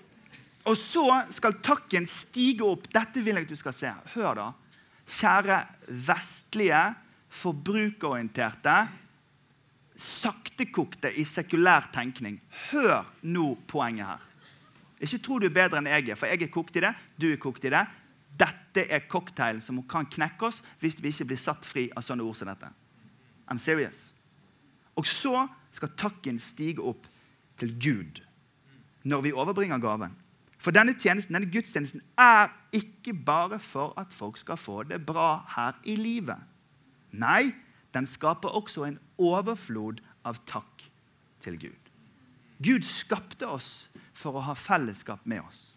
Og 0.64 0.76
så 0.80 1.04
skal 1.30 1.58
takken 1.62 2.06
stige 2.08 2.64
opp. 2.64 2.88
Dette 2.92 3.20
vil 3.22 3.36
jeg 3.36 3.46
at 3.46 3.52
du 3.52 3.56
skal 3.56 3.76
se. 3.76 3.92
Hør, 4.14 4.34
da. 4.34 4.50
Kjære 5.04 5.60
vestlige, 6.06 6.82
forbrukerorienterte, 7.34 8.76
saktekokte 9.94 11.10
i 11.18 11.24
sekulær 11.26 11.90
tenkning. 11.94 12.38
Hør 12.70 13.04
nå 13.22 13.54
poenget 13.70 14.06
her. 14.06 14.22
Ikke 15.04 15.20
tro 15.22 15.38
du 15.38 15.48
er 15.48 15.54
bedre 15.54 15.80
enn 15.80 15.90
jeg 15.90 16.08
er, 16.08 16.18
for 16.18 16.30
jeg 16.30 16.46
er 16.46 16.52
kokt 16.54 16.78
i 16.78 16.82
det. 16.84 16.94
Du 17.20 17.28
er 17.30 17.40
kokt 17.40 17.66
i 17.66 17.72
det. 17.74 17.84
Dette 18.34 18.86
er 18.90 19.06
cocktail 19.10 19.60
som 19.62 19.78
kan 19.86 20.08
knekke 20.10 20.48
oss 20.48 20.60
hvis 20.82 20.96
vi 21.02 21.12
ikke 21.12 21.28
blir 21.30 21.42
satt 21.42 21.66
fri 21.66 21.86
av 21.94 22.02
sånne 22.06 22.24
ord 22.26 22.38
som 22.38 22.50
dette. 22.50 22.70
I'm 23.50 23.60
serious. 23.62 24.08
Og 24.98 25.06
så 25.06 25.46
skal 25.74 25.94
takken 25.98 26.38
stige 26.42 26.82
opp 26.82 27.06
til 27.60 27.74
Gud 27.78 28.22
når 29.04 29.26
vi 29.26 29.34
overbringer 29.36 29.82
gaven. 29.82 30.14
For 30.58 30.72
denne 30.72 30.94
tjenesten, 30.96 31.36
denne 31.36 31.50
gudstjenesten 31.52 32.00
er 32.16 32.48
ikke 32.72 33.12
bare 33.12 33.58
for 33.60 33.92
at 34.00 34.14
folk 34.16 34.38
skal 34.40 34.56
få 34.56 34.82
det 34.88 35.02
bra 35.04 35.44
her 35.56 35.76
i 35.84 35.98
livet. 36.00 36.40
Nei, 37.14 37.54
den 37.94 38.08
skaper 38.10 38.54
også 38.56 38.88
en 38.88 38.98
overflod 39.22 40.00
av 40.26 40.40
takk 40.50 40.86
til 41.44 41.58
Gud. 41.60 41.90
Gud 42.64 42.86
skapte 42.88 43.46
oss 43.50 43.88
for 44.16 44.38
å 44.38 44.44
ha 44.48 44.54
fellesskap 44.58 45.24
med 45.28 45.44
oss. 45.44 45.74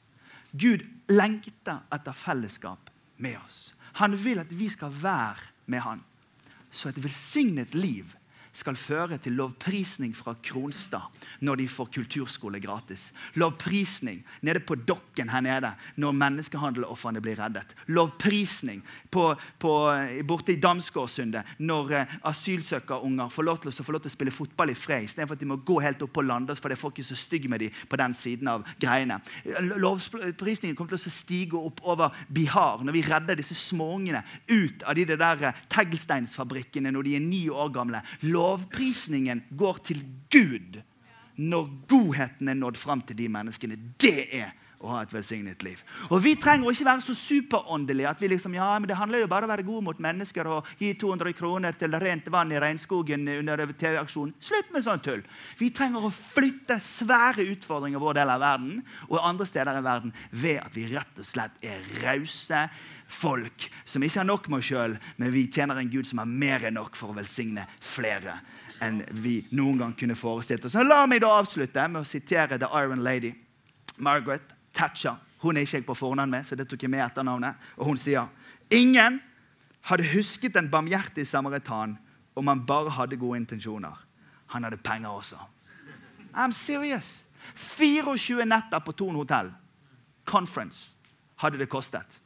Gud 0.57 0.85
lengter 1.11 1.83
etter 1.93 2.15
fellesskap 2.17 2.89
med 3.21 3.37
oss. 3.41 3.73
Han 4.01 4.15
vil 4.17 4.41
at 4.41 4.53
vi 4.53 4.69
skal 4.71 4.93
være 4.93 5.51
med 5.69 5.83
han. 5.83 6.03
Så 6.71 6.89
et 6.89 7.01
velsignet 7.01 7.75
liv 7.75 8.16
skal 8.57 8.77
føre 8.79 9.17
til 9.21 9.35
lovprisning 9.37 10.15
fra 10.17 10.33
Kronstad 10.43 11.05
når 11.45 11.59
de 11.61 11.67
får 11.69 11.91
kulturskole 11.93 12.59
gratis. 12.61 13.11
Lovprisning 13.37 14.23
nede 14.41 14.63
på 14.65 14.77
dokken 14.79 15.29
her 15.29 15.43
nede 15.45 15.71
når 16.01 16.15
menneskehandelofrene 16.17 17.21
blir 17.21 17.37
reddet. 17.37 17.75
Lovprisning 17.93 18.81
på, 19.13 19.29
på, 19.61 19.73
borte 20.27 20.55
i 20.55 20.61
Damsgårdsundet 20.61 21.57
når 21.59 21.93
uh, 21.93 22.15
asylsøkerunger 22.31 23.29
får 23.33 23.47
lov 23.47 23.61
til 23.61 23.71
å, 23.71 23.85
få 23.85 23.95
lov 23.95 24.05
til 24.05 24.13
å 24.13 24.15
spille 24.15 24.33
fotball 24.33 24.73
i 24.73 24.77
fred 24.77 25.05
istedenfor 25.05 25.37
at 25.37 25.43
de 25.43 25.51
må 25.51 25.59
gå 25.67 25.77
helt 25.83 26.01
opp 26.05 26.15
på 26.17 26.25
landet 26.25 26.57
fordi 26.61 26.79
folk 26.79 26.97
er 27.01 27.09
så 27.09 27.19
stygge 27.19 27.51
med 27.51 27.61
dem 27.61 27.77
på 27.89 28.01
den 28.01 28.17
siden 28.17 28.49
av 28.51 28.65
greiene. 28.81 29.19
Lovprisningen 29.77 30.75
kommer 30.77 30.95
til 30.95 31.11
å 31.11 31.13
stige 31.13 31.61
opp 31.61 31.83
over 31.85 32.15
Bihar 32.33 32.81
når 32.85 32.97
vi 32.97 33.05
redder 33.05 33.37
disse 33.37 33.57
småungene 33.57 34.23
ut 34.49 34.85
av 34.87 34.97
de 34.97 35.05
der 35.13 35.45
eh, 35.49 35.63
teglsteinsfabrikkene 35.71 36.91
når 36.93 37.05
de 37.05 37.15
er 37.17 37.23
ni 37.23 37.43
år 37.53 37.69
gamle. 37.75 38.01
Lov 38.25 38.46
lovprisningen 38.47 39.43
går 39.49 39.83
til 39.91 40.03
Gud 40.31 40.79
når 41.37 41.67
godheten 41.89 42.49
er 42.49 42.57
nådd 42.57 42.79
fram 42.81 43.03
til 43.05 43.17
de 43.19 43.27
menneskene. 43.29 43.77
Det 44.01 44.25
er 44.39 44.55
å 44.77 44.91
ha 44.91 44.99
et 45.01 45.13
velsignet 45.13 45.63
liv. 45.65 45.79
Og 46.13 46.21
Vi 46.21 46.35
trenger 46.37 46.69
ikke 46.69 46.85
være 46.85 47.01
så 47.01 47.15
superåndelige 47.17 48.09
at 48.09 48.19
vi 48.21 48.29
liksom, 48.29 48.53
ja, 48.57 48.69
men 48.77 48.89
det 48.89 48.97
handler 48.97 49.23
jo 49.23 49.29
bare 49.29 49.47
om 49.47 49.49
å 49.49 49.53
være 49.55 49.65
god 49.65 49.85
mot 49.87 50.01
mennesker 50.05 50.49
og 50.53 50.69
gi 50.77 50.91
200 51.01 51.33
kroner 51.37 51.77
til 51.77 51.97
rent 51.97 52.29
vann 52.33 52.53
i 52.53 52.59
regnskogen 52.61 53.25
under 53.39 53.63
TV-aksjonen. 53.73 54.35
Slutt 54.39 54.69
med 54.73 54.85
sånn 54.85 55.01
tull! 55.05 55.23
Vi 55.57 55.71
trenger 55.73 56.05
å 56.05 56.13
flytte 56.13 56.77
svære 56.83 57.47
utfordringer 57.55 57.97
i 57.97 58.05
vår 58.05 58.19
del 58.19 58.35
av 58.35 58.43
verden 58.45 58.83
og 59.09 59.23
andre 59.23 59.49
steder 59.49 59.81
i 59.81 59.87
verden 59.89 60.13
ved 60.29 60.61
at 60.61 60.77
vi 60.77 60.85
rett 60.93 61.23
og 61.23 61.31
slett 61.31 61.57
er 61.65 61.81
rause 62.03 62.67
folk 63.07 63.67
som 63.85 64.03
ikke 64.03 64.19
har 64.19 64.27
nok 64.27 64.47
med 64.51 64.59
oss 64.59 64.69
sjøl, 64.69 64.97
men 65.17 65.33
vi 65.33 65.47
tjener 65.51 65.79
en 65.79 65.91
Gud 65.91 66.07
som 66.07 66.21
har 66.21 66.29
mer 66.29 66.67
enn 66.67 66.77
nok 66.77 66.95
for 66.99 67.13
å 67.13 67.17
velsigne 67.17 67.65
flere 67.79 68.39
enn 68.83 69.01
vi 69.23 69.39
noen 69.57 69.79
gang 69.81 69.93
kunne 69.97 70.17
forestilt 70.17 70.67
oss. 70.67 70.75
Så 70.75 70.83
La 70.85 71.05
meg 71.09 71.23
da 71.23 71.31
avslutte 71.39 71.87
med 71.89 72.03
å 72.03 72.07
sitere 72.07 72.59
The 72.61 72.69
Iron 72.77 73.03
Lady. 73.03 73.33
Margaret 73.97 74.53
Thatcher. 74.73 75.17
Hun 75.41 75.57
er 75.57 75.65
ikke 75.65 75.79
jeg 75.79 75.85
på 75.87 75.95
fornavn 75.97 76.33
med, 76.33 76.45
så 76.45 76.57
det 76.57 76.67
tok 76.69 76.83
jeg 76.85 76.91
med 76.93 77.01
etternavnet. 77.05 77.57
Og 77.77 77.91
hun 77.91 78.01
sier 78.01 78.27
ingen 78.73 79.19
hadde 79.87 80.09
husket 80.11 80.53
den 80.53 80.69
barmhjertige 80.69 81.25
samaritan 81.25 81.95
om 82.37 82.47
han 82.51 82.65
bare 82.65 82.93
hadde 82.93 83.17
gode 83.17 83.39
intensjoner. 83.41 83.95
Han 84.53 84.63
hadde 84.63 84.77
penger 84.77 85.09
også. 85.09 85.39
I'm 86.33 86.51
serious. 86.51 87.23
24 87.55 88.45
netter 88.45 88.79
på 88.79 88.93
Thon 88.93 89.15
hotell. 89.15 89.51
Conference 90.25 90.93
hadde 91.41 91.57
det 91.57 91.69
kostet. 91.69 92.19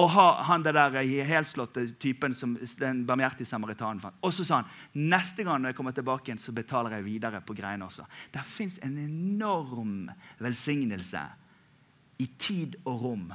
Og 0.00 0.10
ha 0.14 0.26
han 0.48 0.64
det 0.64 0.74
der 0.76 0.98
helslåtte 1.28 1.86
typen 2.00 2.34
som 2.34 2.54
den 2.80 3.04
barmhjertige 3.08 3.48
samaritanen 3.48 4.02
fant. 4.02 4.18
Og 4.22 4.34
så 4.34 4.46
sa 4.46 4.62
han 4.62 5.06
neste 5.12 5.46
gang 5.46 5.62
når 5.62 5.72
jeg 5.72 5.78
kommer 5.78 5.96
tilbake 5.96 6.30
igjen, 6.30 6.42
så 6.42 6.54
betaler 6.56 6.98
jeg 6.98 7.06
videre 7.06 7.42
på 7.44 7.56
greiene 7.56 7.88
også. 7.88 8.06
Det 8.32 8.44
fins 8.46 8.78
en 8.82 8.98
enorm 8.98 10.10
velsignelse 10.42 11.22
i 12.22 12.28
tid 12.38 12.78
og 12.84 13.06
rom 13.06 13.32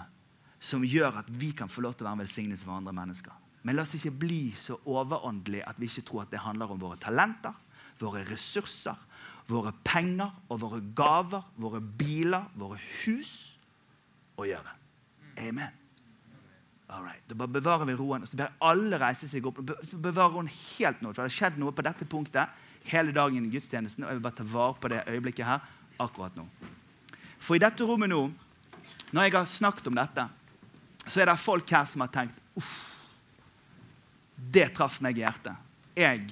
som 0.59 0.85
gjør 0.85 1.21
at 1.21 1.27
vi 1.29 1.51
kan 1.55 1.69
få 1.69 1.83
lov 1.85 1.95
til 1.95 2.05
å 2.05 2.09
være 2.09 2.19
en 2.19 2.25
velsignelse 2.25 2.65
for 2.65 2.77
andre 2.77 2.95
mennesker. 2.95 3.43
Men 3.67 3.75
la 3.75 3.83
oss 3.83 3.97
ikke 3.97 4.15
bli 4.15 4.43
så 4.55 4.77
overåndelige 4.87 5.65
at 5.67 5.79
vi 5.79 5.89
ikke 5.89 6.05
tror 6.07 6.23
at 6.23 6.31
det 6.31 6.43
handler 6.43 6.71
om 6.71 6.79
våre 6.81 6.99
talenter, 7.01 7.55
våre 7.99 8.23
ressurser, 8.29 8.95
våre 9.47 9.73
penger 9.83 10.31
og 10.47 10.61
våre 10.61 10.79
gaver, 10.95 11.43
våre 11.59 11.81
biler, 11.81 12.47
våre 12.55 12.79
hus 13.03 13.33
å 14.37 14.47
gjøre. 14.47 14.73
Amen. 15.43 15.86
All 16.89 17.03
right. 17.03 17.23
Da 17.27 17.35
bare 17.35 17.51
bevarer 17.51 17.87
vi 17.89 17.97
roen, 17.99 18.23
og 18.23 18.29
så 18.31 18.39
ber 18.39 18.55
alle 18.63 18.99
reise 19.01 19.27
seg 19.27 19.45
opp. 19.49 19.59
og 19.59 19.99
Bevarer 20.03 20.35
roen 20.37 20.49
helt 20.51 21.01
nå. 21.03 21.11
For 21.11 21.23
det 21.23 21.29
har 21.31 21.37
skjedd 21.37 21.59
noe 21.59 21.75
på 21.75 21.83
dette 21.85 22.07
punktet 22.07 22.63
hele 22.87 23.11
dagen 23.15 23.45
i 23.45 23.51
gudstjenesten. 23.51 24.05
Og 24.05 24.11
jeg 24.11 24.19
vil 24.19 24.25
bare 24.27 24.39
ta 24.39 24.47
vare 24.47 24.79
på 24.79 24.91
det 24.93 25.03
øyeblikket 25.11 25.47
her 25.47 25.65
akkurat 26.03 26.37
nå. 26.39 26.47
For 27.39 27.57
i 27.57 27.63
dette 27.63 27.85
rommet 27.85 28.11
nå, 28.11 28.21
når 29.11 29.27
jeg 29.27 29.35
har 29.35 29.49
snakket 29.51 29.89
om 29.91 29.97
dette, 29.99 30.27
så 31.07 31.21
er 31.21 31.29
det 31.29 31.39
folk 31.39 31.71
her 31.71 31.87
som 31.87 32.03
har 32.03 32.11
tenkt 32.11 32.39
uff, 32.59 32.71
det 34.37 34.69
traff 34.77 34.99
meg 35.03 35.17
i 35.17 35.23
hjertet. 35.23 35.55
Jeg 35.97 36.27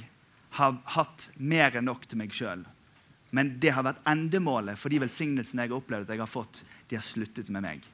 har 0.55 0.77
hatt 0.95 1.29
mer 1.35 1.75
enn 1.75 1.87
nok 1.89 2.05
til 2.07 2.19
meg 2.21 2.35
sjøl. 2.35 2.63
Men 3.35 3.55
det 3.59 3.73
har 3.75 3.83
vært 3.83 4.03
endemålet 4.07 4.79
for 4.79 4.93
de 4.93 5.01
velsignelsene 5.03 5.65
jeg 5.65 5.73
har 5.73 5.79
opplevd 5.81 6.07
at 6.07 6.15
jeg 6.15 6.23
har 6.23 6.31
fått. 6.31 6.61
De 6.87 6.99
har 6.99 7.03
sluttet 7.03 7.49
med 7.51 7.65
meg. 7.65 7.87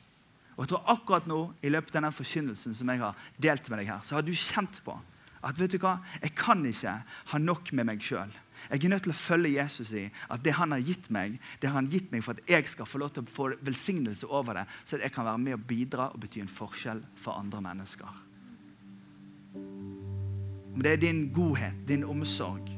Og 0.57 0.65
jeg 0.65 0.73
tror 0.73 0.91
akkurat 0.93 1.27
nå, 1.29 1.39
i 1.63 1.71
løpet 1.71 1.95
av 1.95 2.05
den 2.05 2.15
forkynnelsen 2.15 2.75
som 2.75 2.91
jeg 2.91 3.01
har 3.01 3.17
delt 3.41 3.69
med 3.71 3.81
deg 3.81 3.91
her, 3.93 4.03
så 4.05 4.17
har 4.17 4.25
du 4.25 4.33
kjent 4.35 4.81
på 4.85 4.97
at 5.41 5.57
vet 5.57 5.73
du 5.73 5.79
hva, 5.81 5.97
jeg 6.21 6.35
kan 6.37 6.61
ikke 6.69 6.95
ha 7.31 7.39
nok 7.41 7.71
med 7.73 7.87
meg 7.89 8.03
sjøl. 8.05 8.29
Jeg 8.69 8.83
er 8.85 8.91
nødt 8.93 9.07
til 9.07 9.13
å 9.13 9.17
følge 9.17 9.55
Jesus 9.55 9.89
i 9.97 10.03
at 10.29 10.43
det 10.45 10.53
han 10.53 10.73
har 10.75 10.83
gitt 10.85 11.09
meg, 11.13 11.39
det 11.59 11.71
har 11.71 11.79
han 11.79 11.89
gitt 11.89 12.11
meg 12.13 12.21
for 12.25 12.37
at 12.37 12.51
jeg 12.51 12.69
skal 12.69 12.85
få 12.85 13.01
lov 13.01 13.15
til 13.15 13.25
å 13.25 13.33
få 13.33 13.47
velsignelse 13.65 14.29
over 14.29 14.59
det, 14.59 14.67
så 14.85 14.99
at 14.99 15.07
jeg 15.07 15.15
kan 15.15 15.25
være 15.25 15.41
med 15.41 15.57
og 15.57 15.65
bidra 15.71 16.11
og 16.13 16.21
bety 16.21 16.43
en 16.43 16.51
forskjell 16.51 17.01
for 17.17 17.41
andre 17.41 17.63
mennesker. 17.65 18.21
Om 20.71 20.85
det 20.85 20.93
er 20.93 21.01
din 21.01 21.25
godhet, 21.33 21.81
din 21.89 22.05
omsorg, 22.07 22.69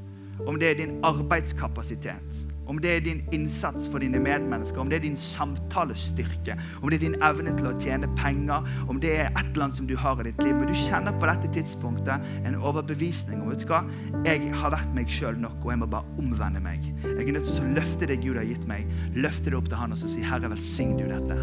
om 0.48 0.56
det 0.60 0.72
er 0.72 0.80
din 0.80 0.98
arbeidskapasitet, 1.06 2.53
om 2.70 2.80
det 2.82 2.92
er 2.92 3.04
din 3.04 3.22
innsats 3.36 3.90
for 3.92 4.04
dine 4.04 4.22
medmennesker, 4.24 4.80
om 4.82 4.90
det 4.92 5.00
er 5.00 5.06
din 5.06 5.18
samtalestyrke, 5.20 6.58
om 6.82 6.90
det 6.90 7.00
er 7.00 7.06
din 7.08 7.18
evne 7.26 7.56
til 7.58 7.70
å 7.70 7.76
tjene 7.82 8.10
penger, 8.20 8.68
om 8.88 9.02
det 9.04 9.16
er 9.18 9.32
et 9.32 9.44
eller 9.52 9.68
annet 9.68 9.82
som 9.82 9.90
du 9.90 9.96
har 10.00 10.22
i 10.22 10.30
ditt 10.30 10.44
liv. 10.46 10.56
Men 10.56 10.72
du 10.72 10.78
kjenner 10.78 11.18
på 11.20 11.30
dette 11.30 11.52
tidspunktet 11.58 12.30
en 12.44 12.60
overbevisning 12.62 13.42
om 13.42 13.52
vet 13.52 13.64
du 13.64 13.70
hva? 13.72 13.84
jeg 14.24 14.54
har 14.56 14.72
vært 14.74 14.94
meg 14.96 15.12
sjøl 15.12 15.36
nok, 15.40 15.60
og 15.66 15.74
jeg 15.74 15.82
må 15.82 15.90
bare 15.92 16.18
omvende 16.22 16.62
meg. 16.64 16.86
Jeg 17.04 17.28
er 17.28 17.36
nødt 17.36 17.50
til 17.50 17.66
å 17.66 17.74
løfte 17.76 18.08
det 18.10 18.22
Gud 18.24 18.40
har 18.40 18.48
gitt 18.48 18.66
meg, 18.70 18.88
løfte 19.18 19.52
det 19.52 19.60
opp 19.60 19.70
til 19.72 19.80
Han 19.82 19.96
og 19.96 20.00
si 20.00 20.24
Herre, 20.24 20.52
velsign 20.54 20.96
du 21.00 21.06
dette. 21.10 21.38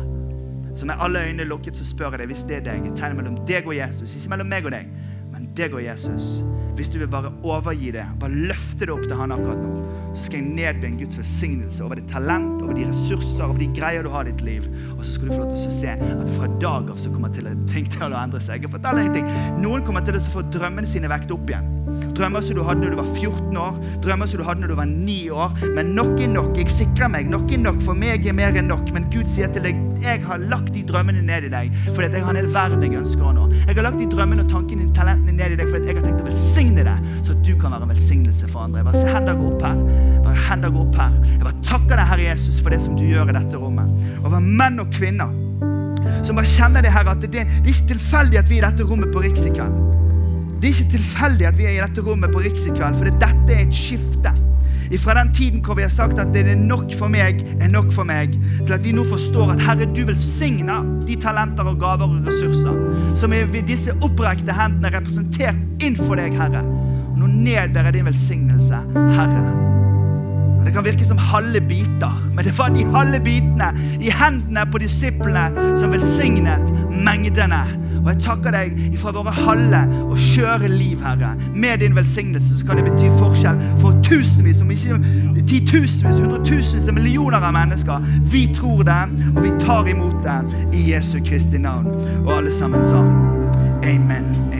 Så 0.78 0.86
med 0.86 1.02
alle 1.02 1.20
øynene 1.26 1.44
lukket 1.44 1.76
så 1.76 1.84
spør 1.84 2.14
jeg 2.14 2.22
deg 2.22 2.30
hvis 2.30 2.44
det 2.48 2.60
er 2.60 2.66
deg. 2.70 2.86
Et 2.88 2.96
tegn 2.96 3.18
mellom 3.18 3.38
deg 3.48 3.66
og 3.68 3.74
Jesus. 3.76 4.14
Ikke 4.16 4.32
mellom 4.32 4.48
meg 4.48 4.68
og 4.68 4.72
deg, 4.72 4.88
deg 5.60 5.76
og 5.76 5.84
Jesus. 5.84 6.38
Hvis 6.78 6.88
du 6.88 6.96
vil 7.00 7.10
bare 7.12 7.32
overgi 7.44 7.90
det, 7.92 8.06
bare 8.20 8.32
løfte 8.48 8.86
det 8.86 8.94
opp 8.94 9.02
til 9.04 9.18
han 9.18 9.34
akkurat 9.34 9.60
nå, 9.60 9.72
så 10.16 10.24
skal 10.24 10.40
jeg 10.40 10.54
nedbe 10.56 10.86
en 10.88 10.96
Guds 11.00 11.18
velsignelse 11.18 11.82
over 11.84 12.00
ditt 12.00 12.08
talent, 12.10 12.62
over 12.64 12.72
de 12.78 12.86
ressurser, 12.88 13.44
over 13.44 13.60
de 13.60 13.68
greier 13.76 14.06
du 14.06 14.10
har 14.14 14.24
i 14.24 14.32
ditt 14.32 14.44
liv. 14.46 14.68
Og 14.96 15.04
så 15.04 15.12
skal 15.12 15.28
du 15.28 15.34
få 15.34 15.42
lov 15.42 15.52
til 15.52 15.68
å 15.68 15.74
se 15.76 15.92
at 15.92 16.32
fra 16.38 16.48
dag 16.62 16.88
av 16.94 17.02
så 17.02 17.12
kommer 17.12 17.34
til 17.34 17.50
ting 17.74 17.90
til 17.92 18.06
å 18.08 18.22
endre 18.22 18.40
seg. 18.44 18.64
Jeg 18.64 18.72
forteller 18.72 19.12
ting. 19.14 19.28
Noen 19.60 19.84
kommer 19.86 20.06
til 20.06 20.16
å 20.16 20.24
få 20.32 20.46
drømmene 20.54 20.88
sine 20.88 21.10
vekt 21.12 21.34
opp 21.34 21.52
igjen. 21.52 21.68
Drømmer 22.20 22.42
som 22.44 22.56
du 22.58 22.60
hadde 22.66 22.82
når 22.84 22.90
du 22.92 22.98
var 22.98 23.06
14 23.16 23.56
år, 23.56 23.76
drømmer 24.04 24.28
som 24.28 24.40
du 24.40 24.44
hadde 24.44 24.60
når 24.60 24.68
du 24.68 24.76
var 24.76 24.88
9 24.90 25.14
år. 25.32 25.54
Men 25.76 25.94
nok 25.96 26.18
er 26.20 26.28
nok. 26.28 26.50
Jeg 26.58 26.68
sikrer 26.74 27.08
meg. 27.08 27.30
Nok 27.32 27.54
er 27.56 27.62
nok. 27.62 27.78
For 27.86 27.96
meg 27.96 28.26
er 28.28 28.36
mer 28.36 28.58
enn 28.60 28.68
nok. 28.68 28.90
Men 28.92 29.06
Gud 29.14 29.30
sier 29.32 29.48
til 29.54 29.64
deg 29.64 29.78
jeg 30.00 30.22
har 30.24 30.40
lagt 30.48 30.70
de 30.72 30.80
drømmene 30.88 31.20
ned 31.20 31.44
i 31.44 31.50
deg 31.52 31.74
fordi 31.92 32.06
jeg 32.08 32.22
har 32.24 32.32
en 32.32 32.38
hel 32.38 32.46
verden 32.54 32.84
jeg 32.86 32.96
ønsker 33.02 33.24
å 33.28 33.32
nå. 33.36 33.42
Jeg 33.66 33.74
har 33.76 33.84
lagt 33.84 33.98
de 34.00 34.06
drømmene 34.08 34.46
og 34.46 34.48
tankene 34.52 34.86
og 34.86 34.94
talentene 34.96 35.34
ned 35.36 35.56
i 35.56 35.58
deg 35.60 35.68
fordi 35.68 35.90
jeg 35.90 35.98
har 35.98 36.06
tenkt 36.06 36.22
å 36.22 36.28
velsigne 36.28 36.86
deg, 36.86 37.10
så 37.20 37.34
at 37.34 37.42
du 37.44 37.52
kan 37.60 37.74
være 37.74 37.84
en 37.84 37.92
velsignelse 37.92 38.48
for 38.48 38.64
andre. 38.64 38.84
Bare 38.86 39.02
se 39.02 39.12
hender 39.12 39.36
gå 39.36 39.50
opp 39.50 39.66
her. 39.68 39.84
Bare 40.24 40.46
hender 40.48 40.72
gå 40.72 40.86
opp 40.86 40.98
her. 41.02 41.20
Jeg 41.28 41.44
bare 41.44 41.62
takker 41.68 41.94
deg, 41.94 42.06
Herre 42.14 42.26
Jesus, 42.30 42.60
for 42.64 42.72
det 42.72 42.80
som 42.84 42.96
du 42.96 43.04
gjør 43.04 43.32
i 43.32 43.36
dette 43.36 43.60
rommet. 43.60 43.92
Over 44.24 44.40
menn 44.44 44.80
og 44.80 44.92
kvinner 44.96 45.36
som 46.24 46.36
bare 46.36 46.48
kjenner 46.48 46.84
det 46.84 46.92
her 46.94 47.08
at 47.12 47.20
det, 47.20 47.32
det 47.32 47.44
er 47.44 47.64
ikke 47.68 47.92
tilfeldig 47.94 48.40
at 48.40 48.48
vi 48.48 48.60
er 48.60 48.64
i 48.64 48.68
dette 48.70 48.88
rommet 48.88 49.12
på 49.12 49.24
Riks 49.24 49.44
i 49.48 49.52
kveld. 49.52 49.99
Det 50.60 50.68
er 50.68 50.76
ikke 50.76 50.92
tilfeldig 50.98 51.46
at 51.48 51.58
vi 51.58 51.64
er 51.64 51.78
i 51.78 51.80
dette 51.80 52.04
rommet 52.04 52.32
på 52.34 52.42
Riks 52.44 52.66
i 52.68 52.74
kveld, 52.74 52.98
for 53.00 53.08
dette 53.08 53.54
er 53.54 53.62
et 53.64 53.74
skifte. 53.74 54.34
Fra 54.98 55.14
den 55.14 55.30
tiden 55.34 55.62
hvor 55.64 55.74
vi 55.78 55.82
har 55.86 55.92
sagt 55.94 56.18
at 56.18 56.32
det 56.34 56.42
er 56.50 56.58
nok 56.58 56.92
for 56.98 57.08
meg, 57.08 57.40
er 57.62 57.70
nok 57.70 57.92
for 57.94 58.04
meg, 58.04 58.34
til 58.66 58.74
at 58.74 58.84
vi 58.84 58.92
nå 58.92 59.04
forstår 59.08 59.54
at 59.54 59.62
Herre, 59.62 59.86
du 59.94 60.02
velsigner 60.04 60.84
de 61.06 61.16
talenter 61.22 61.64
og 61.64 61.78
gaver 61.80 62.10
og 62.10 62.26
ressurser 62.26 63.14
som 63.16 63.32
er 63.32 63.48
ved 63.54 63.70
disse 63.70 63.94
opprekte 64.02 64.52
hendene 64.52 64.92
representert 64.98 65.58
innenfor 65.80 66.18
deg, 66.20 66.36
Herre. 66.36 66.66
Og 67.14 67.20
nå 67.22 67.30
nedber 67.30 67.88
jeg 67.88 68.00
din 68.00 68.10
velsignelse, 68.10 68.84
Herre. 69.16 69.79
Det 70.70 70.74
kan 70.76 70.84
virke 70.84 71.04
som 71.04 71.18
halve 71.18 71.60
biter, 71.60 72.28
men 72.34 72.44
det 72.44 72.58
var 72.58 72.68
de 72.68 72.84
halve 72.84 73.18
bitene 73.20 73.72
i 74.00 74.10
hendene 74.14 74.62
på 74.70 74.78
disiplene 74.78 75.64
som 75.76 75.90
velsignet 75.90 76.62
mengdene. 76.94 77.58
Og 78.04 78.12
jeg 78.12 78.20
takker 78.22 78.54
deg 78.54 78.76
ifra 78.94 79.10
våre 79.16 79.34
halve 79.34 79.80
og 80.04 80.14
skjøre 80.14 80.70
liv, 80.70 81.02
Herre. 81.02 81.32
Med 81.56 81.82
din 81.82 81.98
velsignelse 81.98 82.60
så 82.60 82.68
kan 82.68 82.78
det 82.78 82.86
bety 82.86 83.10
forskjell 83.18 83.58
for 83.82 83.98
tusenvis, 84.06 84.62
om 84.62 84.70
ikke 84.70 85.00
titusenvis, 85.42 86.22
hundretusenvis 86.22 86.86
millioner 86.94 87.42
av 87.42 87.56
mennesker. 87.58 88.06
Vi 88.30 88.46
tror 88.54 88.86
det, 88.86 89.00
og 89.34 89.42
vi 89.42 89.50
tar 89.66 89.90
imot 89.90 90.22
det 90.22 90.38
i 90.70 90.86
Jesu 90.92 91.18
Kristi 91.18 91.58
navn. 91.58 91.90
Og 92.22 92.36
alle 92.38 92.54
sammen 92.54 92.86
sa 92.86 93.02
amen, 93.82 94.30
amen. 94.54 94.59